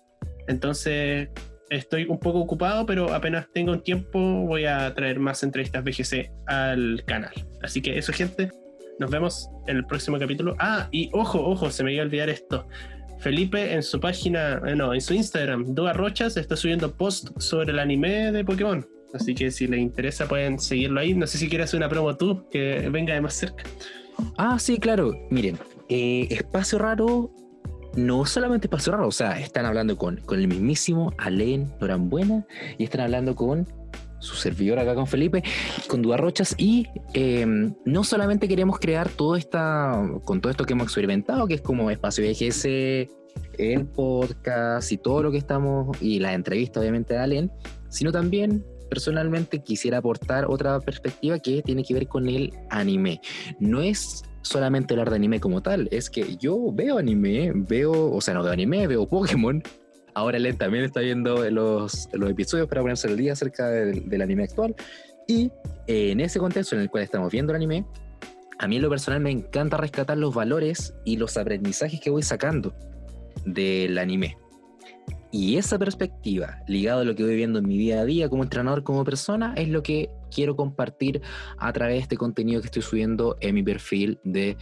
entonces 0.47 1.29
estoy 1.71 2.05
un 2.05 2.19
poco 2.19 2.41
ocupado, 2.41 2.87
pero 2.87 3.13
apenas 3.13 3.47
tengo 3.53 3.73
un 3.73 3.83
tiempo 3.83 4.19
voy 4.19 4.65
a 4.67 4.93
traer 4.95 5.19
más 5.19 5.43
entrevistas 5.43 5.83
BGC 5.85 6.31
al 6.47 7.03
canal. 7.07 7.33
Así 7.63 7.81
que 7.81 7.99
eso, 7.99 8.13
gente. 8.13 8.51
Nos 8.99 9.11
vemos 9.11 9.51
en 9.67 9.77
el 9.77 9.85
próximo 9.85 10.19
capítulo. 10.19 10.57
Ah, 10.59 10.89
y 10.91 11.11
ojo, 11.13 11.39
ojo, 11.39 11.71
se 11.71 11.85
me 11.85 11.93
iba 11.93 12.03
a 12.03 12.07
olvidar 12.07 12.31
esto. 12.31 12.67
Felipe 13.19 13.75
en 13.75 13.83
su 13.83 14.01
página, 14.01 14.61
eh, 14.67 14.75
no, 14.75 14.95
en 14.95 15.01
su 15.01 15.15
Instagram, 15.15 15.75
Doa 15.75 15.93
Rochas, 15.93 16.37
está 16.37 16.57
subiendo 16.57 16.93
post 16.93 17.29
sobre 17.39 17.73
el 17.73 17.79
anime 17.79 18.33
de 18.33 18.45
Pokémon. 18.45 18.87
Así 19.15 19.35
que 19.35 19.51
si 19.51 19.67
les 19.67 19.81
interesa 19.81 20.27
pueden 20.27 20.59
seguirlo 20.59 21.01
ahí. 21.01 21.15
No 21.15 21.27
sé 21.27 21.39
si 21.39 21.49
quieres 21.49 21.75
una 21.75 21.89
promo 21.89 22.17
tú, 22.17 22.49
que 22.51 22.89
venga 22.91 23.15
de 23.15 23.21
más 23.21 23.35
cerca. 23.35 23.65
Ah, 24.37 24.59
sí, 24.59 24.79
claro. 24.79 25.13
Miren, 25.31 25.59
eh, 25.89 26.27
Espacio 26.31 26.79
Raro 26.79 27.31
no 27.97 28.25
solamente 28.27 28.69
pasó 28.69 28.93
raro, 28.93 29.09
o 29.09 29.13
sea, 29.13 29.39
están 29.41 29.67
hablando 29.67 29.97
con, 29.97 30.17
con 30.19 30.39
el 30.39 30.49
mismísimo 30.49 31.13
Alain 31.19 31.73
Norambuena 31.81 32.47
y 32.79 32.85
están 32.85 33.01
hablando 33.01 33.35
con 33.35 33.67
su 34.19 34.35
servidor 34.35 34.79
acá 34.79 34.95
con 34.95 35.07
Felipe, 35.07 35.43
con 35.89 36.03
Rochas 36.03 36.55
y 36.59 36.87
em, 37.15 37.75
no 37.85 38.05
solamente 38.05 38.49
queremos 38.49 38.79
crear 38.79 39.09
todo 39.09 39.37
esta, 39.37 40.03
con 40.25 40.41
todo 40.41 40.51
esto 40.51 40.65
que 40.65 40.73
hemos 40.73 40.87
experimentado, 40.87 41.47
que 41.47 41.55
es 41.55 41.61
como 41.61 41.91
espacio 41.91 42.25
VGS, 42.25 42.65
el 43.59 43.87
podcast 43.87 44.91
y 44.93 44.99
todo 44.99 45.23
lo 45.23 45.31
que 45.31 45.39
estamos, 45.39 45.97
y 46.01 46.19
la 46.19 46.33
entrevista 46.33 46.81
obviamente 46.81 47.15
de 47.15 47.21
Alain, 47.21 47.53
sino 47.89 48.13
también 48.13 48.65
personalmente 48.89 49.63
quisiera 49.63 49.99
aportar 49.99 50.47
otra 50.47 50.81
perspectiva 50.81 51.39
que 51.39 51.63
tiene 51.63 51.83
que 51.83 51.95
ver 51.95 52.07
con 52.07 52.29
el 52.29 52.53
anime. 52.71 53.21
No 53.59 53.81
es 53.81 54.23
solamente 54.47 54.95
hablar 54.95 55.11
de 55.11 55.17
anime 55.17 55.41
como 55.41 55.63
tal, 55.63 55.89
es 55.91 56.11
que 56.11 56.37
yo 56.37 56.73
veo 56.73 56.99
anime, 56.99 57.53
veo, 57.55 58.13
o 58.13 58.21
sea, 58.21 58.35
no 58.35 58.43
veo 58.43 58.53
anime, 58.53 58.87
veo 58.87 59.07
Pokémon. 59.07 59.63
Ahora 60.15 60.39
Len 60.39 60.57
también 60.57 60.85
está 60.85 61.01
viendo 61.01 61.49
los, 61.51 62.09
los 62.13 62.31
episodios 62.31 62.69
para 62.69 62.81
ponerse 62.81 63.09
el 63.09 63.17
día 63.17 63.35
acerca 63.35 63.69
del, 63.69 64.23
anime 64.23 64.45
actual. 64.45 64.75
Y 65.29 65.51
eh, 65.87 66.13
en 66.13 66.21
ese 66.21 66.39
contexto 66.39 66.75
en 66.75 66.83
el 66.83 66.91
cual 66.91 67.03
estamos 67.03 67.31
viendo 67.31 67.53
el 67.53 67.57
anime, 67.57 67.85
a 68.59 68.67
mí 68.67 68.77
en 68.77 68.83
lo 68.83 68.89
personal 68.89 69.21
me 69.21 69.31
encanta 69.31 69.77
rescatar 69.77 70.17
los 70.17 70.35
valores 70.35 70.95
y 71.05 71.17
los 71.17 71.37
aprendizajes 71.37 72.01
que 72.01 72.09
voy 72.09 72.23
sacando 72.23 72.75
del 73.45 73.99
anime. 73.99 74.39
Y 75.31 75.59
esa 75.59 75.79
perspectiva, 75.79 76.63
ligada 76.67 77.03
a 77.03 77.05
lo 77.05 77.15
que 77.15 77.23
voy 77.23 77.37
viendo 77.37 77.59
en 77.59 77.69
mi 77.69 77.77
día 77.77 78.01
a 78.01 78.05
día 78.07 78.31
como 78.31 78.43
entrenador, 78.43 78.85
como 78.85 79.05
persona, 79.05 79.53
es 79.57 79.69
lo 79.69 79.83
que 79.83 80.09
quiero 80.37 80.55
compartir 80.55 81.23
a 81.57 81.73
través 81.73 81.95
de 81.95 82.01
este 82.03 82.17
contenido 82.19 82.61
que 82.61 82.67
estoy 82.67 82.83
subiendo 82.83 83.39
en 83.41 83.55
mi 83.55 83.63
perfil 83.63 84.21
de 84.23 84.59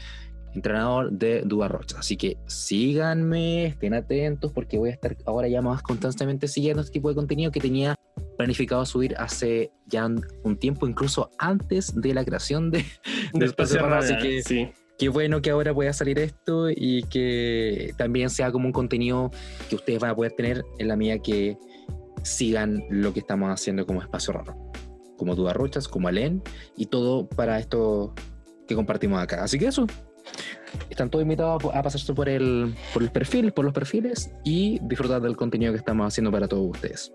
entrenador 0.55 1.11
de 1.11 1.43
Duda 1.43 1.67
Rocha. 1.67 1.99
Así 1.99 2.17
que 2.17 2.37
síganme, 2.47 3.67
estén 3.67 3.93
atentos 3.93 4.53
porque 4.53 4.79
voy 4.79 4.91
a 4.91 4.93
estar 4.93 5.17
ahora 5.27 5.49
ya 5.49 5.61
más 5.63 5.83
constantemente 5.83 6.47
siguiendo 6.47 6.81
este 6.81 6.93
tipo 6.93 7.09
de 7.09 7.17
contenido 7.17 7.51
que 7.51 7.59
tenía 7.59 7.97
planificado 8.39 8.87
subir 8.87 9.17
hace 9.19 9.73
ya 9.87 10.07
un 10.45 10.57
tiempo, 10.57 10.87
incluso 10.87 11.31
antes 11.39 11.93
de 12.01 12.15
la 12.15 12.25
creación 12.25 12.71
de, 12.71 12.85
de 13.33 13.47
Espacio 13.47 13.81
Raro. 13.81 13.97
Así 13.97 14.17
que 14.19 14.43
sí. 14.45 14.69
qué 14.97 15.09
bueno 15.09 15.43
que 15.43 15.51
ahora 15.51 15.75
pueda 15.75 15.93
salir 15.93 16.21
esto 16.21 16.71
y 16.71 17.03
que 17.11 17.93
también 17.97 18.31
sea 18.31 18.53
como 18.53 18.67
un 18.67 18.73
contenido 18.73 19.33
que 19.69 19.75
ustedes 19.75 19.99
van 19.99 20.13
a 20.13 20.15
poder 20.15 20.33
tener 20.33 20.63
en 20.79 20.87
la 20.87 20.95
medida 20.95 21.19
que 21.19 21.59
sigan 22.23 22.85
lo 22.91 23.13
que 23.13 23.19
estamos 23.21 23.51
haciendo 23.51 23.85
como 23.87 24.01
Espacio 24.01 24.33
Raro. 24.33 24.64
Como 25.17 25.35
Duda 25.35 25.53
Rochas, 25.53 25.89
como 25.89 26.09
Alen 26.09 26.43
y 26.77 26.87
todo 26.87 27.29
para 27.29 27.59
esto 27.59 28.15
que 28.67 28.75
compartimos 28.75 29.23
acá. 29.23 29.45
Así 29.45 29.59
que 29.59 29.67
eso, 29.67 29.87
están 30.91 31.11
todos 31.11 31.23
invitados 31.23 31.63
a 31.73 31.83
pasarse 31.83 32.13
por 32.15 32.29
el, 32.29 32.75
por 32.93 33.03
el 33.03 33.11
perfil, 33.11 33.53
por 33.53 33.65
los 33.65 33.75
perfiles 33.75 34.31
y 34.45 34.79
disfrutar 34.83 35.21
del 35.21 35.37
contenido 35.37 35.73
que 35.73 35.79
estamos 35.79 36.07
haciendo 36.07 36.31
para 36.31 36.49
todos 36.49 36.71
ustedes. 36.71 37.13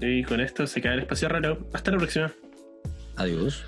Y 0.00 0.24
con 0.24 0.40
esto 0.40 0.66
se 0.66 0.80
cae 0.80 0.94
el 0.94 1.00
espacio 1.00 1.28
raro. 1.28 1.66
Hasta 1.72 1.90
la 1.90 1.98
próxima. 1.98 2.32
Adiós. 3.16 3.66